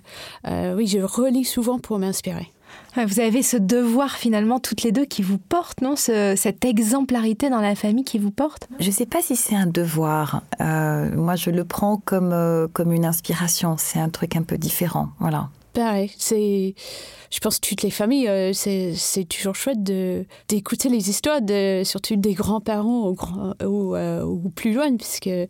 euh, 0.48 0.74
oui, 0.76 0.86
je 0.86 0.98
relis 0.98 1.44
souvent 1.44 1.78
pour 1.78 1.98
m'inspirer. 1.98 2.48
Vous 2.96 3.18
avez 3.18 3.42
ce 3.42 3.56
devoir 3.56 4.16
finalement 4.16 4.60
toutes 4.60 4.82
les 4.84 4.92
deux 4.92 5.04
qui 5.04 5.22
vous 5.22 5.38
porte, 5.38 5.80
non 5.82 5.96
Ce- 5.96 6.34
Cette 6.36 6.64
exemplarité 6.64 7.50
dans 7.50 7.60
la 7.60 7.74
famille 7.74 8.04
qui 8.04 8.18
vous 8.18 8.30
porte? 8.30 8.68
Je 8.78 8.86
ne 8.86 8.92
sais 8.92 9.06
pas 9.06 9.20
si 9.22 9.34
c'est 9.36 9.56
un 9.56 9.66
devoir. 9.66 10.42
Euh, 10.60 11.10
moi, 11.16 11.34
je 11.34 11.50
le 11.50 11.64
prends 11.64 11.96
comme, 12.04 12.32
euh, 12.32 12.68
comme 12.72 12.92
une 12.92 13.04
inspiration. 13.04 13.74
C'est 13.76 13.98
un 13.98 14.08
truc 14.08 14.36
un 14.36 14.42
peu 14.42 14.56
différent. 14.56 15.08
Voilà. 15.18 15.48
Pareil, 15.72 16.12
c'est, 16.18 16.74
je 17.30 17.38
pense 17.38 17.60
toutes 17.60 17.82
les 17.82 17.90
familles, 17.90 18.28
euh, 18.28 18.52
c'est, 18.52 19.24
toujours 19.28 19.54
chouette 19.54 19.82
d'écouter 19.82 20.88
les 20.88 21.10
histoires, 21.10 21.40
surtout 21.84 22.16
des 22.16 22.34
grands-parents 22.34 23.14
euh, 23.62 24.24
ou 24.24 24.50
plus 24.50 24.72
loin, 24.72 24.96
puisque 24.96 25.28
euh, 25.28 25.46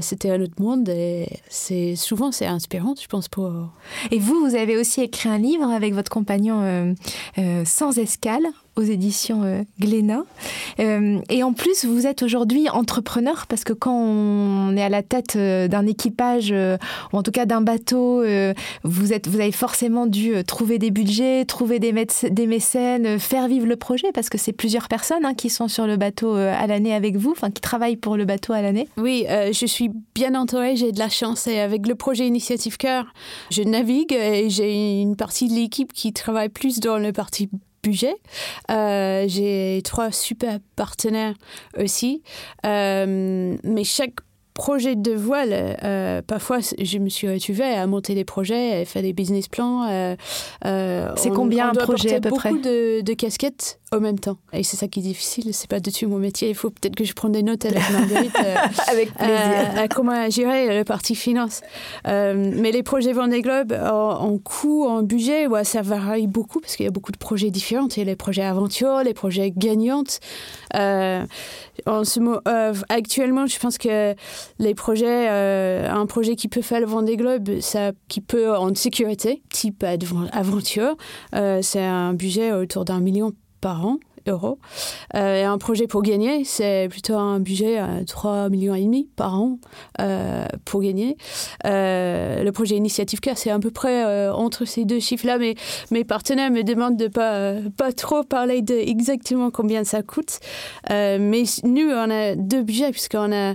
c'était 0.00 0.30
un 0.30 0.40
autre 0.40 0.60
monde 0.60 0.88
et 0.88 1.28
c'est, 1.48 1.94
souvent 1.94 2.32
c'est 2.32 2.46
inspirant, 2.46 2.94
je 3.00 3.06
pense, 3.06 3.28
pour... 3.28 3.52
Et 4.10 4.18
vous, 4.18 4.40
vous 4.40 4.56
avez 4.56 4.76
aussi 4.76 5.02
écrit 5.02 5.28
un 5.28 5.38
livre 5.38 5.70
avec 5.70 5.94
votre 5.94 6.10
compagnon 6.10 6.94
Sans 7.64 7.98
escale 7.98 8.46
aux 8.76 8.82
éditions 8.82 9.64
Glénat. 9.78 10.24
Et 10.78 11.42
en 11.44 11.52
plus, 11.52 11.84
vous 11.84 12.06
êtes 12.08 12.22
aujourd'hui 12.24 12.68
entrepreneur 12.68 13.46
parce 13.46 13.62
que 13.62 13.72
quand 13.72 13.96
on 13.96 14.76
est 14.76 14.82
à 14.82 14.88
la 14.88 15.02
tête 15.02 15.36
d'un 15.36 15.86
équipage, 15.86 16.52
ou 17.12 17.16
en 17.16 17.22
tout 17.22 17.30
cas 17.30 17.46
d'un 17.46 17.60
bateau, 17.60 18.24
vous, 18.82 19.12
êtes, 19.12 19.28
vous 19.28 19.40
avez 19.40 19.52
forcément 19.52 20.06
dû 20.06 20.42
trouver 20.44 20.78
des 20.78 20.90
trouver 21.46 21.78
des, 21.78 21.92
des 22.30 22.46
mécènes, 22.46 23.06
euh, 23.06 23.18
faire 23.18 23.48
vivre 23.48 23.66
le 23.66 23.76
projet 23.76 24.12
parce 24.12 24.28
que 24.28 24.38
c'est 24.38 24.52
plusieurs 24.52 24.88
personnes 24.88 25.24
hein, 25.24 25.34
qui 25.34 25.50
sont 25.50 25.68
sur 25.68 25.86
le 25.86 25.96
bateau 25.96 26.36
euh, 26.36 26.54
à 26.56 26.66
l'année 26.66 26.94
avec 26.94 27.16
vous, 27.16 27.32
enfin 27.32 27.50
qui 27.50 27.60
travaillent 27.60 27.96
pour 27.96 28.16
le 28.16 28.24
bateau 28.24 28.52
à 28.52 28.62
l'année. 28.62 28.88
Oui, 28.96 29.26
euh, 29.28 29.52
je 29.52 29.66
suis 29.66 29.90
bien 30.14 30.34
entourée, 30.34 30.76
j'ai 30.76 30.92
de 30.92 30.98
la 30.98 31.08
chance 31.08 31.46
et 31.46 31.60
avec 31.60 31.86
le 31.86 31.94
projet 31.94 32.26
Initiative 32.26 32.76
Cœur, 32.76 33.06
je 33.50 33.62
navigue 33.62 34.12
et 34.12 34.50
j'ai 34.50 35.00
une 35.00 35.16
partie 35.16 35.48
de 35.48 35.54
l'équipe 35.54 35.92
qui 35.92 36.12
travaille 36.12 36.48
plus 36.48 36.80
dans 36.80 36.98
le 36.98 37.12
parti 37.12 37.48
budget. 37.82 38.16
J'ai 38.68 39.80
trois 39.84 40.10
super 40.10 40.58
partenaires 40.76 41.34
aussi, 41.78 42.22
mais 42.64 43.84
chaque 43.84 44.14
projet 44.54 44.94
de 44.94 45.12
voile, 45.12 45.76
euh, 45.82 46.22
parfois 46.26 46.58
je 46.80 46.98
me 46.98 47.08
suis 47.08 47.28
retrouvée 47.28 47.64
à 47.64 47.86
monter 47.88 48.14
des 48.14 48.24
projets, 48.24 48.82
à 48.82 48.84
faire 48.84 49.02
des 49.02 49.12
business 49.12 49.48
plans. 49.48 49.84
euh, 49.90 50.14
euh, 50.64 51.08
C'est 51.16 51.30
combien 51.30 51.66
on 51.66 51.70
un 51.70 51.74
projet, 51.74 52.14
à 52.14 52.20
peu 52.20 52.28
beaucoup 52.30 52.40
près? 52.40 52.52
de, 52.52 53.00
de 53.00 53.12
casquettes 53.14 53.80
au 53.94 54.00
même 54.00 54.18
temps. 54.18 54.36
Et 54.52 54.62
c'est 54.62 54.76
ça 54.76 54.88
qui 54.88 55.00
est 55.00 55.02
difficile, 55.02 55.52
c'est 55.52 55.68
pas 55.68 55.80
du 55.80 55.92
tout 55.92 56.08
mon 56.08 56.18
métier. 56.18 56.48
Il 56.48 56.54
faut 56.54 56.70
peut-être 56.70 56.96
que 56.96 57.04
je 57.04 57.12
prenne 57.12 57.32
des 57.32 57.42
notes 57.42 57.64
avec 57.64 57.90
Marguerite. 57.92 58.36
euh, 58.44 58.54
Avec 58.88 59.10
euh, 59.20 59.64
à 59.76 59.88
comment 59.88 60.28
gérer 60.30 60.76
le 60.78 60.84
parti 60.84 61.14
finance. 61.14 61.62
Euh, 62.06 62.52
mais 62.56 62.72
les 62.72 62.82
projets 62.82 63.12
Vendée 63.12 63.42
Globe, 63.42 63.72
en, 63.72 64.32
en 64.32 64.38
coût, 64.38 64.86
en 64.86 65.02
budget, 65.02 65.46
ouais, 65.46 65.64
ça 65.64 65.82
varie 65.82 66.26
beaucoup 66.26 66.60
parce 66.60 66.76
qu'il 66.76 66.84
y 66.84 66.88
a 66.88 66.92
beaucoup 66.92 67.12
de 67.12 67.18
projets 67.18 67.50
différents. 67.50 67.88
Il 67.88 67.98
y 67.98 68.02
a 68.02 68.04
les 68.04 68.16
projets 68.16 68.42
aventure, 68.42 69.02
les 69.04 69.14
projets 69.14 69.50
gagnantes. 69.50 70.20
Euh, 70.74 71.24
en 71.86 72.04
ce 72.04 72.20
euh, 72.48 72.74
actuellement, 72.88 73.46
je 73.46 73.58
pense 73.58 73.78
que 73.78 74.14
les 74.58 74.74
projets, 74.74 75.28
euh, 75.30 75.90
un 75.90 76.06
projet 76.06 76.36
qui 76.36 76.48
peut 76.48 76.62
faire 76.62 76.80
le 76.80 76.86
Vendée 76.86 77.16
Globe, 77.16 77.60
ça, 77.60 77.92
qui 78.08 78.20
peut 78.20 78.56
en 78.56 78.74
sécurité, 78.74 79.42
type 79.50 79.84
aventure, 80.32 80.96
euh, 81.34 81.60
c'est 81.62 81.82
un 81.84 82.14
budget 82.14 82.52
autour 82.52 82.84
d'un 82.84 83.00
million 83.00 83.32
par 83.64 83.86
an. 83.86 83.96
euros. 84.26 84.58
Euh, 85.14 85.40
et 85.40 85.42
un 85.42 85.58
projet 85.58 85.86
pour 85.86 86.02
gagner, 86.02 86.44
c'est 86.44 86.88
plutôt 86.90 87.14
un 87.14 87.40
budget 87.40 87.76
à 87.76 88.04
3 88.06 88.48
millions 88.48 88.74
et 88.74 88.82
demi 88.82 89.08
par 89.16 89.34
an 89.34 89.58
euh, 90.00 90.46
pour 90.64 90.80
gagner. 90.82 91.16
le 91.64 92.50
projet 92.50 92.76
Initiative 92.76 93.20
K, 93.20 93.30
c'est 93.36 93.50
à 93.50 93.58
peu 93.58 93.70
près 93.70 94.28
entre 94.30 94.64
ces 94.64 94.84
deux 94.86 95.00
chiffres-là, 95.00 95.36
mais 95.38 95.54
mes 95.90 96.04
partenaires 96.04 96.50
me 96.50 96.62
demandent 96.62 96.96
de 96.96 97.08
pas 97.08 97.56
pas 97.76 97.92
trop 97.92 98.22
parler 98.22 98.62
de 98.62 98.74
exactement 98.74 99.50
combien 99.50 99.84
ça 99.84 100.02
coûte. 100.02 100.40
mais 100.88 101.44
nous, 101.62 101.88
on 101.90 102.10
a 102.10 102.34
deux 102.34 102.62
budgets 102.62 102.92
puisqu'on 102.92 103.32
a 103.32 103.54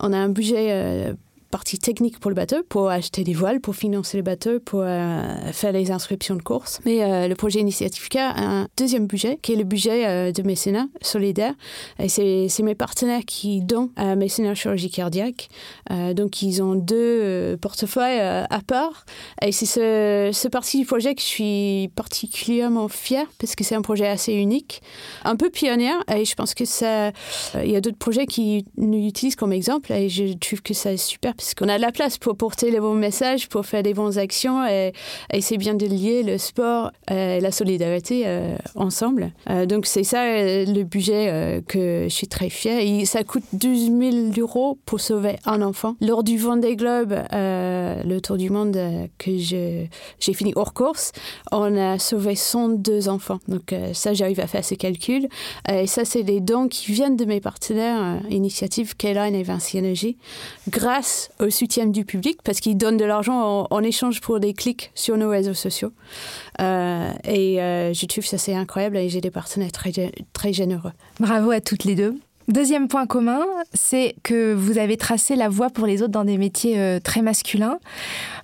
on 0.00 0.12
a 0.12 0.16
un 0.16 0.28
budget 0.30 1.14
partie 1.50 1.78
technique 1.78 2.18
pour 2.20 2.30
le 2.30 2.34
bateau, 2.34 2.56
pour 2.68 2.88
acheter 2.90 3.24
des 3.24 3.32
voiles, 3.32 3.60
pour 3.60 3.74
financer 3.74 4.16
le 4.16 4.22
bateau, 4.22 4.60
pour 4.60 4.80
euh, 4.82 5.52
faire 5.52 5.72
les 5.72 5.90
inscriptions 5.90 6.36
de 6.36 6.42
course. 6.42 6.80
Mais 6.84 7.02
euh, 7.02 7.28
le 7.28 7.34
projet 7.34 7.60
Initiative 7.60 8.08
K 8.08 8.16
a 8.16 8.38
un 8.38 8.68
deuxième 8.76 9.06
budget, 9.06 9.38
qui 9.40 9.52
est 9.52 9.56
le 9.56 9.64
budget 9.64 10.06
euh, 10.06 10.32
de 10.32 10.42
mécénat 10.42 10.86
solidaire. 11.00 11.54
Et 11.98 12.08
c'est 12.08 12.62
mes 12.62 12.74
partenaires 12.74 13.22
qui 13.26 13.60
donnent 13.62 13.90
à 13.96 14.14
mécénat 14.14 14.54
chirurgie 14.54 14.90
cardiaque. 14.90 15.48
donc, 16.14 16.42
ils 16.42 16.62
ont 16.62 16.74
deux 16.74 17.56
portefeuilles 17.60 18.20
à 18.20 18.60
part. 18.66 19.04
Et 19.42 19.52
c'est 19.52 19.66
ce, 19.66 20.30
ce 20.32 20.48
parti 20.48 20.80
du 20.80 20.86
projet 20.86 21.14
que 21.14 21.20
je 21.20 21.26
suis 21.26 21.90
particulièrement 21.94 22.88
fière, 22.88 23.26
parce 23.38 23.54
que 23.54 23.64
c'est 23.64 23.74
un 23.74 23.82
projet 23.82 24.06
assez 24.06 24.34
unique, 24.34 24.82
un 25.24 25.36
peu 25.36 25.50
pionnier. 25.50 25.92
Et 26.14 26.24
je 26.24 26.34
pense 26.34 26.54
que 26.54 26.64
ça... 26.64 27.12
Y 27.54 27.76
a 27.76 27.80
d'autres 27.80 27.98
projets 27.98 28.26
qui 28.26 28.64
nous 28.76 29.06
utilisent 29.06 29.36
comme 29.36 29.52
exemple. 29.52 29.92
Et 29.92 30.08
je 30.08 30.34
trouve 30.34 30.62
que 30.62 30.74
ça 30.74 30.92
est 30.92 30.96
super 30.96 31.34
parce 31.38 31.54
qu'on 31.54 31.68
a 31.68 31.76
de 31.76 31.82
la 31.82 31.92
place 31.92 32.18
pour 32.18 32.36
porter 32.36 32.72
les 32.72 32.80
bons 32.80 32.94
messages, 32.94 33.48
pour 33.48 33.64
faire 33.64 33.84
des 33.84 33.94
bonnes 33.94 34.18
actions 34.18 34.66
et, 34.66 34.92
c'est 35.40 35.56
bien 35.56 35.74
de 35.74 35.86
lier 35.86 36.24
le 36.24 36.36
sport 36.36 36.90
et 37.08 37.40
la 37.40 37.52
solidarité 37.52 38.24
euh, 38.26 38.56
ensemble. 38.74 39.32
Euh, 39.48 39.64
donc 39.64 39.86
c'est 39.86 40.02
ça 40.02 40.24
euh, 40.24 40.64
le 40.66 40.82
budget 40.82 41.62
que 41.68 42.06
je 42.08 42.14
suis 42.14 42.26
très 42.26 42.50
fière. 42.50 42.80
Et 42.80 43.04
ça 43.04 43.22
coûte 43.22 43.44
12 43.52 43.86
000 43.86 44.16
euros 44.38 44.78
pour 44.84 45.00
sauver 45.00 45.36
un 45.46 45.62
enfant. 45.62 45.94
Lors 46.00 46.24
du 46.24 46.38
Vendée 46.38 46.74
Globe, 46.74 47.14
le 47.32 48.18
Tour 48.18 48.36
du 48.36 48.50
Monde 48.50 48.78
que 49.18 49.36
j'ai 49.38 49.88
fini 50.20 50.52
hors 50.56 50.74
course, 50.74 51.12
on 51.52 51.76
a 51.76 51.98
sauvé 51.98 52.34
102 52.34 53.08
enfants. 53.08 53.38
Donc 53.46 53.74
ça, 53.92 54.12
j'arrive 54.12 54.40
à 54.40 54.48
faire 54.48 54.64
ce 54.64 54.74
calcul. 54.74 55.28
Et 55.70 55.86
ça, 55.86 56.04
c'est 56.04 56.24
des 56.24 56.40
dons 56.40 56.66
qui 56.66 56.90
viennent 56.90 57.16
de 57.16 57.24
mes 57.24 57.40
partenaires, 57.40 58.20
Initiative 58.28 58.96
Kayline 58.96 59.34
et 59.34 59.44
Vinci 59.44 59.78
Energy, 59.78 60.16
grâce 60.68 61.27
au 61.40 61.50
soutien 61.50 61.86
du 61.86 62.04
public 62.04 62.40
parce 62.44 62.60
qu'ils 62.60 62.76
donnent 62.76 62.96
de 62.96 63.04
l'argent 63.04 63.66
en, 63.70 63.82
échange 63.82 64.20
pour 64.20 64.40
des 64.40 64.54
clics 64.54 64.90
sur 64.94 65.16
nos 65.16 65.30
réseaux 65.30 65.54
sociaux. 65.54 65.92
Euh, 66.60 67.10
et 67.24 67.62
euh, 67.62 67.92
je 67.92 68.06
trouve 68.06 68.24
ça 68.24 68.38
c'est 68.38 68.54
incroyable 68.54 68.96
et 68.96 69.08
j'ai 69.08 69.20
des 69.20 69.30
partenaires 69.30 69.72
très, 69.72 69.92
très 70.32 70.52
généreux. 70.52 70.92
Bravo 71.20 71.50
à 71.50 71.60
toutes 71.60 71.84
les 71.84 71.94
deux. 71.94 72.18
Deuxième 72.48 72.88
point 72.88 73.06
commun, 73.06 73.44
c'est 73.74 74.14
que 74.22 74.54
vous 74.54 74.78
avez 74.78 74.96
tracé 74.96 75.36
la 75.36 75.50
voie 75.50 75.68
pour 75.68 75.86
les 75.86 76.00
autres 76.00 76.12
dans 76.12 76.24
des 76.24 76.38
métiers 76.38 76.78
euh, 76.78 76.98
très 76.98 77.20
masculins. 77.20 77.78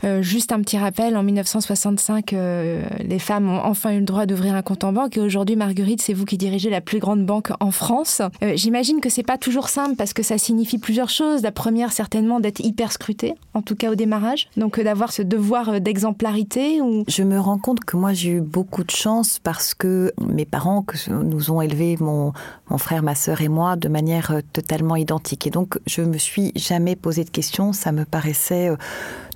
Euh, 0.04 0.20
juste 0.20 0.52
un 0.52 0.60
petit 0.60 0.76
rappel, 0.76 1.16
en 1.16 1.22
1965, 1.22 2.34
euh, 2.34 2.82
les 3.00 3.18
femmes 3.18 3.48
ont 3.48 3.62
enfin 3.64 3.92
eu 3.92 4.00
le 4.00 4.04
droit 4.04 4.26
d'ouvrir 4.26 4.54
un 4.54 4.60
compte 4.60 4.84
en 4.84 4.92
banque 4.92 5.16
et 5.16 5.22
aujourd'hui, 5.22 5.56
Marguerite, 5.56 6.02
c'est 6.02 6.12
vous 6.12 6.26
qui 6.26 6.36
dirigez 6.36 6.68
la 6.68 6.82
plus 6.82 6.98
grande 6.98 7.24
banque 7.24 7.50
en 7.60 7.70
France. 7.70 8.20
J'imagine 8.42 9.00
que 9.00 9.08
c'est 9.08 9.22
pas 9.22 9.38
toujours 9.38 9.70
simple 9.70 9.96
parce 9.96 10.12
que 10.12 10.22
ça 10.22 10.36
signifie 10.36 10.76
plusieurs 10.76 11.08
choses. 11.08 11.40
La 11.40 11.52
première, 11.52 11.90
certainement, 11.90 12.40
d'être 12.40 12.60
hyper 12.60 12.92
scrutée, 12.92 13.34
en 13.54 13.62
tout 13.62 13.74
cas 13.74 13.90
au 13.90 13.94
démarrage. 13.94 14.48
Donc 14.58 14.78
d'avoir 14.78 15.12
ce 15.12 15.22
devoir 15.22 15.80
d'exemplarité. 15.80 16.80
Je 17.08 17.22
me 17.22 17.40
rends 17.40 17.58
compte 17.58 17.80
que 17.80 17.96
moi, 17.96 18.12
j'ai 18.12 18.32
eu 18.32 18.40
beaucoup 18.42 18.84
de 18.84 18.90
chance 18.90 19.40
parce 19.42 19.72
que 19.72 20.12
mes 20.20 20.44
parents 20.44 20.82
que 20.82 20.96
nous 21.10 21.50
ont 21.50 21.62
élevés, 21.62 21.96
mon, 22.00 22.34
frère, 22.76 23.02
ma 23.02 23.14
sœur 23.14 23.40
et 23.40 23.48
moi, 23.48 23.76
manière 23.94 24.32
euh, 24.32 24.40
totalement 24.52 24.96
identique. 24.96 25.46
Et 25.46 25.50
donc, 25.50 25.78
je 25.86 26.02
me 26.02 26.18
suis 26.18 26.52
jamais 26.56 26.96
posé 26.96 27.22
de 27.24 27.30
questions. 27.30 27.72
Ça 27.72 27.92
me 27.92 28.04
paraissait 28.04 28.68
euh, 28.68 28.76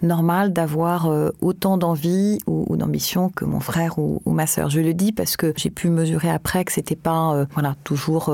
normal 0.03 0.53
d'avoir 0.53 1.07
euh, 1.07 1.31
autant 1.41 1.79
d'envie 1.79 2.39
ou, 2.49 2.77
d'ambition 2.77 3.29
que 3.29 3.45
mon 3.45 3.61
frère 3.61 3.99
ou, 3.99 4.21
ma 4.27 4.47
sœur. 4.47 4.69
Je 4.69 4.81
le 4.81 4.95
dis 4.95 5.13
parce 5.13 5.37
que 5.37 5.53
j'ai 5.57 5.71
pu 5.71 5.91
mesurer 5.91 6.31
après 6.31 6.65
que 6.65 6.73
c'était 6.73 6.97
pas 6.97 7.47
voilà 7.55 7.75
toujours 7.83 8.33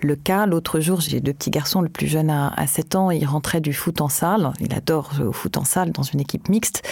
le 0.00 0.16
cas. 0.16 0.46
L'autre 0.46 0.80
jour, 0.80 1.00
j'ai 1.00 1.20
deux 1.20 1.34
petits 1.34 1.50
garçons. 1.50 1.82
Le 1.82 1.90
plus 1.90 2.06
jeune 2.06 2.30
a, 2.30 2.66
7 2.66 2.94
ans. 2.94 3.10
Il 3.10 3.26
rentrait 3.26 3.60
du 3.60 3.74
foot 3.74 4.00
en 4.00 4.08
salle. 4.08 4.52
Il 4.60 4.72
adore 4.72 5.12
jouer 5.12 5.32
foot 5.32 5.58
en 5.58 5.64
salle 5.64 5.92
dans 5.92 6.02
une 6.02 6.20
équipe 6.20 6.48
mixte. 6.48 6.82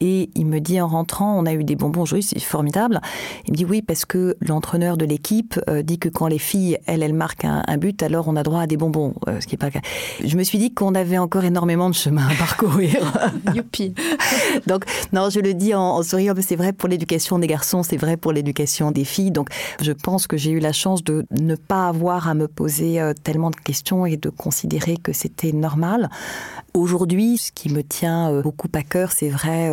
Et 0.00 0.28
il 0.34 0.46
me 0.46 0.60
dit 0.60 0.80
en 0.80 0.88
rentrant, 0.88 1.38
on 1.38 1.46
a 1.46 1.54
eu 1.54 1.64
des 1.64 1.76
bonbons 1.76 2.02
aujourd'hui, 2.02 2.22
c'est 2.22 2.38
formidable. 2.40 3.00
Il 3.46 3.52
me 3.52 3.56
dit 3.56 3.64
oui 3.64 3.80
parce 3.80 4.04
que 4.04 4.36
l'entraîneur 4.40 4.98
de 4.98 5.06
l'équipe 5.06 5.58
dit 5.82 5.98
que 5.98 6.10
quand 6.10 6.26
les 6.26 6.38
filles, 6.38 6.78
elles, 6.86 7.02
elles 7.02 7.14
marquent 7.14 7.46
un, 7.46 7.62
un 7.66 7.78
but, 7.78 8.02
alors 8.02 8.29
on 8.30 8.36
a 8.36 8.42
droit 8.42 8.60
à 8.60 8.66
des 8.66 8.76
bonbons, 8.76 9.14
euh, 9.28 9.40
ce 9.40 9.46
qui 9.46 9.56
est 9.56 9.58
pas. 9.58 9.70
Je 10.24 10.36
me 10.36 10.42
suis 10.42 10.58
dit 10.58 10.72
qu'on 10.72 10.94
avait 10.94 11.18
encore 11.18 11.44
énormément 11.44 11.90
de 11.90 11.94
chemin 11.94 12.26
à 12.28 12.34
parcourir. 12.34 13.12
Youpi. 13.54 13.94
Donc, 14.66 14.84
non, 15.12 15.30
je 15.30 15.40
le 15.40 15.54
dis 15.54 15.74
en, 15.74 15.80
en 15.80 16.02
souriant, 16.02 16.34
mais 16.36 16.42
c'est 16.42 16.56
vrai 16.56 16.72
pour 16.72 16.88
l'éducation 16.88 17.38
des 17.38 17.46
garçons, 17.46 17.82
c'est 17.82 17.96
vrai 17.96 18.16
pour 18.16 18.32
l'éducation 18.32 18.90
des 18.90 19.04
filles. 19.04 19.30
Donc, 19.30 19.48
je 19.80 19.92
pense 19.92 20.26
que 20.26 20.36
j'ai 20.36 20.52
eu 20.52 20.60
la 20.60 20.72
chance 20.72 21.02
de 21.02 21.26
ne 21.30 21.56
pas 21.56 21.88
avoir 21.88 22.28
à 22.28 22.34
me 22.34 22.46
poser 22.46 23.00
euh, 23.00 23.12
tellement 23.12 23.50
de 23.50 23.56
questions 23.56 24.06
et 24.06 24.16
de 24.16 24.30
considérer 24.30 24.96
que 24.96 25.12
c'était 25.12 25.52
normal. 25.52 26.08
Aujourd'hui, 26.74 27.38
ce 27.38 27.50
qui 27.50 27.72
me 27.72 27.82
tient 27.82 28.30
euh, 28.30 28.42
beaucoup 28.42 28.68
à 28.74 28.82
cœur, 28.82 29.10
c'est 29.12 29.28
vrai 29.28 29.70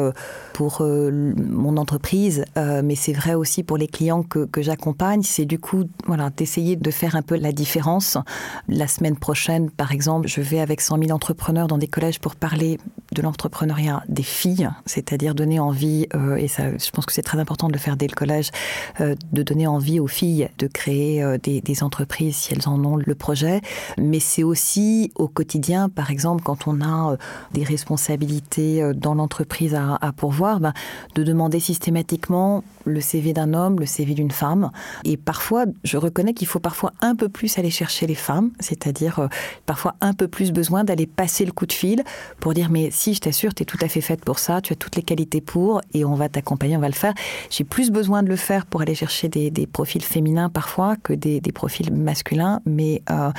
pour 0.53 0.81
mon 0.81 1.77
entreprise, 1.77 2.43
mais 2.55 2.95
c'est 2.95 3.13
vrai 3.13 3.35
aussi 3.35 3.63
pour 3.63 3.77
les 3.77 3.87
clients 3.87 4.23
que, 4.23 4.45
que 4.45 4.61
j'accompagne, 4.61 5.21
c'est 5.23 5.45
du 5.45 5.59
coup, 5.59 5.83
voilà, 6.07 6.29
d'essayer 6.29 6.75
de 6.75 6.91
faire 6.91 7.15
un 7.15 7.21
peu 7.21 7.37
la 7.37 7.51
différence. 7.51 8.17
La 8.67 8.87
semaine 8.87 9.17
prochaine, 9.17 9.69
par 9.69 9.91
exemple, 9.91 10.27
je 10.27 10.41
vais 10.41 10.59
avec 10.59 10.81
100 10.81 10.99
000 10.99 11.11
entrepreneurs 11.11 11.67
dans 11.67 11.77
des 11.77 11.87
collèges 11.87 12.19
pour 12.19 12.35
parler 12.35 12.79
de 13.13 13.21
l'entrepreneuriat 13.21 14.03
des 14.09 14.23
filles, 14.23 14.69
c'est-à-dire 14.85 15.33
donner 15.33 15.59
envie, 15.59 16.07
euh, 16.13 16.35
et 16.35 16.47
ça, 16.47 16.77
je 16.77 16.89
pense 16.91 17.05
que 17.05 17.13
c'est 17.13 17.21
très 17.21 17.39
important 17.39 17.67
de 17.67 17.73
le 17.73 17.79
faire 17.79 17.97
dès 17.97 18.07
le 18.07 18.15
collège, 18.15 18.51
euh, 19.01 19.15
de 19.31 19.43
donner 19.43 19.67
envie 19.67 19.99
aux 19.99 20.07
filles 20.07 20.49
de 20.57 20.67
créer 20.67 21.23
euh, 21.23 21.37
des, 21.37 21.61
entreprises 21.81 22.35
si 22.35 22.53
elles 22.53 22.67
en 22.67 22.83
ont 22.83 22.97
le 22.97 23.15
projet. 23.15 23.61
Mais 23.99 24.19
c'est 24.19 24.43
aussi 24.43 25.11
au 25.15 25.27
quotidien, 25.27 25.89
par 25.89 26.09
exemple, 26.09 26.41
quand 26.43 26.67
on 26.67 26.81
a 26.81 27.15
des 27.53 27.63
responsabilités 27.63 28.93
dans 28.95 29.13
l'entreprise 29.13 29.75
à, 29.75 30.11
pourvoir, 30.15 30.59
ben, 30.59 30.73
de 31.13 31.23
demander 31.23 31.59
systématiquement 31.59 32.63
le 32.85 32.99
CV 32.99 33.33
d'un 33.33 33.53
homme, 33.53 33.79
le 33.79 33.85
CV 33.85 34.15
d'une 34.15 34.31
femme. 34.31 34.71
Et 35.03 35.17
parfois, 35.17 35.65
je 35.83 35.97
reconnais 35.97 36.33
qu'il 36.33 36.47
faut 36.47 36.59
parfois 36.59 36.93
un 37.01 37.15
peu 37.15 37.29
plus 37.29 37.59
aller 37.59 37.69
chercher 37.69 38.07
les 38.07 38.15
femmes, 38.15 38.36
c'est-à-dire 38.59 39.19
euh, 39.19 39.27
parfois 39.65 39.95
un 40.01 40.13
peu 40.13 40.27
plus 40.27 40.51
besoin 40.51 40.83
d'aller 40.83 41.05
passer 41.05 41.45
le 41.45 41.51
coup 41.51 41.65
de 41.65 41.73
fil 41.73 42.03
pour 42.39 42.53
dire 42.53 42.69
mais 42.69 42.89
si 42.91 43.13
je 43.13 43.21
t'assure, 43.21 43.53
tu 43.53 43.63
es 43.63 43.65
tout 43.65 43.77
à 43.81 43.87
fait 43.87 44.01
faite 44.01 44.23
pour 44.23 44.39
ça, 44.39 44.61
tu 44.61 44.73
as 44.73 44.75
toutes 44.75 44.95
les 44.95 45.03
qualités 45.03 45.41
pour 45.41 45.81
et 45.93 46.05
on 46.05 46.15
va 46.15 46.29
t'accompagner, 46.29 46.77
on 46.77 46.81
va 46.81 46.87
le 46.87 46.93
faire. 46.93 47.13
J'ai 47.49 47.63
plus 47.63 47.91
besoin 47.91 48.23
de 48.23 48.29
le 48.29 48.35
faire 48.35 48.65
pour 48.65 48.81
aller 48.81 48.95
chercher 48.95 49.29
des, 49.29 49.67
profils 49.67 50.03
féminins 50.03 50.49
parfois 50.49 50.95
que 50.95 51.13
des, 51.13 51.41
profils 51.53 51.91
masculins, 51.91 52.61
mais, 52.65 53.01
euh, 53.09 53.31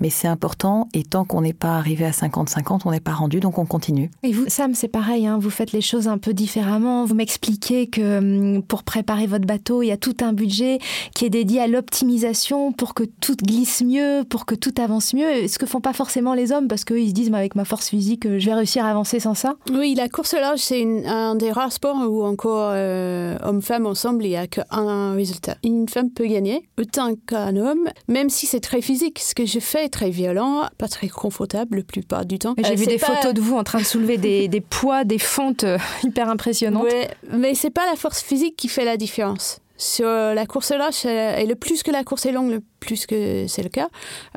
mais 0.00 0.10
c'est 0.10 0.28
important 0.28 0.88
et 0.94 1.02
tant 1.02 1.24
qu'on 1.24 1.42
n'est 1.42 1.52
pas 1.52 1.76
arrivé 1.76 2.04
à 2.04 2.10
50-50, 2.10 2.82
on 2.84 2.90
n'est 2.90 3.00
pas 3.00 3.12
rendu, 3.12 3.40
donc 3.40 3.58
on 3.58 3.66
continue. 3.66 4.10
Et 4.22 4.32
vous, 4.32 4.44
Sam, 4.48 4.74
c'est 4.74 4.88
pareil, 4.88 5.26
hein, 5.26 5.38
vous 5.38 5.50
faites 5.50 5.72
les 5.72 5.80
choses 5.80 6.08
un 6.08 6.18
peu 6.18 6.32
différemment. 6.32 7.04
Vous 7.04 7.14
m'expliquez 7.14 7.88
que 7.88 8.18
hum, 8.18 8.62
pour 8.62 8.82
préparer 8.82 9.26
votre 9.26 9.46
bateau, 9.46 9.82
il 9.82 9.88
y 9.88 9.92
a 9.92 9.96
tout 9.96 10.16
un 10.20 10.32
budget 10.32 10.78
qui 11.14 11.24
est 11.24 11.30
dédié 11.30 11.60
à 11.60 11.66
l'optimisation 11.66 12.72
pour 12.72 12.94
que 12.94 13.04
tout 13.04 13.36
glisse 13.36 13.82
mieux, 13.82 14.24
que 14.44 14.54
tout 14.54 14.74
avance 14.78 15.14
mieux. 15.14 15.48
Ce 15.48 15.58
que 15.58 15.66
font 15.66 15.80
pas 15.80 15.92
forcément 15.92 16.34
les 16.34 16.52
hommes 16.52 16.68
parce 16.68 16.84
qu'ils 16.84 17.08
se 17.08 17.14
disent, 17.14 17.30
mais 17.30 17.38
avec 17.38 17.54
ma 17.54 17.64
force 17.64 17.88
physique, 17.88 18.26
euh, 18.26 18.38
je 18.38 18.46
vais 18.46 18.54
réussir 18.54 18.84
à 18.84 18.90
avancer 18.90 19.20
sans 19.20 19.34
ça. 19.34 19.54
Oui, 19.72 19.94
la 19.94 20.08
course 20.08 20.34
au 20.34 20.38
large, 20.38 20.58
c'est 20.58 20.84
un 21.06 21.34
des 21.34 21.52
rares 21.52 21.72
sports 21.72 21.96
où 22.08 22.24
encore 22.24 22.70
euh, 22.72 23.36
hommes-femmes 23.42 23.86
ensemble, 23.86 24.24
il 24.24 24.30
n'y 24.30 24.36
a 24.36 24.46
qu'un 24.46 25.14
résultat. 25.14 25.56
Une 25.64 25.88
femme 25.88 26.10
peut 26.10 26.26
gagner 26.26 26.68
autant 26.78 27.14
qu'un 27.14 27.56
homme, 27.56 27.88
même 28.08 28.28
si 28.28 28.46
c'est 28.46 28.60
très 28.60 28.82
physique. 28.82 29.18
Ce 29.20 29.34
que 29.34 29.46
je 29.46 29.60
fais 29.60 29.84
est 29.84 29.90
très 29.90 30.10
violent, 30.10 30.68
pas 30.78 30.88
très 30.88 31.08
confortable 31.08 31.78
la 31.78 31.82
plupart 31.82 32.26
du 32.26 32.38
temps. 32.38 32.54
J'ai 32.58 32.72
euh, 32.72 32.74
vu 32.74 32.86
des 32.86 32.98
photos 32.98 33.32
de 33.32 33.40
vous 33.40 33.56
en 33.56 33.64
train 33.64 33.78
de 33.78 33.84
soulever 33.84 34.18
des, 34.18 34.48
des 34.48 34.60
poids, 34.60 35.04
des 35.04 35.18
fentes 35.18 35.64
hyper 36.02 36.28
impressionnantes. 36.28 36.84
Ouais, 36.84 37.08
mais 37.32 37.54
c'est 37.54 37.70
pas 37.70 37.86
la 37.86 37.96
force 37.96 38.22
physique 38.22 38.56
qui 38.56 38.68
fait 38.68 38.84
la 38.84 38.96
différence. 38.96 39.60
Sur 39.78 40.06
la 40.06 40.46
course 40.46 40.70
lâche, 40.70 41.04
et 41.04 41.44
le 41.44 41.54
plus 41.54 41.82
que 41.82 41.90
la 41.90 42.02
course 42.02 42.24
est 42.24 42.32
longue, 42.32 42.50
le 42.50 42.62
plus 42.80 43.06
que 43.06 43.46
c'est 43.46 43.62
le 43.62 43.68
cas, 43.68 43.88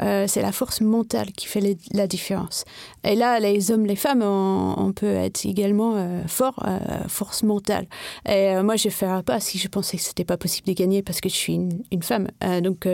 euh, 0.02 0.26
c'est 0.28 0.42
la 0.42 0.52
force 0.52 0.82
mentale 0.82 1.32
qui 1.32 1.48
fait 1.48 1.78
la 1.94 2.08
différence. 2.08 2.66
Et 3.04 3.16
là, 3.16 3.40
les 3.40 3.72
hommes, 3.72 3.86
les 3.86 3.96
femmes, 3.96 4.22
on, 4.24 4.92
peut 4.94 5.14
être 5.14 5.46
également 5.46 5.94
euh, 5.96 6.22
fort, 6.28 6.64
euh, 6.68 6.80
force 7.08 7.44
mentale. 7.44 7.86
Et 8.28 8.56
moi, 8.62 8.76
je 8.76 8.88
ne 8.88 8.94
ferais 8.94 9.24
pas 9.24 9.40
si 9.40 9.58
je 9.58 9.68
pensais 9.68 9.98
que 9.98 10.04
c'était 10.04 10.26
pas 10.26 10.38
possible 10.38 10.68
de 10.68 10.74
gagner 10.74 11.04
parce 11.04 11.22
que 11.22 11.30
je 11.30 11.36
suis 11.36 11.54
une, 11.54 12.04
femme. 12.04 12.28
donc, 12.62 12.88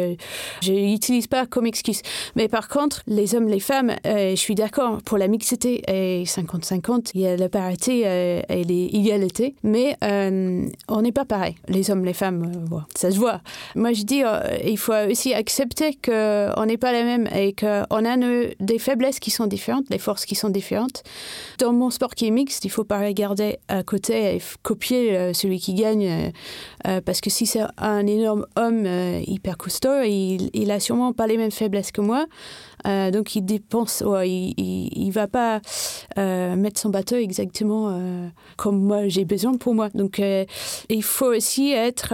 je 0.62 0.72
n'utilise 0.72 1.28
pas 1.28 1.46
comme 1.46 1.66
excuse. 1.66 2.02
Mais 2.36 2.48
par 2.48 2.68
contre, 2.68 3.02
les 3.08 3.36
hommes, 3.36 3.48
les 3.48 3.60
femmes, 3.60 3.96
je 4.04 4.36
suis 4.36 4.56
d'accord 4.56 5.02
pour 5.04 5.18
la 5.18 5.28
mixité 5.28 5.84
et 5.88 6.24
50-50, 6.26 7.12
il 7.14 7.22
y 7.22 7.28
a 7.28 7.38
la 7.38 7.50
parité 7.50 8.02
et 8.50 8.64
l'égalité, 8.64 9.56
mais 9.64 9.98
on 10.02 11.02
n'est 11.02 11.12
pas 11.12 11.26
pareil, 11.26 11.56
les 11.68 11.90
hommes, 11.92 12.04
les 12.04 12.14
femmes, 12.14 12.52
ça 12.96 13.12
se 13.12 13.18
voit. 13.18 13.42
Moi, 13.76 13.94
je 13.94 14.04
dis, 14.04 14.24
il 14.66 14.78
faut 14.78 14.94
aussi 15.10 15.34
accepter 15.36 15.94
qu'on 15.94 16.66
n'est 16.66 16.78
pas 16.78 16.92
les 16.92 17.04
mêmes 17.04 17.28
et 17.36 17.54
qu'on 17.54 18.06
a 18.06 18.18
des 18.60 18.80
faiblesses 18.80 19.20
qui 19.20 19.32
sont 19.32 19.48
différentes, 19.48 19.90
des 19.90 20.00
forces 20.00 20.26
qui 20.26 20.36
sont 20.36 20.50
différentes. 20.50 21.04
Dans 21.60 21.74
mon 21.74 21.90
sport 21.90 22.16
qui 22.16 22.28
est 22.28 22.32
mixte, 22.32 22.66
il 22.66 22.70
ne 22.70 22.74
faut 22.74 22.84
pas 22.84 23.00
regarder 23.00 23.60
à 23.68 23.84
côté 23.84 24.36
et 24.36 24.42
copier 24.64 25.16
euh, 25.16 25.34
celui 25.34 25.60
qui 25.60 25.74
gagne. 25.74 26.08
Euh, 26.08 26.30
euh, 26.88 27.02
parce 27.02 27.22
que 27.22 27.30
si 27.30 27.46
c'est 27.46 27.64
un 27.78 28.08
énorme 28.08 28.46
homme 28.56 28.86
hyper 29.28 29.58
costaud, 29.58 30.02
il, 30.04 30.50
il 30.54 30.72
a 30.72 30.80
sûrement 30.80 31.14
pas 31.14 31.28
les 31.28 31.38
mêmes 31.38 31.52
faiblesses 31.52 31.92
que 31.92 32.02
moi. 32.02 32.26
donc 32.86 33.36
il 33.36 33.42
dépense, 33.42 34.04
il, 34.24 35.12
va 35.12 35.28
pas 35.28 35.62
mettre 36.16 36.80
son 36.80 36.90
bateau 36.90 37.16
exactement 37.16 38.00
comme 38.58 38.82
moi 38.82 39.08
j'ai 39.08 39.26
besoin 39.26 39.58
pour 39.58 39.74
moi. 39.74 39.90
Donc 39.90 40.22
il 40.90 41.04
faut 41.04 41.34
aussi 41.34 41.72
être 41.72 42.14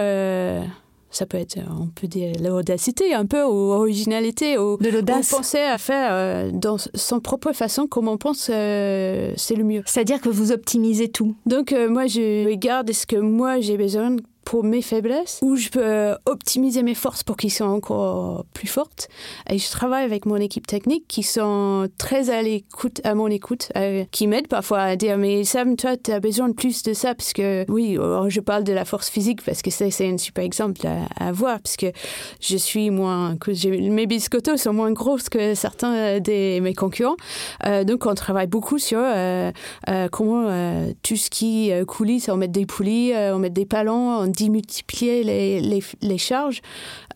ça 1.12 1.26
peut 1.26 1.38
être, 1.38 1.58
on 1.70 1.88
peut 1.88 2.08
dire, 2.08 2.34
l'audacité 2.42 3.14
un 3.14 3.26
peu, 3.26 3.44
ou 3.44 3.72
originalité, 3.72 4.58
ou, 4.58 4.78
de 4.78 4.90
l'audace. 4.90 5.30
penser 5.30 5.60
à 5.60 5.78
faire 5.78 6.10
euh, 6.12 6.52
dans 6.54 6.78
son 6.78 7.20
propre 7.20 7.52
façon 7.52 7.88
comme 7.88 8.08
on 8.08 8.18
pense 8.18 8.50
euh, 8.52 9.34
c'est 9.36 9.56
le 9.56 9.64
mieux. 9.64 9.84
C'est-à-dire 9.86 10.22
que 10.22 10.30
vous 10.30 10.52
optimisez 10.52 11.10
tout. 11.10 11.36
Donc 11.46 11.74
euh, 11.74 11.90
moi 11.90 12.08
je 12.08 12.48
regarde 12.48 12.92
ce 12.92 13.06
que 13.06 13.18
moi 13.18 13.60
j'ai 13.60 13.78
besoin 13.78 14.16
pour 14.46 14.64
mes 14.64 14.82
faiblesses, 14.82 15.40
où 15.42 15.56
je 15.56 15.70
peux 15.70 15.84
euh, 15.84 16.16
optimiser 16.26 16.84
mes 16.84 16.96
forces 16.96 17.24
pour 17.24 17.38
qu'ils 17.38 17.52
soient 17.52 17.68
encore 17.68 18.46
plus 18.54 18.68
fortes. 18.68 19.08
Et 19.50 19.58
je 19.58 19.70
travaille 19.70 20.04
avec 20.04 20.26
mon 20.26 20.38
équipe 20.38 20.68
technique 20.68 21.06
qui 21.08 21.24
sont 21.24 21.88
très 21.98 22.30
à 22.30 22.42
l'écoute, 22.42 23.02
à 23.04 23.16
mon 23.16 23.28
écoute, 23.28 23.72
euh, 23.76 24.04
qui 24.12 24.28
m'aident 24.28 24.48
parfois 24.48 24.82
à 24.82 24.96
dire 24.96 25.18
mais 25.18 25.44
Sam, 25.44 25.76
toi, 25.76 25.96
tu 25.96 26.12
as 26.12 26.20
besoin 26.20 26.50
de 26.50 26.54
plus 26.54 26.84
de 26.84 26.94
ça 26.94 27.14
parce 27.16 27.34
que 27.34 27.66
oui, 27.70 27.98
oh, 28.00 28.30
je 28.30 28.40
parle 28.40 28.64
de 28.64 28.74
la 28.74 28.86
force 28.86 29.10
physique 29.10 29.44
parce 29.44 29.62
que 29.62 29.70
c'est 29.70 30.08
un 30.08 30.18
super 30.18 30.44
exemple 30.44 30.82
à, 30.86 31.32
voir 31.32 31.60
parce 31.62 31.78
que 31.78 31.92
je 32.40 32.58
suis 32.58 32.90
moins, 32.90 33.38
mes 33.72 34.08
biscottos 34.08 34.58
sont 34.58 34.74
moins 34.74 34.92
grosses 34.92 35.30
que 35.30 35.56
certains 35.56 36.20
de 36.20 36.60
mes 36.60 36.74
concurrents. 36.74 37.16
Euh, 37.66 37.84
donc 37.84 38.06
on 38.06 38.16
travaille 38.16 38.48
beaucoup 38.48 38.80
sur 38.80 39.00
comment 40.12 40.94
tout 41.04 41.16
ce 41.16 41.30
qui 41.30 41.72
coulisse, 41.88 42.30
on 42.30 42.38
met 42.38 42.48
des 42.48 42.66
poulies, 42.66 43.14
on 43.16 43.40
met 43.40 43.50
des 43.50 43.66
palons, 43.66 44.31
démultiplier 44.32 45.24
les, 45.24 45.62
les, 45.62 45.84
les 46.02 46.18
charges, 46.18 46.62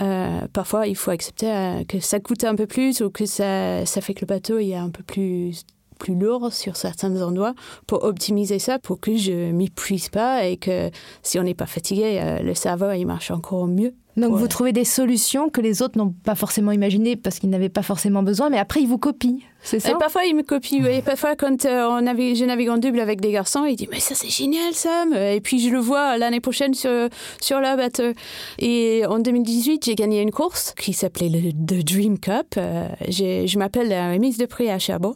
euh, 0.01 0.41
parfois 0.53 0.88
il 0.88 0.95
faut 0.95 1.11
accepter 1.11 1.51
euh, 1.51 1.84
que 1.84 1.99
ça 1.99 2.20
coûte 2.20 2.43
un 2.43 2.55
peu 2.55 2.68
plus 2.68 3.01
ou 3.01 3.09
que 3.09 3.26
ça, 3.26 3.86
ça 3.86 4.01
fait 4.01 4.13
que 4.13 4.22
le 4.22 4.28
bateau 4.28 4.59
est 4.59 4.76
un 4.76 4.89
peu 4.89 5.03
plus 5.03 5.63
plus 5.97 6.16
lourd 6.16 6.51
sur 6.51 6.76
certains 6.76 7.22
endroits 7.22 7.55
pour 7.88 8.03
optimiser 8.03 8.59
ça, 8.59 8.80
pour 8.80 8.99
que 8.99 9.16
je 9.16 9.51
m'épuise 9.51 10.09
pas 10.09 10.45
et 10.45 10.57
que 10.57 10.91
si 11.24 11.39
on 11.39 11.43
n'est 11.43 11.53
pas 11.53 11.66
fatigué, 11.66 12.20
euh, 12.22 12.39
le 12.39 12.53
cerveau 12.53 12.91
il 12.91 13.05
marche 13.05 13.32
encore 13.32 13.68
mieux. 13.68 13.93
Donc 14.18 14.38
vous 14.38 14.47
trouvez 14.47 14.72
des 14.72 14.86
solutions 14.86 15.49
que 15.49 15.59
les 15.59 15.82
autres 15.82 15.97
n'ont 15.97 16.13
pas 16.24 16.36
forcément 16.36 16.72
imaginées 16.72 17.18
parce 17.18 17.39
qu'ils 17.39 17.49
n'avaient 17.49 17.70
pas 17.70 17.82
forcément 17.82 18.24
besoin, 18.24 18.49
mais 18.49 18.57
après 18.57 18.82
ils 18.82 18.88
vous 18.88 18.97
copient, 18.97 19.39
Et 19.74 19.93
parfois 19.99 20.26
ils 20.26 20.36
me 20.36 20.43
copient, 20.43 20.84
oui. 20.84 21.01
Parfois 21.01 21.36
quand 21.36 21.66
euh, 21.66 21.88
on 21.88 22.05
je 22.05 22.45
navigue 22.45 22.70
en 22.70 22.78
double 22.78 22.99
avec 22.99 23.22
des 23.22 23.32
garçons, 23.32 23.66
ils 23.66 23.76
disent 23.76 23.88
mais 23.91 23.99
ça 23.99 24.16
c'est 24.16 24.30
génial 24.30 24.74
Sam 24.74 25.13
Et 25.13 25.41
puis 25.41 25.59
je 25.59 25.70
le 25.70 25.80
vois 25.80 26.18
l'année 26.18 26.39
prochaine 26.39 26.74
sur, 26.74 27.09
sur 27.41 27.59
la 27.59 27.76
bateau. 27.76 28.11
Et 28.59 29.03
en 29.07 29.20
2018 29.20 29.86
j'ai 29.86 29.95
gagné 29.95 30.22
une 30.22 30.32
course 30.32 30.74
qui 30.78 30.93
s'appelait 30.93 31.30
le 31.30 31.51
The 31.51 31.84
Dream 31.84 32.20
Cup. 32.20 32.55
Euh, 32.57 32.88
je 33.09 33.57
m'appelle 33.57 33.89
la 33.89 34.11
remise 34.11 34.38
de 34.38 34.45
prix 34.45 34.70
à 34.70 34.80
Cherbourg. 34.80 35.16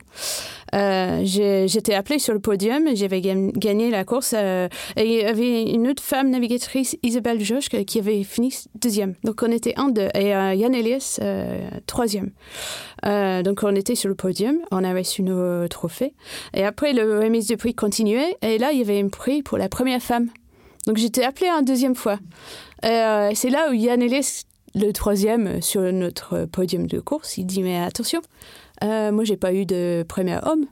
Euh, 0.76 1.22
j'étais 1.24 1.96
appelée 1.96 2.20
sur 2.20 2.34
le 2.34 2.40
podium, 2.40 2.96
j'avais 2.96 3.22
gagné 3.22 3.90
la 3.90 4.04
course 4.04 4.34
et 4.34 4.70
il 4.98 5.12
y 5.12 5.24
avait 5.24 5.64
une 5.64 5.88
autre 5.88 6.04
femme 6.04 6.30
navigatrice, 6.30 6.96
Isabelle 7.02 7.44
Josh, 7.44 7.70
qui 7.70 8.00
avait 8.00 8.24
fini 8.24 8.52
donc 9.24 9.44
on 9.44 9.52
était 9.52 9.74
un, 9.78 9.90
deux. 9.90 10.08
Et 10.14 10.36
euh, 10.36 10.54
Yann 10.54 10.74
Elias, 10.74 11.20
euh, 11.22 11.70
troisième. 11.86 12.32
Euh, 13.06 13.44
donc 13.44 13.62
on 13.64 13.76
était 13.76 13.96
sur 13.96 14.10
le 14.10 14.16
podium, 14.16 14.39
on 14.72 14.84
avait 14.84 15.02
reçu 15.02 15.24
nos 15.24 15.68
trophées. 15.68 16.14
Et 16.54 16.64
après, 16.64 16.94
le 16.94 17.20
remise 17.20 17.48
de 17.48 17.56
prix 17.56 17.74
continuait. 17.74 18.38
Et 18.42 18.58
là, 18.58 18.72
il 18.72 18.80
y 18.80 18.82
avait 18.82 19.02
un 19.02 19.10
prix 19.10 19.44
pour 19.44 19.58
la 19.58 19.70
première 19.70 20.02
femme. 20.02 20.28
Donc 20.88 20.98
j'étais 20.98 21.24
appelée 21.24 21.48
une 21.48 21.66
deuxième 21.66 21.96
fois. 21.96 22.20
c'est 22.82 23.50
là 23.50 23.70
où 23.70 23.74
Yann 23.74 24.02
Elias, 24.02 24.44
le 24.76 24.92
troisième 24.92 25.62
sur 25.62 25.82
notre 25.92 26.46
podium 26.46 26.88
de 26.88 27.00
course, 27.00 27.38
il 27.38 27.46
dit 27.46 27.64
Mais 27.64 27.80
attention, 27.80 28.22
euh, 28.84 29.12
moi, 29.12 29.24
j'ai 29.24 29.38
pas 29.38 29.54
eu 29.54 29.66
de 29.66 30.06
premier 30.08 30.40
homme. 30.44 30.66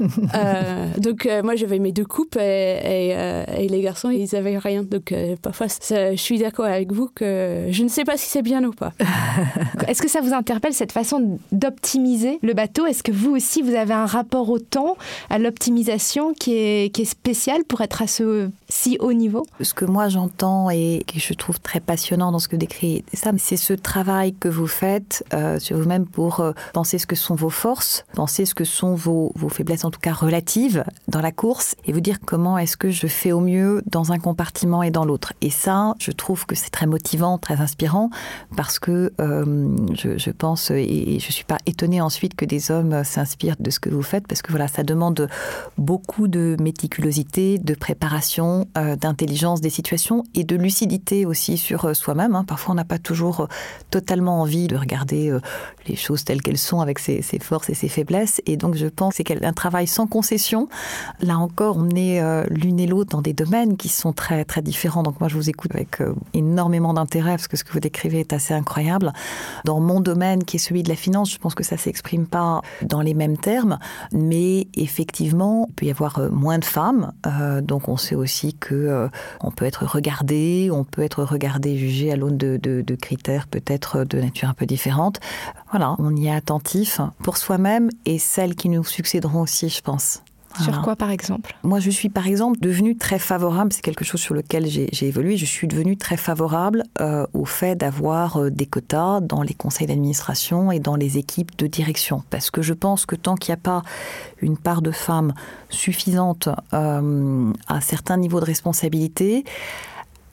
euh, 0.34 0.86
donc, 0.98 1.26
euh, 1.26 1.42
moi, 1.42 1.56
j'avais 1.56 1.78
mes 1.78 1.92
deux 1.92 2.04
coupes 2.04 2.36
et, 2.36 2.40
euh, 2.40 3.44
et, 3.56 3.68
les 3.68 3.80
garçons, 3.80 4.10
ils 4.10 4.34
avaient 4.36 4.58
rien. 4.58 4.82
Donc, 4.82 5.14
parfois, 5.40 5.66
je 5.68 6.14
suis 6.16 6.38
d'accord 6.38 6.66
avec 6.66 6.92
vous 6.92 7.08
que 7.14 7.66
je 7.70 7.82
ne 7.82 7.88
sais 7.88 8.04
pas 8.04 8.16
si 8.16 8.28
c'est 8.28 8.42
bien 8.42 8.62
ou 8.64 8.72
pas. 8.72 8.92
Est-ce 9.88 10.02
que 10.02 10.08
ça 10.08 10.20
vous 10.20 10.32
interpelle 10.32 10.72
cette 10.72 10.92
façon 10.92 11.38
d'optimiser 11.52 12.38
le 12.42 12.54
bateau? 12.54 12.86
Est-ce 12.86 13.02
que 13.02 13.12
vous 13.12 13.30
aussi, 13.30 13.62
vous 13.62 13.74
avez 13.74 13.94
un 13.94 14.06
rapport 14.06 14.48
au 14.50 14.58
temps, 14.58 14.96
à 15.30 15.38
l'optimisation 15.38 16.34
qui 16.34 16.54
est, 16.54 16.94
qui 16.94 17.02
est 17.02 17.06
spécial 17.06 17.64
pour 17.64 17.80
être 17.80 18.02
à 18.02 18.06
ce 18.06 18.50
si 18.68 18.96
haut 19.00 19.12
niveau? 19.12 19.44
Ce 19.60 19.74
que 19.74 19.84
moi, 19.84 20.08
j'entends 20.08 20.70
et 20.70 21.04
que 21.06 21.18
je 21.18 21.34
trouve 21.34 21.60
très 21.60 21.80
passionnant 21.80 22.32
dans 22.32 22.38
ce 22.38 22.48
que 22.48 22.56
décrit 22.56 23.04
Sam, 23.12 23.38
c'est 23.38 23.56
ce 23.56 23.72
travail 23.72 24.34
que 24.34 24.48
vous 24.48 24.66
faites 24.66 25.24
sur 25.58 25.78
vous-même 25.78 26.06
pour 26.06 26.42
penser 26.72 26.98
ce 26.98 27.06
que 27.06 27.16
sont 27.16 27.34
vos 27.34 27.50
forces, 27.50 28.04
penser 28.14 28.44
ce 28.44 28.54
que 28.54 28.64
sont 28.64 28.94
vos, 28.94 29.32
vos 29.34 29.48
faiblesses, 29.48 29.81
en 29.84 29.90
tout 29.90 30.00
cas 30.00 30.12
relatives, 30.12 30.84
dans 31.08 31.20
la 31.20 31.32
course, 31.32 31.74
et 31.84 31.92
vous 31.92 32.00
dire 32.00 32.18
comment 32.24 32.58
est-ce 32.58 32.76
que 32.76 32.90
je 32.90 33.06
fais 33.06 33.32
au 33.32 33.40
mieux 33.40 33.82
dans 33.86 34.12
un 34.12 34.18
compartiment 34.18 34.82
et 34.82 34.90
dans 34.90 35.04
l'autre. 35.04 35.32
Et 35.40 35.50
ça, 35.50 35.94
je 35.98 36.10
trouve 36.10 36.46
que 36.46 36.54
c'est 36.54 36.70
très 36.70 36.86
motivant, 36.86 37.38
très 37.38 37.60
inspirant, 37.60 38.10
parce 38.56 38.78
que 38.78 39.12
euh, 39.20 39.76
je, 39.94 40.30
pense, 40.30 40.70
et, 40.70 41.18
je 41.18 41.32
suis 41.32 41.44
pas 41.44 41.58
étonnée 41.66 42.00
ensuite 42.00 42.34
que 42.34 42.44
des 42.44 42.70
hommes 42.70 43.04
s'inspirent 43.04 43.56
de 43.58 43.70
ce 43.70 43.80
que 43.80 43.90
vous 43.90 44.02
faites, 44.02 44.26
parce 44.26 44.42
que 44.42 44.50
voilà, 44.50 44.68
ça 44.68 44.82
demande 44.82 45.28
beaucoup 45.78 46.28
de 46.28 46.56
méticulosité, 46.60 47.58
de 47.58 47.74
préparation, 47.74 48.68
euh, 48.78 48.96
d'intelligence 48.96 49.60
des 49.60 49.70
situations 49.70 50.24
et 50.34 50.44
de 50.44 50.56
lucidité 50.56 51.26
aussi 51.26 51.58
sur 51.58 51.86
euh, 51.86 51.94
soi-même. 51.94 52.34
Hein. 52.34 52.44
Parfois, 52.44 52.72
on 52.72 52.76
n'a 52.76 52.84
pas 52.84 52.98
toujours 52.98 53.48
totalement 53.90 54.40
envie 54.40 54.68
de 54.68 54.76
regarder 54.76 55.36
les 55.86 55.96
choses 55.96 56.24
telles 56.24 56.42
qu'elles 56.42 56.58
sont 56.58 56.80
avec 56.80 56.98
ses, 56.98 57.22
ses, 57.22 57.38
forces 57.38 57.70
et 57.70 57.74
ses 57.74 57.88
faiblesses. 57.88 58.40
Et 58.46 58.56
donc, 58.56 58.74
je 58.74 58.86
pense 58.86 59.16
que 59.16 59.22
c'est 59.26 59.44
un 59.44 59.52
travail 59.52 59.71
sans 59.86 60.06
concession. 60.06 60.68
Là 61.20 61.38
encore, 61.38 61.76
on 61.78 61.90
est 61.90 62.20
euh, 62.20 62.44
l'une 62.48 62.78
et 62.80 62.86
l'autre 62.86 63.10
dans 63.10 63.22
des 63.22 63.32
domaines 63.32 63.76
qui 63.76 63.88
sont 63.88 64.12
très, 64.12 64.44
très 64.44 64.62
différents. 64.62 65.02
Donc, 65.02 65.20
moi, 65.20 65.28
je 65.28 65.36
vous 65.36 65.50
écoute 65.50 65.74
avec 65.74 66.00
euh, 66.00 66.14
énormément 66.34 66.94
d'intérêt 66.94 67.32
parce 67.32 67.48
que 67.48 67.56
ce 67.56 67.64
que 67.64 67.72
vous 67.72 67.80
décrivez 67.80 68.20
est 68.20 68.32
assez 68.32 68.54
incroyable. 68.54 69.12
Dans 69.64 69.80
mon 69.80 70.00
domaine, 70.00 70.44
qui 70.44 70.56
est 70.56 70.60
celui 70.60 70.82
de 70.82 70.88
la 70.88 70.96
finance, 70.96 71.32
je 71.32 71.38
pense 71.38 71.54
que 71.54 71.64
ça 71.64 71.76
s'exprime 71.76 72.26
pas 72.26 72.62
dans 72.82 73.00
les 73.00 73.14
mêmes 73.14 73.38
termes, 73.38 73.78
mais 74.12 74.68
effectivement, 74.74 75.66
il 75.68 75.74
peut 75.74 75.86
y 75.86 75.90
avoir 75.90 76.18
euh, 76.18 76.28
moins 76.30 76.58
de 76.58 76.64
femmes. 76.64 77.12
Donc, 77.62 77.88
on 77.88 77.96
sait 77.96 78.14
aussi 78.14 78.54
que 78.54 79.08
on 79.40 79.50
peut 79.50 79.64
être 79.64 79.84
regardé, 79.86 80.70
on 80.72 80.84
peut 80.84 81.02
être 81.02 81.24
regardé, 81.24 81.76
jugé 81.76 82.12
à 82.12 82.16
l'aune 82.16 82.36
de 82.36 82.94
critères 82.94 83.46
peut-être 83.46 84.04
de 84.04 84.20
nature 84.20 84.48
un 84.48 84.54
peu 84.54 84.66
différente. 84.66 85.20
Voilà, 85.70 85.96
on 85.98 86.14
y 86.14 86.26
est 86.26 86.34
attentif 86.34 87.00
pour 87.22 87.36
soi-même 87.36 87.88
et 88.04 88.18
celles 88.18 88.54
qui 88.54 88.68
nous 88.68 88.84
succéderont 88.84 89.40
aussi, 89.42 89.61
je 89.68 89.80
pense. 89.80 90.22
Voilà. 90.56 90.72
Sur 90.72 90.82
quoi, 90.82 90.96
par 90.96 91.10
exemple? 91.10 91.56
Moi, 91.62 91.80
je 91.80 91.90
suis, 91.90 92.08
par 92.08 92.26
exemple, 92.26 92.58
devenue 92.60 92.96
très 92.96 93.18
favorable, 93.18 93.72
c'est 93.72 93.80
quelque 93.80 94.04
chose 94.04 94.20
sur 94.20 94.34
lequel 94.34 94.66
j'ai 94.66 95.06
évolué, 95.06 95.36
je 95.36 95.46
suis 95.46 95.66
devenue 95.66 95.96
très 95.96 96.16
favorable 96.16 96.84
euh, 97.00 97.26
au 97.32 97.44
fait 97.44 97.74
d'avoir 97.74 98.36
euh, 98.36 98.50
des 98.50 98.66
quotas 98.66 99.20
dans 99.20 99.42
les 99.42 99.54
conseils 99.54 99.86
d'administration 99.86 100.70
et 100.70 100.78
dans 100.78 100.96
les 100.96 101.18
équipes 101.18 101.56
de 101.56 101.66
direction. 101.66 102.22
Parce 102.30 102.50
que 102.50 102.60
je 102.60 102.74
pense 102.74 103.06
que 103.06 103.16
tant 103.16 103.34
qu'il 103.34 103.52
n'y 103.52 103.58
a 103.58 103.62
pas 103.62 103.82
une 104.40 104.58
part 104.58 104.82
de 104.82 104.90
femmes 104.90 105.32
suffisante 105.70 106.48
euh, 106.74 107.52
à 107.68 107.80
certains 107.80 108.18
niveaux 108.18 108.40
de 108.40 108.44
responsabilité, 108.44 109.44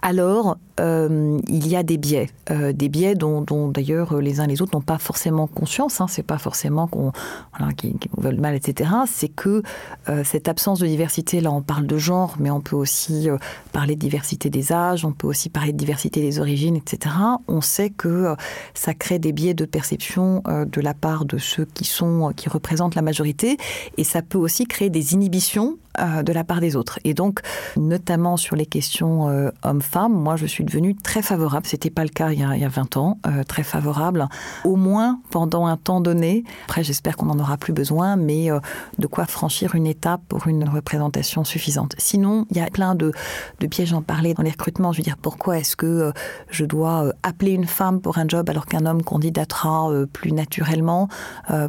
alors 0.02 0.58
euh, 0.80 1.38
il 1.48 1.68
y 1.68 1.76
a 1.76 1.84
des 1.84 1.98
biais, 1.98 2.30
euh, 2.52 2.74
des 2.74 2.90
biais 2.90 3.16
dont, 3.16 3.44
d'ailleurs 3.70 4.20
les 4.20 4.40
uns 4.40 4.46
et 4.46 4.48
les 4.48 4.62
autres 4.62 4.76
n'ont 4.76 4.82
pas 4.82 4.98
forcément 4.98 5.48
conscience. 5.48 6.02
Hein, 6.02 6.08
c'est 6.08 6.24
pas 6.24 6.38
forcément 6.38 6.88
qu'on 6.88 7.12
voilà, 7.58 7.74
veulent 8.18 8.40
mal, 8.40 8.56
etc. 8.56 8.90
C'est 9.08 9.28
que 9.28 9.62
euh, 10.10 10.24
cette 10.24 10.48
absence 10.48 10.80
de 10.80 10.88
diversité, 10.88 11.42
là, 11.42 11.52
on 11.52 11.62
parle 11.62 11.86
de 11.88 11.98
genre, 11.98 12.36
mais 12.40 12.50
on 12.50 12.62
peut 12.62 12.76
aussi 12.76 13.30
euh, 13.30 13.38
parler 13.72 13.96
de 13.96 14.00
diversité 14.00 14.50
des 14.50 14.72
âges, 14.72 15.06
on 15.06 15.12
peut 15.12 15.28
aussi 15.28 15.50
parler 15.50 15.72
de 15.72 15.78
diversité 15.78 16.22
des 16.22 16.40
origines, 16.40 16.76
etc. 16.76 17.16
On 17.48 17.62
sait 17.62 17.90
que 17.90 18.08
euh, 18.08 18.36
ça 18.74 18.94
crée 18.94 19.20
des 19.20 19.32
biais 19.32 19.54
de 19.54 19.66
perception 19.66 20.42
euh, 20.48 20.66
de 20.66 20.82
la 20.82 20.94
part 20.94 21.26
de 21.26 21.38
ceux 21.38 21.66
qui 21.66 21.86
sont 21.86 22.32
qui 22.36 22.50
représentent 22.50 22.96
la 22.96 23.02
majorité, 23.02 23.58
et 23.98 24.04
ça 24.04 24.22
peut 24.22 24.38
aussi 24.38 24.66
créer 24.66 24.90
des 24.90 25.14
inhibitions 25.14 25.78
euh, 26.00 26.24
de 26.24 26.32
la 26.32 26.44
part 26.44 26.62
des 26.62 26.76
autres. 26.76 27.00
Et 27.04 27.14
donc, 27.14 27.40
notamment 27.76 28.38
sur 28.38 28.56
les 28.56 28.66
questions 28.66 29.30
euh, 29.30 29.50
hommes-femmes, 29.64 30.14
moi, 30.14 30.36
je 30.36 30.46
suis 30.46 30.64
devenue 30.70 30.96
très 30.96 31.22
favorable. 31.22 31.66
C'était 31.66 31.90
pas 31.90 32.04
le 32.04 32.10
cas 32.10 32.32
il 32.32 32.40
y 32.40 32.44
a, 32.44 32.56
il 32.56 32.62
y 32.62 32.66
a 32.66 32.70
20 32.70 32.98
ans, 32.98 33.18
euh, 33.26 33.44
très 33.44 33.64
favorable, 33.64 34.28
au 34.64 34.76
moins 34.76 35.20
pendant 35.32 35.66
un 35.66 35.78
temps 35.78 36.00
donné. 36.00 36.44
Après, 36.66 36.84
j'espère 36.84 37.18
qu'on 37.18 37.26
n'en 37.26 37.40
aura 37.40 37.58
plus 37.58 37.74
besoin, 37.74 38.16
mais 38.16 38.52
euh, 38.52 38.60
de 39.00 39.08
quoi 39.08 39.26
franchir 39.26 39.74
une 39.74 39.88
étape 39.88 40.22
pour 40.30 40.48
une 40.48 40.70
représentation 40.70 41.44
suffisante. 41.44 41.96
Sinon, 41.98 42.46
il 42.52 42.58
y 42.58 42.62
a 42.62 42.68
plein 42.68 42.94
de, 42.94 43.12
de 43.60 43.68
pièges, 43.68 43.90
j'en 43.90 44.04
parlais 44.04 44.36
dans 44.36 44.44
les 44.44 44.52
recrutements. 44.52 44.92
Je 44.92 45.00
veux 45.00 45.04
dire, 45.04 45.18
pourquoi 45.18 45.58
est-ce 45.58 45.76
que 45.76 45.88
euh, 45.88 46.12
je 46.50 46.66
dois 46.66 47.12
appeler 47.24 47.52
une 47.52 47.66
femme 47.66 48.00
pour 48.00 48.20
un 48.20 48.28
job 48.28 48.48
alors 48.50 48.68
qu'un 48.68 48.86
homme 48.86 49.02
candidatera 49.02 49.90
plus 50.14 50.32
naturellement? 50.32 51.08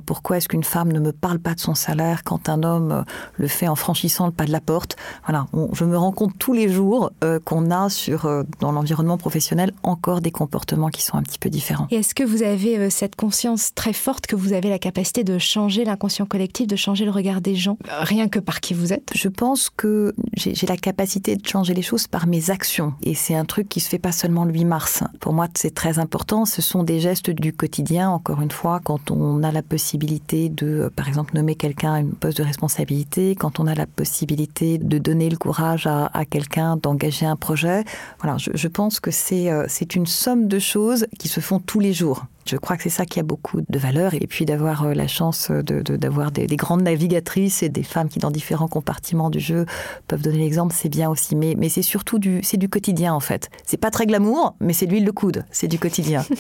Pourquoi 0.05 0.37
est-ce 0.37 0.49
qu'une 0.49 0.65
femme 0.65 0.93
ne 0.93 1.01
me 1.01 1.13
parle 1.13 1.39
pas 1.39 1.55
de 1.55 1.61
son 1.61 1.75
salaire 1.75 2.23
quand 2.25 2.49
un 2.49 2.63
homme 2.63 3.05
le 3.37 3.49
fait 3.49 3.69
en 3.69 3.75
franchissant 3.75 4.27
le 4.27 4.33
pas 4.33 4.45
de 4.45 4.53
la 4.53 4.61
porte? 4.61 4.97
Voilà, 5.27 5.47
je 5.73 5.85
me 5.85 5.97
rends 5.97 6.13
compte 6.13 6.37
tous 6.39 6.53
les 6.53 6.69
jours 6.69 7.11
qu'on 7.45 7.71
a 7.71 7.89
sur 7.89 8.29
dans 8.61 8.73
l'environnement 8.73 8.90
professionnel 9.19 9.73
encore 9.83 10.21
des 10.21 10.31
comportements 10.31 10.89
qui 10.89 11.03
sont 11.03 11.17
un 11.17 11.23
petit 11.23 11.39
peu 11.39 11.51
différents. 11.51 11.87
Et 11.91 11.97
est-ce 11.97 12.15
que 12.15 12.23
vous 12.23 12.43
avez 12.43 12.79
euh, 12.79 12.91
cette 12.91 13.17
conscience 13.17 13.75
très 13.75 13.93
forte 13.93 14.27
que 14.27 14.37
vous 14.37 14.53
avez 14.53 14.69
la 14.69 14.79
capacité 14.79 15.25
de 15.25 15.39
changer 15.39 15.85
l'inconscient 15.85 16.27
collectif, 16.27 16.67
de 16.67 16.77
changer 16.77 17.05
le 17.05 17.11
regard 17.11 17.41
des 17.41 17.55
gens, 17.55 17.77
euh, 17.89 18.03
rien 18.03 18.29
que 18.29 18.39
par 18.39 18.61
qui 18.61 18.75
vous 18.75 18.93
êtes? 18.93 19.11
Je 19.15 19.29
pense 19.29 19.71
que 19.71 20.15
j'ai 20.37 20.67
la 20.67 20.77
capacité 20.77 21.37
de 21.37 21.47
changer 21.47 21.75
les 21.75 21.83
choses 21.83 22.07
par 22.07 22.27
mes 22.27 22.51
actions. 22.51 22.95
Et 23.03 23.15
c'est 23.15 23.35
un 23.35 23.45
truc 23.45 23.69
qui 23.69 23.81
se 23.81 23.89
fait 23.89 23.99
pas 23.99 24.13
seulement 24.13 24.45
le 24.45 24.53
8 24.53 24.65
mars. 24.65 25.05
Pour 25.21 25.33
moi, 25.33 25.49
c'est 25.55 25.75
très 25.75 25.99
important. 25.99 26.45
Ce 26.45 26.63
sont 26.63 26.83
des 26.83 27.01
gestes 27.01 27.31
du 27.31 27.53
quotidien. 27.53 28.11
Encore 28.11 28.41
une 28.41 28.51
fois, 28.51 28.81
quand 28.83 29.11
on 29.11 29.43
a 29.43 29.53
la 29.53 29.63
possibilité 29.63 30.49
de, 30.49 30.67
euh, 30.67 30.91
par 30.91 31.09
exemple, 31.09 31.35
nommer 31.35 31.55
quelqu'un 31.55 31.95
à 31.95 32.01
une 32.01 32.13
poste 32.13 32.39
de 32.39 32.45
responsabilité, 32.45 33.35
quand 33.35 33.61
on 33.61 33.67
a 33.67 33.75
la 33.75 33.87
possibilité 33.87 34.79
de 34.79 34.99
donner 34.99 35.29
le 35.29 35.37
courage 35.37 35.87
à, 35.87 36.07
à 36.13 36.25
quelqu'un 36.25 36.77
d'engager 36.77 37.27
un 37.27 37.37
projet. 37.37 37.85
Voilà, 38.21 38.39
je, 38.39 38.51
je 38.55 38.69
pense 38.69 38.80
que 38.89 39.11
c'est 39.11 39.51
euh, 39.51 39.67
c'est 39.69 39.95
une 39.95 40.07
somme 40.07 40.49
de 40.49 40.59
choses 40.59 41.07
qui 41.19 41.29
se 41.29 41.41
font 41.41 41.59
tous 41.61 41.81
les 41.81 41.93
jours. 41.93 42.25
Je 42.47 42.57
crois 42.57 42.77
que 42.79 42.83
c'est 42.83 42.89
ça 42.89 43.05
qui 43.05 43.21
a 43.21 43.23
beaucoup 43.23 43.61
de 43.69 43.79
valeur. 43.79 44.15
Et 44.15 44.27
puis 44.27 44.47
d'avoir 44.47 44.85
euh, 44.87 44.95
la 44.95 45.07
chance 45.07 45.51
de- 45.51 45.83
de- 45.83 45.97
d'avoir 45.97 46.31
des, 46.33 46.47
des 46.47 46.57
grandes 46.57 46.83
navigatrices 46.83 47.63
et 47.63 47.69
des 47.69 47.83
femmes 47.83 48.09
qui, 48.09 48.19
dans 48.19 48.31
différents 48.31 48.67
compartiments 48.67 49.29
du 49.31 49.39
jeu, 49.41 49.67
peuvent 50.09 50.23
donner 50.23 50.39
l'exemple, 50.39 50.75
c'est 50.77 50.89
bien 50.89 51.11
aussi. 51.11 51.37
Mais, 51.37 51.55
mais 51.59 51.69
c'est 51.69 51.83
surtout 51.83 52.19
du, 52.19 52.41
c'est 52.43 52.57
du 52.57 52.69
quotidien, 52.71 53.13
en 53.13 53.21
fait. 53.21 53.51
C'est 53.67 53.77
pas 53.77 53.91
très 53.91 54.07
glamour, 54.07 54.55
mais 54.61 54.73
c'est 54.73 54.87
de 54.87 54.93
l'huile 54.93 55.05
de 55.05 55.11
coude. 55.11 55.45
C'est 55.53 55.69
du 55.69 55.79
quotidien. 55.79 56.25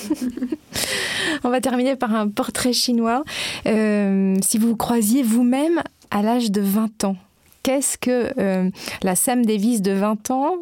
On 1.45 1.51
va 1.51 1.61
terminer 1.61 1.97
par 1.97 2.15
un 2.15 2.29
portrait 2.29 2.73
chinois. 2.73 3.23
Euh, 3.67 4.37
si 4.43 4.59
vous 4.59 4.69
vous 4.69 4.77
croisiez 4.77 5.23
vous-même 5.23 5.81
à 6.11 6.23
l'âge 6.23 6.51
de 6.51 6.61
20 6.61 7.05
ans, 7.05 7.17
qu'est-ce 7.63 7.99
que 7.99 8.33
euh, 8.39 8.71
la 9.03 9.15
Sam 9.15 9.45
Davis 9.45 9.83
de 9.83 9.93
20 9.93 10.31
ans 10.31 10.55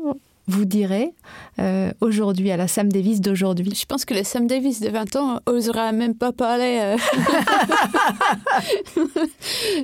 vous 0.48 0.64
dirait 0.64 1.12
euh, 1.60 1.90
aujourd'hui, 2.00 2.50
à 2.50 2.56
la 2.56 2.68
Sam 2.68 2.90
Davis 2.90 3.20
d'aujourd'hui 3.20 3.72
Je 3.74 3.84
pense 3.86 4.04
que 4.04 4.14
le 4.14 4.24
Sam 4.24 4.46
Davis 4.46 4.80
de 4.80 4.88
20 4.88 5.16
ans 5.16 5.40
osera 5.46 5.92
même 5.92 6.14
pas 6.14 6.32
parler. 6.32 6.78
euh. 6.80 6.96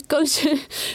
Quand 0.09 0.25
je, 0.25 0.49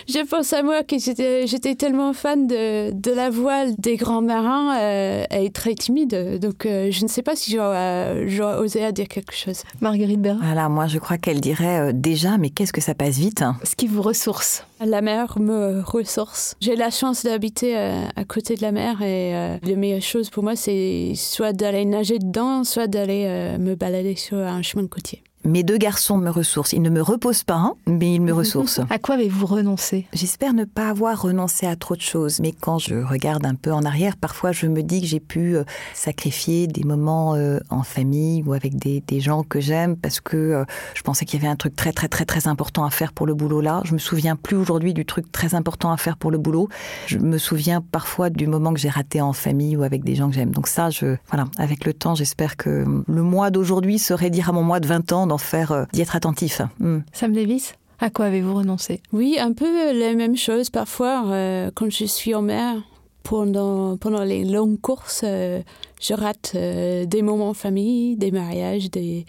je 0.07 0.25
pense 0.25 0.53
à 0.53 0.63
moi 0.63 0.83
que 0.83 0.97
j'étais 0.97 1.47
j'étais 1.47 1.75
tellement 1.75 2.13
fan 2.13 2.47
de, 2.47 2.91
de 2.91 3.11
la 3.11 3.29
voile 3.29 3.75
des 3.77 3.95
grands 3.95 4.21
marins 4.21 4.77
euh, 4.79 5.23
et 5.31 5.51
très 5.51 5.75
timide, 5.75 6.39
donc 6.39 6.65
euh, 6.65 6.89
je 6.91 7.03
ne 7.03 7.09
sais 7.09 7.21
pas 7.21 7.35
si 7.35 7.51
j'aurais 7.51 8.27
j'aurais 8.27 8.57
osé 8.57 8.83
à 8.83 8.91
dire 8.91 9.07
quelque 9.07 9.33
chose. 9.33 9.63
Marguerite 9.81 10.21
Bérin 10.21 10.39
Voilà, 10.41 10.69
moi, 10.69 10.87
je 10.87 10.97
crois 10.99 11.17
qu'elle 11.17 11.41
dirait 11.41 11.79
euh, 11.79 11.91
déjà, 11.93 12.37
mais 12.37 12.49
qu'est-ce 12.49 12.73
que 12.73 12.81
ça 12.81 12.95
passe 12.95 13.17
vite 13.17 13.41
hein. 13.41 13.57
Ce 13.63 13.75
qui 13.75 13.87
vous 13.87 14.01
ressource 14.01 14.63
La 14.79 15.01
mer 15.01 15.39
me 15.39 15.81
ressource. 15.81 16.55
J'ai 16.61 16.77
la 16.77 16.89
chance 16.89 17.23
d'habiter 17.23 17.77
euh, 17.77 18.05
à 18.15 18.23
côté 18.23 18.55
de 18.55 18.61
la 18.61 18.71
mer 18.71 19.01
et 19.01 19.35
euh, 19.35 19.57
la 19.61 19.75
meilleure 19.75 20.01
chose 20.01 20.29
pour 20.29 20.41
moi, 20.41 20.55
c'est 20.55 21.13
soit 21.15 21.51
d'aller 21.51 21.83
nager 21.83 22.17
dedans, 22.17 22.63
soit 22.63 22.87
d'aller 22.87 23.25
euh, 23.27 23.57
me 23.57 23.75
balader 23.75 24.15
sur 24.15 24.37
un 24.37 24.61
chemin 24.61 24.83
de 24.83 24.87
côtier. 24.87 25.21
Mes 25.45 25.63
deux 25.63 25.77
garçons 25.77 26.17
me 26.17 26.29
ressourcent. 26.29 26.73
Ils 26.73 26.81
ne 26.81 26.89
me 26.89 27.01
reposent 27.01 27.43
pas, 27.43 27.55
hein, 27.55 27.73
mais 27.87 28.13
ils 28.13 28.21
me 28.21 28.33
ressourcent. 28.33 28.81
À 28.89 28.99
quoi 28.99 29.15
avez-vous 29.15 29.45
renoncé? 29.45 30.05
J'espère 30.11 30.53
ne 30.53 30.65
pas 30.65 30.89
avoir 30.89 31.21
renoncé 31.21 31.65
à 31.65 31.77
trop 31.77 31.95
de 31.95 32.01
choses, 32.01 32.41
mais 32.41 32.51
quand 32.51 32.77
je 32.77 32.95
regarde 32.95 33.45
un 33.45 33.55
peu 33.55 33.71
en 33.71 33.83
arrière, 33.83 34.17
parfois 34.17 34.51
je 34.51 34.65
me 34.67 34.83
dis 34.83 34.99
que 34.99 35.07
j'ai 35.07 35.21
pu 35.21 35.55
euh, 35.55 35.63
sacrifier 35.93 36.67
des 36.67 36.83
moments 36.83 37.35
euh, 37.35 37.59
en 37.69 37.83
famille 37.83 38.43
ou 38.45 38.53
avec 38.53 38.77
des, 38.77 39.01
des 39.07 39.21
gens 39.21 39.43
que 39.43 39.61
j'aime 39.61 39.95
parce 39.95 40.19
que 40.19 40.35
euh, 40.35 40.65
je 40.93 41.03
pensais 41.03 41.23
qu'il 41.23 41.39
y 41.39 41.43
avait 41.43 41.51
un 41.51 41.55
truc 41.55 41.75
très 41.75 41.93
très 41.93 42.09
très 42.09 42.25
très 42.25 42.47
important 42.47 42.83
à 42.83 42.89
faire 42.89 43.13
pour 43.13 43.25
le 43.25 43.33
boulot 43.33 43.61
là. 43.61 43.81
Je 43.85 43.93
me 43.93 43.99
souviens 43.99 44.35
plus 44.35 44.57
aujourd'hui 44.57 44.93
du 44.93 45.05
truc 45.05 45.31
très 45.31 45.55
important 45.55 45.91
à 45.91 45.97
faire 45.97 46.17
pour 46.17 46.31
le 46.31 46.37
boulot. 46.37 46.67
Je 47.07 47.17
me 47.17 47.37
souviens 47.37 47.81
parfois 47.81 48.29
du 48.29 48.47
moment 48.47 48.73
que 48.73 48.79
j'ai 48.79 48.89
raté 48.89 49.21
en 49.21 49.31
famille 49.31 49.77
ou 49.77 49.83
avec 49.83 50.03
des 50.03 50.15
gens 50.15 50.29
que 50.29 50.35
j'aime. 50.35 50.51
Donc 50.51 50.67
ça, 50.67 50.89
je 50.89 51.15
voilà, 51.29 51.45
avec 51.57 51.85
le 51.85 51.93
temps, 51.93 52.15
j'espère 52.15 52.57
que 52.57 52.83
le 53.07 53.23
mois 53.23 53.51
d'aujourd'hui 53.51 53.99
serait 53.99 54.29
dire 54.29 54.49
à 54.49 54.51
mon 54.51 54.63
mois 54.63 54.81
de 54.81 54.87
20 54.87 55.13
ans 55.13 55.28
d'en 55.29 55.37
faire, 55.37 55.71
euh, 55.71 55.85
d'y 55.93 56.01
être 56.01 56.15
attentif. 56.17 56.61
Hmm. 56.79 56.99
Sam 57.13 57.31
Davis 57.31 57.75
À 57.99 58.09
quoi 58.09 58.25
avez-vous 58.25 58.55
renoncé? 58.55 59.01
Oui, 59.13 59.37
un 59.39 59.53
peu 59.53 59.97
la 59.97 60.13
même 60.13 60.35
chose 60.35 60.69
parfois 60.69 61.23
euh, 61.27 61.71
quand 61.73 61.89
je 61.89 62.05
suis 62.05 62.35
en 62.35 62.41
mer. 62.41 62.75
Pendant, 63.23 63.95
pendant 63.97 64.23
les 64.23 64.43
longues 64.43 64.79
courses, 64.81 65.21
euh, 65.23 65.61
je 65.99 66.13
rate 66.13 66.53
euh, 66.55 67.05
des 67.05 67.21
moments 67.21 67.49
en 67.49 67.53
famille, 67.53 68.15
des 68.17 68.31
mariages, 68.31 68.89
des, 68.89 69.25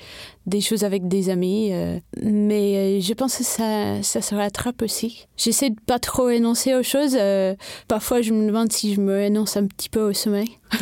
des 0.46 0.60
choses 0.60 0.84
avec 0.84 1.08
des 1.08 1.28
amis. 1.28 1.70
euh, 1.72 1.98
mais 2.22 2.76
euh, 2.76 3.00
je 3.00 3.12
pense 3.14 3.36
que 3.38 3.44
ça, 3.44 4.02
ça 4.02 4.20
se 4.22 4.34
rattrape 4.34 4.82
aussi. 4.82 5.26
J'essaie 5.36 5.70
de 5.70 5.80
pas 5.86 5.98
trop 5.98 6.28
énoncer 6.30 6.74
aux 6.74 6.82
choses. 6.82 7.16
euh, 7.18 7.54
parfois, 7.88 8.22
je 8.22 8.32
me 8.32 8.46
demande 8.46 8.72
si 8.72 8.94
je 8.94 9.00
me 9.00 9.20
énonce 9.22 9.56
un 9.56 9.66
petit 9.66 9.88
peu 9.88 10.00
au 10.00 10.12
sommeil. 10.12 10.48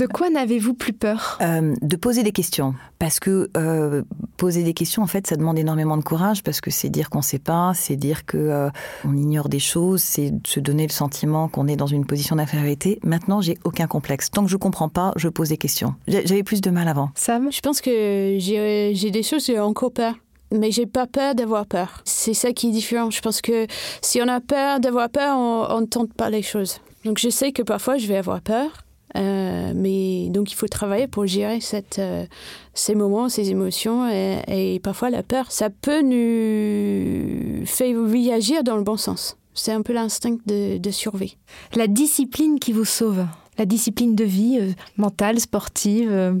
De 0.00 0.06
quoi 0.06 0.30
n'avez-vous 0.30 0.72
plus 0.72 0.94
peur? 0.94 1.38
Euh, 1.42 1.74
de 1.82 1.96
poser 1.96 2.22
des 2.22 2.32
questions. 2.32 2.74
Parce 2.98 3.20
que 3.20 3.50
euh, 3.56 4.02
poser 4.38 4.62
des 4.62 4.72
questions, 4.72 5.02
en 5.02 5.06
fait, 5.06 5.26
ça 5.26 5.36
demande 5.36 5.58
énormément 5.58 5.98
de 5.98 6.02
courage, 6.02 6.42
parce 6.42 6.62
que 6.62 6.70
c'est 6.70 6.88
dire 6.88 7.10
qu'on 7.10 7.18
ne 7.18 7.24
sait 7.24 7.38
pas, 7.38 7.72
c'est 7.74 7.96
dire 7.96 8.24
que 8.24 8.38
euh, 8.38 8.70
on 9.04 9.14
ignore 9.16 9.50
des 9.50 9.58
choses, 9.58 10.02
c'est 10.02 10.32
se 10.46 10.60
donner 10.60 10.86
le 10.86 10.92
sentiment 10.92 11.48
qu'on 11.48 11.68
est 11.68 11.76
dans 11.76 11.86
une 11.86 12.06
position 12.06 12.36
d'infériorité. 12.36 12.98
Maintenant, 13.02 13.42
j'ai 13.42 13.58
aucun 13.64 13.86
complexe. 13.86 14.30
Tant 14.30 14.44
que 14.44 14.50
je 14.50 14.56
comprends 14.56 14.85
pas, 14.88 15.12
je 15.16 15.28
pose 15.28 15.48
des 15.48 15.56
questions. 15.56 15.94
J'avais 16.08 16.42
plus 16.42 16.60
de 16.60 16.70
mal 16.70 16.88
avant. 16.88 17.10
Sam? 17.14 17.50
Je 17.52 17.60
pense 17.60 17.80
que 17.80 18.36
j'ai 18.38 18.92
j'ai 18.94 19.10
des 19.10 19.22
choses, 19.22 19.46
j'ai 19.46 19.58
encore 19.60 19.92
peur. 19.92 20.14
Mais 20.52 20.70
j'ai 20.70 20.86
pas 20.86 21.06
peur 21.08 21.34
d'avoir 21.34 21.66
peur. 21.66 22.02
C'est 22.04 22.32
ça 22.34 22.52
qui 22.52 22.68
est 22.68 22.70
différent. 22.70 23.10
Je 23.10 23.20
pense 23.20 23.40
que 23.40 23.66
si 24.00 24.20
on 24.22 24.28
a 24.28 24.40
peur 24.40 24.78
d'avoir 24.78 25.08
peur, 25.10 25.36
on 25.36 25.80
ne 25.80 25.86
tente 25.86 26.12
pas 26.14 26.30
les 26.30 26.42
choses. 26.42 26.78
Donc 27.04 27.18
je 27.18 27.28
sais 27.30 27.50
que 27.50 27.62
parfois 27.62 27.98
je 27.98 28.06
vais 28.06 28.16
avoir 28.16 28.40
peur. 28.40 28.68
euh, 29.16 29.72
mais 29.74 30.28
donc 30.30 30.52
il 30.52 30.54
faut 30.54 30.68
travailler 30.68 31.06
pour 31.08 31.26
gérer 31.26 31.60
cette, 31.60 31.98
euh, 31.98 32.26
ces 32.74 32.94
moments, 32.94 33.28
ces 33.28 33.50
émotions. 33.50 34.08
Et, 34.08 34.74
et 34.74 34.80
parfois 34.80 35.10
la 35.10 35.22
peur, 35.22 35.50
ça 35.50 35.68
peut 35.70 36.02
nous 36.02 37.64
faire 37.66 37.96
réagir 38.08 38.62
dans 38.62 38.76
le 38.76 38.82
bon 38.82 38.96
sens. 38.96 39.36
C'est 39.54 39.72
un 39.72 39.82
peu 39.82 39.92
l'instinct 39.94 40.36
de, 40.46 40.76
de 40.78 40.90
survie. 40.90 41.38
La 41.74 41.86
discipline 41.86 42.58
qui 42.58 42.72
vous 42.72 42.84
sauve 42.84 43.24
La 43.58 43.64
discipline 43.64 44.14
de 44.14 44.24
vie, 44.24 44.58
euh, 44.60 44.72
mentale, 44.96 45.40
sportive, 45.40 46.08
euh, 46.10 46.34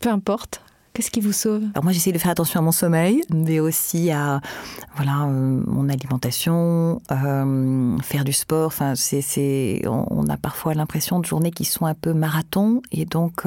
peu 0.00 0.08
importe. 0.08 0.62
Qu'est-ce 0.94 1.10
qui 1.10 1.20
vous 1.20 1.32
sauve? 1.32 1.62
Alors 1.74 1.84
moi, 1.84 1.92
j'essaie 1.92 2.12
de 2.12 2.18
faire 2.18 2.30
attention 2.30 2.60
à 2.60 2.62
mon 2.62 2.72
sommeil, 2.72 3.22
mais 3.32 3.60
aussi 3.60 4.10
à 4.10 4.40
voilà 4.96 5.22
euh, 5.22 5.62
mon 5.66 5.88
alimentation, 5.88 7.00
faire 7.08 8.24
du 8.24 8.32
sport. 8.32 8.66
Enfin, 8.66 8.94
c'est, 8.94 9.82
on, 9.86 10.06
on 10.10 10.26
a 10.28 10.36
parfois 10.36 10.74
l'impression 10.74 11.18
de 11.18 11.24
journées 11.24 11.50
qui 11.50 11.64
sont 11.64 11.86
un 11.86 11.94
peu 11.94 12.12
marathon, 12.12 12.82
et 12.90 13.06
donc 13.06 13.46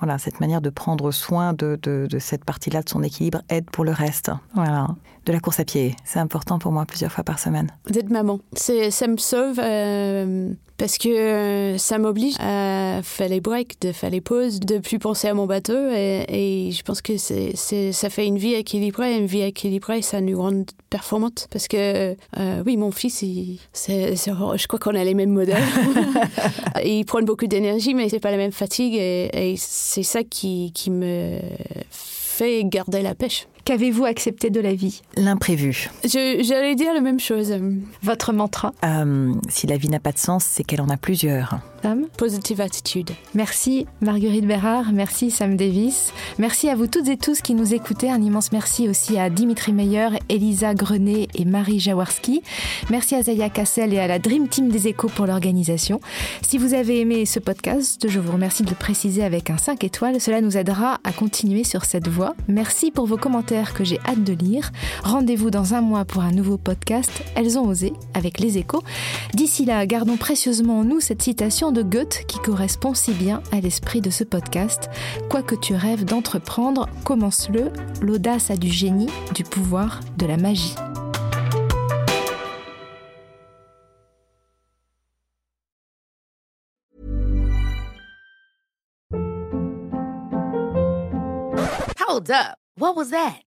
Voilà, 0.00 0.18
cette 0.18 0.40
manière 0.40 0.60
de 0.60 0.70
prendre 0.70 1.10
soin 1.10 1.52
de, 1.52 1.78
de, 1.82 2.06
de 2.08 2.18
cette 2.18 2.44
partie-là 2.44 2.82
de 2.82 2.88
son 2.88 3.02
équilibre 3.02 3.42
aide 3.48 3.70
pour 3.70 3.84
le 3.84 3.92
reste. 3.92 4.30
Voilà. 4.54 4.88
De 5.26 5.32
la 5.32 5.40
course 5.40 5.58
à 5.58 5.64
pied, 5.64 5.96
c'est 6.04 6.20
important 6.20 6.60
pour 6.60 6.70
moi 6.70 6.84
plusieurs 6.86 7.10
fois 7.10 7.24
par 7.24 7.40
semaine. 7.40 7.68
D'être 7.90 8.10
maman, 8.10 8.38
c'est, 8.52 8.92
ça 8.92 9.08
me 9.08 9.16
sauve 9.16 9.58
euh, 9.58 10.52
parce 10.78 10.98
que 10.98 11.08
euh, 11.08 11.78
ça 11.78 11.98
m'oblige 11.98 12.36
à 12.38 13.00
faire 13.02 13.28
les 13.28 13.40
breaks, 13.40 13.80
de 13.80 13.90
faire 13.90 14.10
les 14.10 14.20
pauses, 14.20 14.60
de 14.60 14.78
plus 14.78 15.00
penser 15.00 15.26
à 15.26 15.34
mon 15.34 15.46
bateau 15.46 15.90
et, 15.90 16.26
et 16.28 16.70
je 16.70 16.82
pense 16.82 17.02
que 17.02 17.16
ça 17.16 18.10
fait 18.10 18.26
une 18.26 18.38
vie 18.38 18.54
équilibrée, 18.54 19.16
une 19.16 19.26
vie 19.26 19.42
équilibrée, 19.42 20.02
ça 20.02 20.20
nous 20.20 20.40
rend 20.40 20.64
performante 20.90 21.48
parce 21.50 21.66
que 21.66 22.14
euh, 22.38 22.62
oui, 22.64 22.76
mon 22.76 22.92
fils, 22.92 23.22
il, 23.22 23.58
je 23.74 24.66
crois 24.66 24.78
qu'on 24.78 24.94
a 24.94 25.02
les 25.02 25.14
mêmes 25.14 25.32
modèles. 25.32 25.62
il 26.84 27.04
prend 27.04 27.22
beaucoup 27.22 27.46
d'énergie, 27.46 27.94
mais 27.94 28.08
c'est 28.08 28.20
pas 28.20 28.30
la 28.30 28.36
même 28.36 28.52
fatigue 28.52 28.94
et, 28.94 29.52
et 29.52 29.56
c'est 29.86 30.02
ça 30.02 30.24
qui, 30.24 30.72
me 30.90 31.38
fait 31.90 32.64
garder 32.64 33.02
la 33.02 33.14
pêche. 33.14 33.46
Qu'avez-vous 33.66 34.04
accepté 34.04 34.48
de 34.48 34.60
la 34.60 34.74
vie 34.74 35.02
L'imprévu. 35.16 35.90
Je, 36.04 36.38
j'allais 36.40 36.76
dire 36.76 36.94
la 36.94 37.00
même 37.00 37.18
chose. 37.18 37.52
Votre 38.00 38.32
mantra 38.32 38.72
Euh, 38.84 39.32
si 39.48 39.66
la 39.66 39.76
vie 39.76 39.88
n'a 39.88 39.98
pas 39.98 40.12
de 40.12 40.18
sens, 40.18 40.44
c'est 40.44 40.62
qu'elle 40.62 40.80
en 40.80 40.88
a 40.88 40.96
plusieurs. 40.96 41.58
Sam 41.82 42.06
Positive 42.16 42.60
attitude. 42.60 43.10
Merci 43.34 43.86
Marguerite 44.00 44.44
Bérard, 44.46 44.92
merci 44.92 45.30
Sam 45.30 45.56
Davis, 45.56 46.12
merci 46.36 46.68
à 46.68 46.74
vous 46.74 46.88
toutes 46.88 47.06
et 47.06 47.16
tous 47.16 47.40
qui 47.42 47.54
nous 47.54 47.74
écoutez. 47.74 48.10
Un 48.10 48.20
immense 48.22 48.50
merci 48.50 48.88
aussi 48.88 49.18
à 49.18 49.30
Dimitri 49.30 49.72
Meyer, 49.72 50.08
Elisa 50.28 50.74
Grenet 50.74 51.28
et 51.36 51.44
Marie 51.44 51.78
Jaworski. 51.78 52.42
Merci 52.90 53.14
à 53.14 53.22
Zaya 53.22 53.50
Cassel 53.50 53.92
et 53.94 54.00
à 54.00 54.08
la 54.08 54.18
Dream 54.18 54.48
Team 54.48 54.68
des 54.68 54.88
Échos 54.88 55.10
pour 55.14 55.26
l'organisation. 55.26 56.00
Si 56.42 56.58
vous 56.58 56.74
avez 56.74 57.00
aimé 57.00 57.24
ce 57.24 57.38
podcast, 57.38 58.08
je 58.08 58.18
vous 58.18 58.32
remercie 58.32 58.64
de 58.64 58.70
le 58.70 58.74
préciser 58.74 59.22
avec 59.22 59.50
un 59.50 59.58
5 59.58 59.84
étoiles. 59.84 60.20
Cela 60.20 60.40
nous 60.40 60.56
aidera 60.56 60.98
à 61.04 61.12
continuer 61.12 61.62
sur 61.62 61.84
cette 61.84 62.08
voie. 62.08 62.34
Merci 62.48 62.90
pour 62.90 63.06
vos 63.06 63.16
commentaires 63.16 63.55
que 63.64 63.84
j'ai 63.84 63.98
hâte 64.06 64.22
de 64.22 64.32
lire. 64.32 64.70
Rendez-vous 65.02 65.50
dans 65.50 65.74
un 65.74 65.80
mois 65.80 66.04
pour 66.04 66.22
un 66.22 66.32
nouveau 66.32 66.58
podcast. 66.58 67.10
Elles 67.34 67.58
ont 67.58 67.66
osé 67.66 67.92
avec 68.14 68.38
les 68.38 68.58
échos. 68.58 68.82
D'ici 69.34 69.64
là, 69.64 69.86
gardons 69.86 70.16
précieusement 70.16 70.80
en 70.80 70.84
nous 70.84 71.00
cette 71.00 71.22
citation 71.22 71.72
de 71.72 71.82
Goethe 71.82 72.24
qui 72.26 72.38
correspond 72.38 72.94
si 72.94 73.12
bien 73.12 73.42
à 73.52 73.60
l'esprit 73.60 74.00
de 74.00 74.10
ce 74.10 74.24
podcast. 74.24 74.90
Quoi 75.30 75.42
que 75.42 75.54
tu 75.54 75.74
rêves 75.74 76.04
d'entreprendre, 76.04 76.88
commence-le. 77.04 77.72
L'audace 78.02 78.50
a 78.50 78.56
du 78.56 78.70
génie, 78.70 79.08
du 79.34 79.44
pouvoir, 79.44 80.00
de 80.18 80.26
la 80.26 80.36
magie. 80.36 80.74
Hold 92.16 92.30
up. 92.30 92.56
What 92.78 92.96
was 92.96 93.10
that? 93.10 93.45